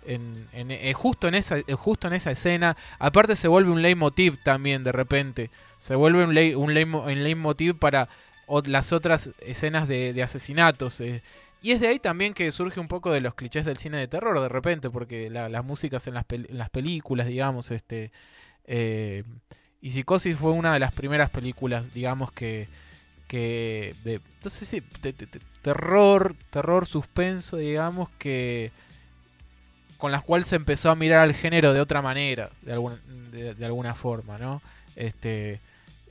[0.06, 2.76] en, eh, justo, en esa, eh, justo en esa escena.
[3.00, 5.50] Aparte se vuelve un leitmotiv también de repente.
[5.80, 8.10] Se vuelve un, lei- un, leitmo- un leitmotiv para
[8.66, 11.00] las otras escenas de, asesinatos.
[11.02, 11.22] eh.
[11.62, 14.08] Y es de ahí también que surge un poco de los clichés del cine de
[14.08, 18.12] terror de repente, porque la- las músicas en las, pel- en las películas, digamos, este...
[19.82, 22.68] y Psicosis fue una de las primeras películas, digamos, que...
[23.28, 24.84] que de, no sé
[25.62, 28.72] terror, terror, suspenso, digamos, que...
[29.98, 32.98] con las cuales se empezó a mirar al género de otra manera, de, alguna
[33.32, 34.62] de, alguna forma, ¿no?
[34.96, 35.60] Este...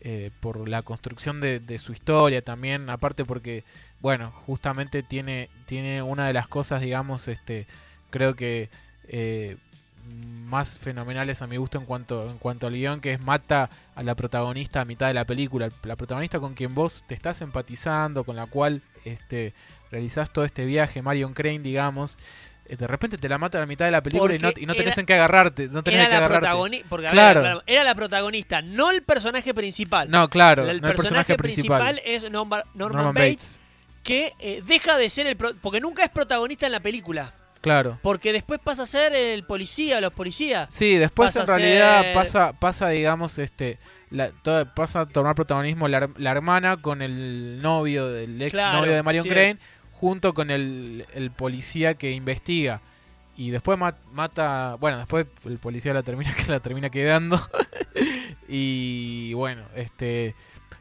[0.02, 3.64] eh, por la construcción de, de su historia también, aparte porque,
[4.00, 7.66] bueno, justamente tiene, tiene una de las cosas, digamos, este,
[8.10, 8.68] creo que
[9.12, 9.56] eh,
[10.10, 14.02] más fenomenales a mi gusto en cuanto, en cuanto al guion, que es mata a
[14.02, 18.24] la protagonista a mitad de la película, la protagonista con quien vos te estás empatizando,
[18.24, 19.54] con la cual este,
[19.90, 22.18] realizás todo este viaje, Marion Crane, digamos,
[22.66, 24.66] eh, de repente te la mata a la mitad de la película y no, y
[24.66, 25.68] no tenés era- en qué agarrarte.
[25.68, 26.84] No tenés Era que la, agarrarte.
[26.88, 27.62] porque, ver, claro.
[27.66, 30.10] era la protagonista, no el personaje principal.
[30.10, 32.00] No, claro, El no el personaje principal.
[32.04, 33.60] es Norma- Norman, Norman Bates, Bates.
[34.02, 35.36] que eh, deja de ser el...
[35.36, 37.34] pro- porque nunca es protagonista en la película.
[37.60, 37.98] Claro.
[38.02, 40.72] Porque después pasa a ser el policía, los policías.
[40.72, 43.78] Sí, después Pasa en realidad ser- pasa, pasa, digamos, este,
[44.10, 48.52] la, toda- pasa a tomar protagonismo la, her- la hermana con el novio del ex
[48.52, 49.28] Claro, novio de Marion sí.
[49.28, 49.58] Crane,
[49.92, 52.80] junto con el, el policía que investiga.
[53.36, 57.38] Y después ma- mata, bueno, después el policía la termina, que la termina quedando.
[58.48, 60.34] y bueno, este,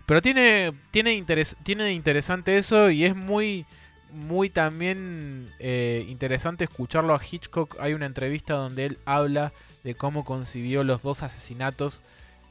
[0.05, 3.65] pero tiene, tiene, interes- tiene interesante eso y es muy,
[4.11, 7.77] muy también eh, interesante escucharlo a Hitchcock.
[7.79, 9.53] Hay una entrevista donde él habla
[9.83, 12.01] de cómo concibió los dos asesinatos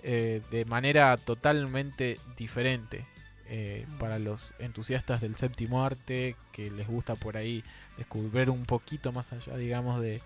[0.02, 3.06] eh, de manera totalmente diferente.
[3.48, 7.64] eh, para los entusiastas del séptimo arte, que les gusta por ahí
[7.96, 10.20] descubrir un poquito más allá, digamos, de,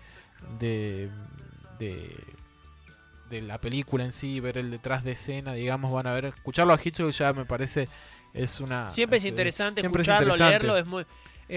[0.59, 1.09] de,
[1.79, 2.15] de,
[3.29, 6.73] de la película en sí, ver el detrás de escena, digamos, van a ver, escucharlo
[6.73, 7.87] a Hitchcock ya me parece
[8.33, 8.89] es una...
[8.89, 10.67] Siempre es interesante siempre es escucharlo, interesante.
[10.67, 11.05] leerlo, es, muy,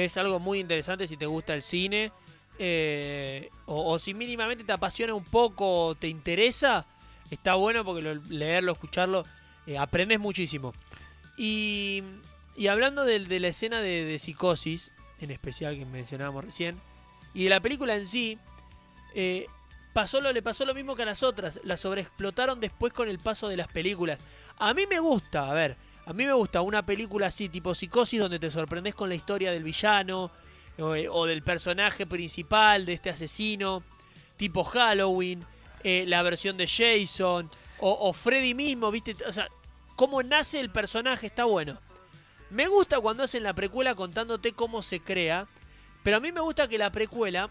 [0.04, 2.12] es algo muy interesante si te gusta el cine.
[2.58, 6.86] eh, o, si mínimamente te apasiona un poco, te interesa,
[7.30, 9.24] está bueno porque lo- leerlo, escucharlo,
[9.66, 10.72] eh, aprendes muchísimo.
[11.36, 12.02] Y,
[12.56, 14.90] y hablando de, la escena de, psicosis,
[15.20, 16.80] en especial que mencionábamos recién,
[17.34, 18.38] y de la película en sí,
[19.14, 19.46] eh,
[19.92, 21.60] pasó lo, le pasó lo mismo que a las otras.
[21.64, 24.18] La sobreexplotaron después con el paso de las películas.
[24.58, 28.20] A mí me gusta, a ver, a mí me gusta una película así, tipo psicosis,
[28.20, 30.30] donde te sorprendes con la historia del villano
[30.78, 33.82] o, eh, del personaje principal, de este asesino,
[34.36, 35.44] tipo Halloween,
[35.82, 39.16] eh, la versión de Jason, o, Freddy mismo, ¿viste?
[39.26, 39.48] O sea,
[39.96, 41.78] cómo nace el personaje está bueno.
[42.50, 45.48] Me gusta cuando hacen la precuela contándote cómo se crea,
[46.04, 47.50] pero a mí me gusta que la precuela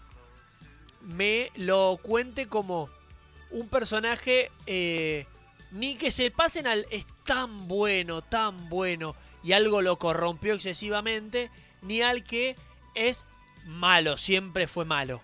[1.02, 2.88] me lo cuente como
[3.50, 5.26] un personaje eh,
[5.70, 11.50] ni que se pasen al es tan bueno, tan bueno y algo lo corrompió excesivamente,
[11.82, 12.56] ni al que
[12.94, 13.26] es
[13.66, 15.20] malo, siempre fue malo.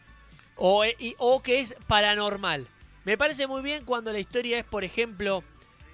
[0.57, 2.67] O, eh, o que es paranormal.
[3.05, 5.43] Me parece muy bien cuando la historia es, por ejemplo,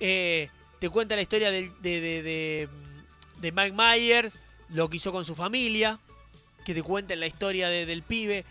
[0.01, 2.69] eh, te cuenta la historia de, de, de,
[3.41, 5.99] de Mike Myers, lo que hizo con su familia,
[6.67, 8.45] que te cuenten la historia de- del pibe.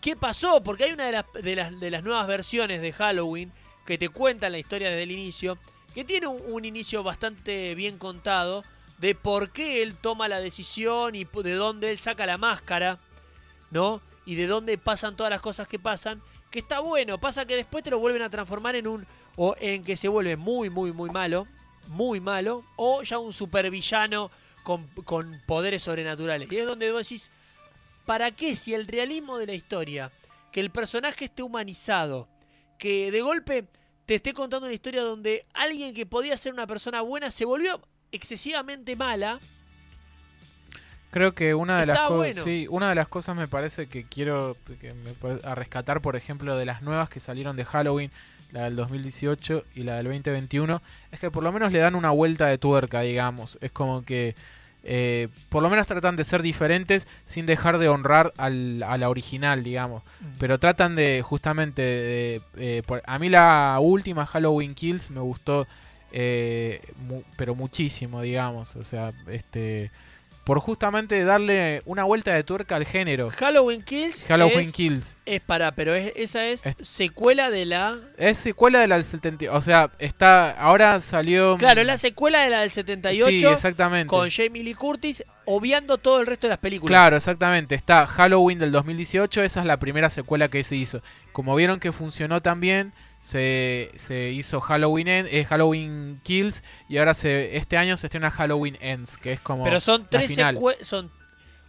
[0.00, 0.62] ¿Qué pasó?
[0.62, 3.50] Porque hay una de las, de, las, de las nuevas versiones de Halloween
[3.84, 5.58] que te cuentan la historia desde el inicio,
[5.96, 8.64] que tiene un, inicio bastante bien contado
[8.98, 12.98] de por qué él toma la decisión y de dónde él saca la máscara,
[13.70, 14.02] ¿no?
[14.26, 16.20] Y de dónde pasan todas las cosas que pasan,
[16.50, 19.06] que está bueno, pasa que después te lo vuelven a transformar en un
[19.36, 21.46] o en que se vuelve muy muy muy malo,
[21.88, 24.30] muy malo o ya un supervillano
[24.64, 26.52] con, con poderes sobrenaturales.
[26.52, 27.30] Y es donde vos decís,
[28.04, 30.12] ¿para qué si el realismo de la historia,
[30.52, 32.28] que el personaje esté humanizado,
[32.76, 33.64] que de golpe
[34.06, 37.80] te esté contando una historia donde alguien que podía ser una persona buena se volvió
[38.12, 39.40] excesivamente mala?
[41.10, 42.42] Creo que una de las bueno.
[42.42, 45.14] sí, una de las cosas me parece que quiero que me
[45.44, 48.10] a rescatar, por ejemplo, de las nuevas que salieron de Halloween,
[48.52, 52.10] la del 2018 y la del 2021, es que por lo menos le dan una
[52.10, 53.58] vuelta de tuerca, digamos.
[53.60, 54.34] Es como que
[54.88, 59.08] eh, por lo menos tratan de ser diferentes sin dejar de honrar al, a la
[59.10, 60.02] original, digamos.
[60.38, 65.66] Pero tratan de justamente de, eh, por- a mí la última Halloween Kills me gustó,
[66.12, 68.76] eh, mu- pero muchísimo, digamos.
[68.76, 69.90] O sea, este
[70.46, 73.30] por justamente darle una vuelta de tuerca al género.
[73.30, 74.26] Halloween Kills.
[74.28, 75.18] Halloween es, Kills.
[75.26, 77.98] Es para, pero es- esa es, secuela de la.
[78.16, 79.52] Es secuela de la del 70.
[79.52, 80.52] O sea, está.
[80.52, 81.56] Ahora salió.
[81.58, 83.28] Claro, es la secuela de la del 78.
[83.28, 84.06] Sí, exactamente.
[84.06, 86.90] Con Jamie Lee Curtis, obviando todo el resto de las películas.
[86.90, 87.74] Claro, exactamente.
[87.74, 91.00] Está Halloween del 2018, esa es la primera secuela que se hizo.
[91.32, 96.98] Como vieron que funcionó tan bien, se, se hizo Halloween, End- eh, Halloween Kills y
[96.98, 100.56] ahora se, este año se estrena Halloween Ends, que es como Pero son tres final.
[100.56, 101.10] secue- son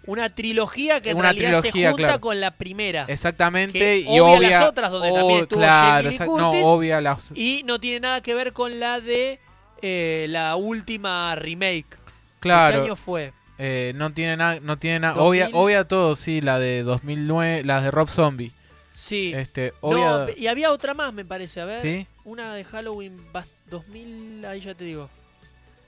[0.05, 2.21] una trilogía que en Una realidad trilogía, se junta claro.
[2.21, 3.05] con la primera.
[3.07, 7.01] Exactamente, Que y obvia obvia las otras donde oh, también estuvo claro, Jamie no, obvia
[7.01, 9.39] las- y no tiene nada que ver con la de
[9.81, 11.97] eh, la última remake.
[12.39, 12.77] Claro.
[12.77, 13.33] ¿De qué año fue?
[13.59, 15.43] Eh, no tiene nada, no tiene nada, 2000.
[15.43, 18.51] obvia, obvia todo, sí, la de 2009, las de Rob Zombie.
[18.93, 19.31] Sí.
[19.35, 21.61] Este, No, y había otra más, me parece.
[21.61, 21.79] A ver.
[21.79, 22.07] ¿Sí?
[22.23, 25.09] Una de Halloween bas- 2000, ahí ya te digo.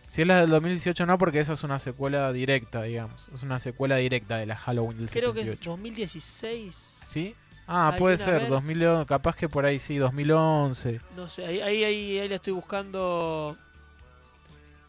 [0.08, 3.30] si es la del 2018 no, porque esa es una secuela directa, digamos.
[3.34, 5.60] Es una secuela directa de la Halloween del Creo que 78.
[5.62, 6.78] es 2016.
[7.06, 7.36] ¿Sí?
[7.68, 8.48] Ah, puede ser, ver.
[8.50, 11.02] 2011, capaz que por ahí sí, 2011.
[11.16, 13.56] No sé, ahí, ahí, ahí, ahí la estoy buscando.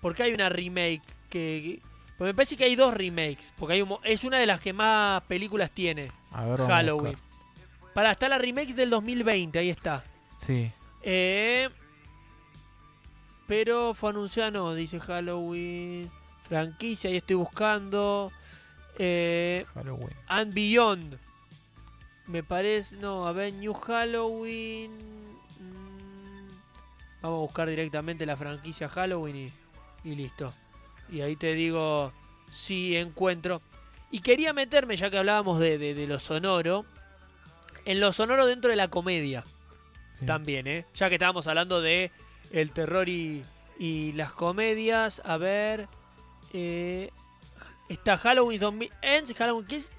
[0.01, 1.81] Porque hay una remake que.
[2.21, 3.51] Pues me parece que hay dos remakes.
[3.57, 6.13] Porque hay un es una de las que más películas tiene.
[6.31, 7.17] A ver, vamos Halloween.
[7.95, 10.05] Para, está la remake del 2020, ahí está.
[10.37, 10.71] Sí.
[11.01, 11.71] Eh,
[13.47, 16.11] pero fue anunciada, no, dice Halloween.
[16.47, 18.31] Franquicia, ahí estoy buscando.
[18.99, 20.15] Eh, Halloween.
[20.27, 21.19] And Beyond.
[22.27, 22.97] Me parece.
[22.97, 24.93] No, a ver, New Halloween.
[25.59, 26.49] mm,
[27.23, 29.37] Vamos a buscar directamente la franquicia Halloween
[30.05, 30.53] y, y listo.
[31.11, 32.13] Y ahí te digo
[32.51, 33.63] si encuentro.
[34.11, 36.85] Y quería meterme, ya que hablábamos de, de- de lo sonoro,
[37.85, 39.45] en lo sonoro dentro de la comedia.
[40.27, 40.85] También, ¿eh?
[40.95, 42.11] Ya que estábamos hablando de
[42.51, 43.43] el terror y,
[43.79, 45.23] y las comedias.
[45.25, 45.89] A ver.
[46.53, 47.11] eh,
[47.89, 49.91] está Halloween 2000 Ends, Halloween Kills.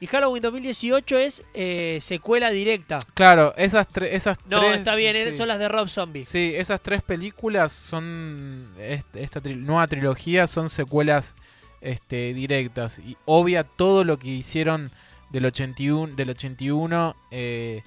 [0.00, 3.00] Y Halloween 2018 es eh, secuela directa.
[3.14, 4.78] Claro, esas, tre- esas No, tres.
[4.78, 5.36] está bien, sí.
[5.36, 6.24] son las de Rob Zombie.
[6.24, 8.72] Sí, esas tres películas son.
[8.78, 11.36] est- Esta tri- nueva trilogía son secuelas
[11.82, 12.98] este, directas.
[12.98, 14.90] Y obvia todo lo que hicieron
[15.30, 17.82] del 81, del 81 eh,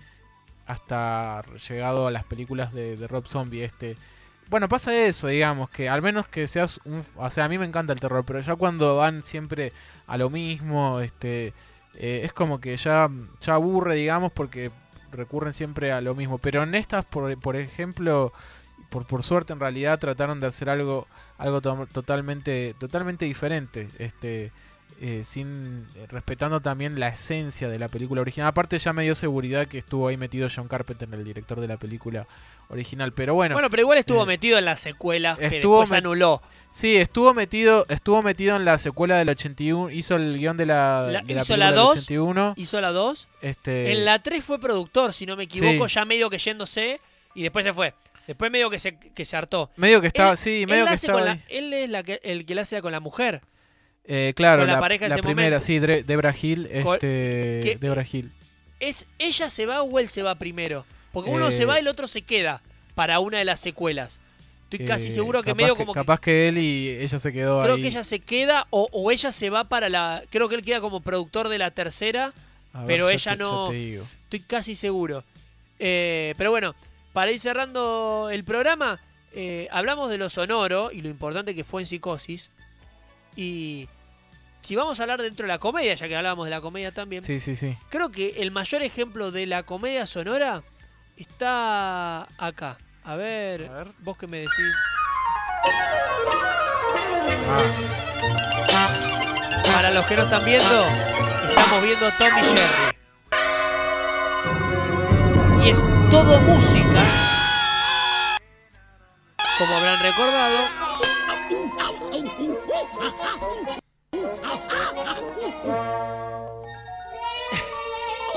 [0.66, 3.64] hasta llegado a las películas de, de Rob Zombie.
[3.64, 3.96] Este.
[4.50, 7.04] Bueno, pasa eso, digamos, que al menos que seas un...
[7.16, 9.74] O sea, a mí me encanta el terror, pero ya cuando van siempre
[10.06, 11.54] a lo mismo, este...
[11.96, 13.10] eh, es como que ya,
[13.40, 14.72] ya aburre, digamos, porque
[15.12, 16.38] recurren siempre a lo mismo.
[16.40, 18.34] Pero en estas, por, por ejemplo,
[18.90, 21.08] por, por suerte en realidad trataron de hacer algo,
[21.38, 23.90] algo to- totalmente, totalmente diferente.
[24.00, 24.52] Este,
[25.02, 28.48] eh, sin respetando también la esencia de la película original.
[28.48, 31.78] Aparte ya me dio seguridad que estuvo ahí metido John Carpenter, el director de la
[31.78, 32.28] película
[32.70, 33.14] original.
[33.14, 33.56] Pero bueno.
[33.56, 36.42] Bueno, pero igual estuvo eh, metido en la secuela que estuvo después anuló.
[36.72, 41.08] Sí, estuvo metido, estuvo metido en la secuela del 81, hizo el guion de la,
[41.12, 42.54] La- de la hizo película la del 2, 81.
[42.58, 43.28] hizo la 2.
[43.42, 45.96] Este, En la 3 fue productor, si no me equivoco, Sí.
[45.96, 47.00] ya medio que yéndose
[47.36, 47.94] y después se fue.
[48.26, 49.70] Después medio que se, que se hartó.
[49.76, 52.56] Medio que estaba- Él- sí, medio que estaba la- él es la que, el que
[52.56, 53.42] la hace con la mujer.
[54.06, 55.66] Eh, claro, con la la, pareja de la ese primera, momento.
[55.66, 57.00] sí, Debra Hill, este,
[57.64, 58.32] que- Debra Hill.
[58.80, 60.86] ¿Es ella se va o él se va primero?
[61.12, 62.62] Porque uno se Eh, va y el otro se queda
[62.96, 64.20] para una de las secuelas.
[64.70, 67.62] Estoy casi Eh, seguro que medio como que- capaz que él y ella se quedó
[67.62, 67.82] creo ahí.
[67.84, 70.82] que ella se queda o, o ella se va para la creo que él queda
[70.82, 72.34] como productor de la tercera
[72.74, 75.24] ver, pero ella te- no estoy casi seguro
[75.80, 76.74] Eh, pero bueno
[77.14, 79.00] para ir cerrando el programa
[79.34, 82.50] eh, hablamos de lo sonoro y lo importante que fue en psicosis
[83.36, 83.88] y
[84.62, 87.24] si vamos a hablar dentro de la comedia ya que hablábamos de la comedia también
[87.24, 87.76] Sí, sí, sí.
[87.90, 90.64] creo que el mayor ejemplo de la comedia sonora
[91.18, 93.70] está acá a ver,
[94.00, 94.74] vos que me decís
[99.74, 100.86] Para los que no están viendo,
[101.50, 102.98] estamos viendo Tom y Jerry.
[105.66, 105.80] Y es
[106.12, 107.04] todo música.
[109.58, 110.93] Como habrán recordado.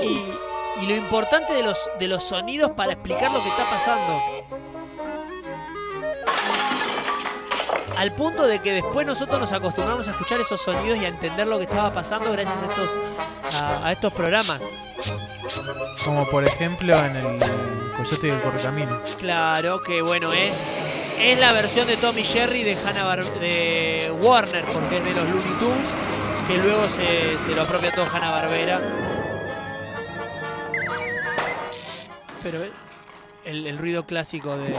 [0.02, 4.65] Y, lo importante de los, de los sonidos para explicar lo que está pasando.
[7.96, 11.46] Al punto de que después nosotros nos acostumbramos a escuchar esos sonidos y a entender
[11.46, 14.60] lo que estaba pasando gracias a estos, a, a estos programas.
[16.04, 17.38] Como por ejemplo en el
[17.96, 19.00] Coyote del Correcamino.
[19.18, 20.62] Claro que bueno, es,
[21.20, 25.24] es la versión de Tommy Jerry de Hanna Bar- de Warner, porque es de los
[25.24, 25.94] Looney Tunes,
[26.46, 28.80] que luego se, se lo apropia todo Hanna Barbera.
[32.42, 32.70] Pero eh,
[33.44, 34.74] el, el ruido clásico de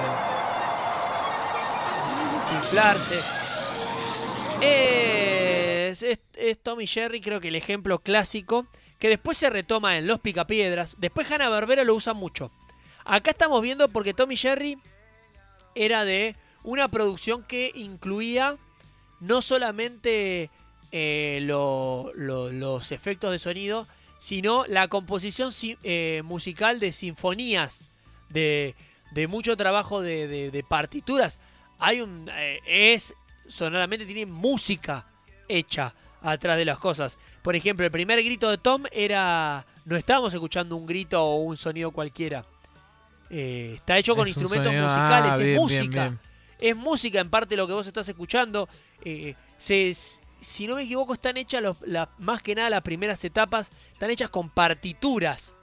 [2.51, 3.19] desinflarse.
[4.61, 8.65] Es, es, es Tommy Jerry, creo que el ejemplo clásico,
[8.99, 10.95] que después se retoma en Los Picapiedras.
[10.99, 12.51] Después Hanna Barbera lo usa mucho.
[13.05, 14.77] Acá estamos viendo porque Tommy Jerry
[15.75, 18.57] era de una producción que incluía
[19.19, 20.49] no solamente
[20.91, 23.87] eh, lo- lo- los efectos de sonido,
[24.19, 27.81] sino la composición si- eh, musical de sinfonías,
[28.29, 28.73] de,
[29.27, 31.39] mucho trabajo de partituras.
[31.79, 32.29] Hay un.
[32.33, 33.13] eh, es.
[33.47, 35.07] Sonoramente tiene música
[35.47, 37.17] hecha atrás de las cosas.
[37.41, 39.65] Por ejemplo, el primer grito de Tom era.
[39.85, 42.45] No estábamos escuchando un grito o un sonido cualquiera.
[43.29, 46.01] Eh, está hecho con Es instrumentos sonido- musicales, ah, es bien, música.
[46.03, 46.19] bien.
[46.59, 48.67] Es música en parte lo que vos estás escuchando.
[49.05, 49.95] Eh, se,
[50.41, 54.09] si no me equivoco, están hechas los- la- más que nada las primeras etapas, están
[54.09, 55.55] hechas con partituras.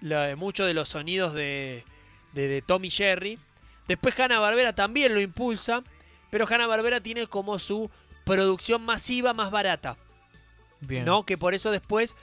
[0.00, 1.84] La- muchos de los sonidos de,
[2.32, 3.38] de, de Tommy Jerry.
[3.88, 5.82] Después Hanna Barbera también lo impulsa,
[6.30, 7.90] pero Hanna Barbera tiene como su
[8.24, 9.96] producción masiva más barata.
[10.80, 11.04] Bien.
[11.04, 11.24] ¿no?
[11.24, 12.16] Que por eso después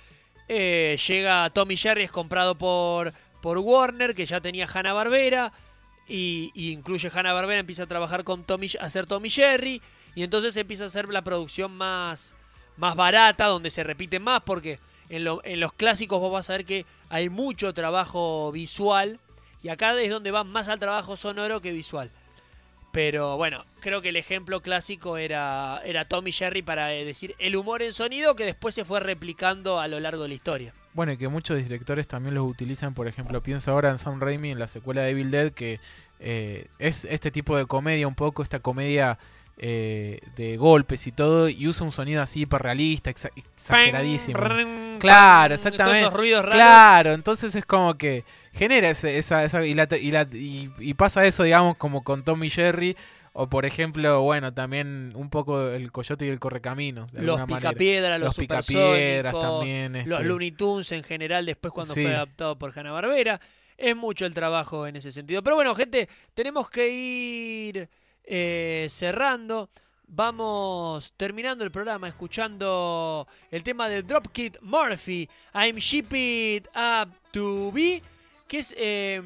[0.48, 5.54] eh, llega Tommy Jerry, es comprado por, por Warner, que ya tenía Hanna Barbera.
[6.08, 9.82] Y, y incluye Hanna Barbera, empieza a trabajar con Tommy, a hacer Tommy Jerry.
[10.16, 12.36] Y entonces empieza a hacer la producción más,
[12.76, 14.80] más barata, donde se repite más, porque
[15.10, 19.20] En, lo- en los clásicos vos vas a ver que hay mucho trabajo visual
[19.64, 22.10] y acá es donde va más al trabajo sonoro que visual.
[22.92, 27.56] Pero bueno, creo que el ejemplo clásico era, era Tommy Jerry para eh, decir el
[27.56, 30.74] humor en sonido que después se fue replicando a lo largo de la historia.
[30.94, 34.52] Bueno, y que muchos directores también los utilizan, por ejemplo, pienso ahora en Sam Raimi
[34.52, 35.80] en la secuela de Evil Dead, que
[36.20, 39.18] eh, es este tipo de comedia, un poco esta comedia
[39.58, 44.38] eh, de golpes y todo, y usa un sonido así hiperrealista, exa- exageradísimo.
[44.38, 46.00] Pang, claro, pang, todos exactamente.
[46.02, 46.56] esos ruidos raros.
[46.56, 48.24] Claro, entonces es como que
[48.54, 52.04] genera ese- esa, esa- y, la te- y, la- y- y pasa eso, digamos, como
[52.04, 52.96] con Tommy Jerry.
[53.34, 57.14] O por ejemplo, bueno, también un poco el coyote y el correcaminos.
[57.14, 59.94] De Los picapiedras, los, picapiedras supersónicos, también.
[60.10, 62.04] los este, Looney Tunes en general, después cuando Sí.
[62.04, 63.40] fue adaptado por Hanna Barbera.
[63.78, 65.42] Es mucho el trabajo en ese sentido.
[65.44, 67.90] Pero bueno, gente, tenemos que ir
[68.26, 69.70] eh, cerrando.
[70.14, 77.72] Vamos terminando el programa escuchando el tema de Dropkick Murphy, I'm Ship It Up to
[77.72, 78.02] Be,
[78.46, 79.22] que es eh,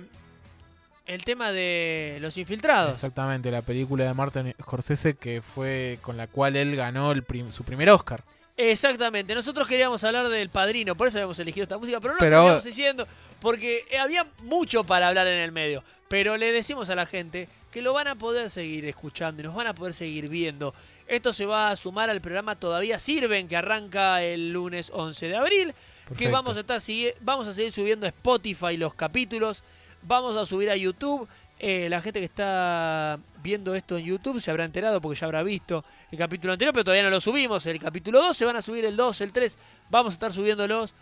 [1.08, 2.92] el tema de Los Infiltrados.
[2.92, 7.50] Exactamente, la película de Martin Scorsese que fue con la cual él ganó el prim-
[7.50, 8.24] su primer Oscar.
[8.56, 12.32] Exactamente, nosotros queríamos hablar del padrino, por eso habíamos elegido esta música, pero no Pero-
[12.32, 13.08] lo terminamos diciendo,
[13.42, 15.84] porque eh, había mucho para hablar en el medio.
[16.08, 19.54] Pero le decimos a la gente que lo van a poder seguir escuchando y nos
[19.54, 20.74] van a poder seguir viendo.
[21.10, 25.36] Esto se va a sumar al programa Todavía Sirven, que arranca el lunes 11 de
[25.36, 25.74] abril.
[26.18, 26.82] Que vamos a, estar,
[27.20, 29.62] vamos a seguir subiendo a Spotify los capítulos.
[30.04, 31.28] Vamos a subir a YouTube.
[31.60, 35.44] Eh, la gente que está viendo esto en YouTube se habrá enterado porque ya habrá
[35.44, 35.84] visto
[36.14, 37.66] el capítulo anterior, pero todavía no lo subimos.
[37.66, 39.58] El capítulo 2 se van a subir el 2, el 3.
[39.90, 40.94] Vamos a estar subiéndolos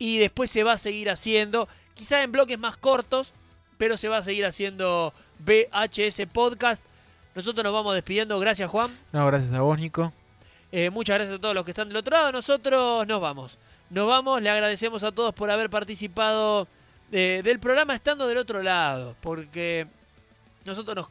[0.00, 3.32] y después se va a seguir haciendo, quizá en bloques más cortos,
[3.78, 6.82] pero se va a seguir haciendo VHS Podcast.
[7.34, 8.38] Nosotros nos vamos despidiendo.
[8.40, 8.90] Gracias, Juan.
[9.12, 10.12] No, gracias a vos, Nico.
[10.72, 12.32] Eh, muchas gracias a todos los que están del otro lado.
[12.32, 13.58] Nosotros nos vamos.
[13.90, 14.42] Nos vamos.
[14.42, 16.66] Le agradecemos a todos por haber participado
[17.12, 19.14] eh, del programa estando del otro lado.
[19.20, 19.86] Porque
[20.64, 21.08] nosotros nos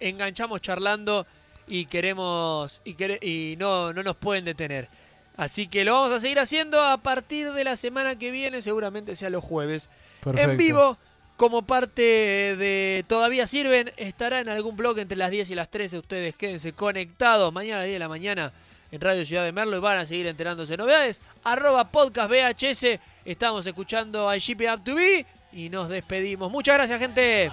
[0.00, 1.26] enganchamos charlando
[1.66, 4.88] y queremos y, no, no nos pueden detener.
[5.36, 9.16] Así que lo vamos a seguir haciendo a partir de la semana que viene, seguramente
[9.16, 9.88] sea los jueves.
[10.20, 10.50] Perfecto.
[10.50, 10.98] En vivo,
[11.42, 15.98] como parte de Todavía Sirven, estará en algún blog entre las 10 y las 13.
[15.98, 18.52] Ustedes quédense conectados mañana a las 10 de la mañana
[18.92, 21.20] en Radio Ciudad de Merlo y van a seguir enterándose de novedades.
[21.42, 23.00] Arroba podcast VHS.
[23.24, 24.94] Estamos escuchando a It Up to
[25.52, 26.48] y nos despedimos.
[26.48, 27.50] Muchas gracias, gente.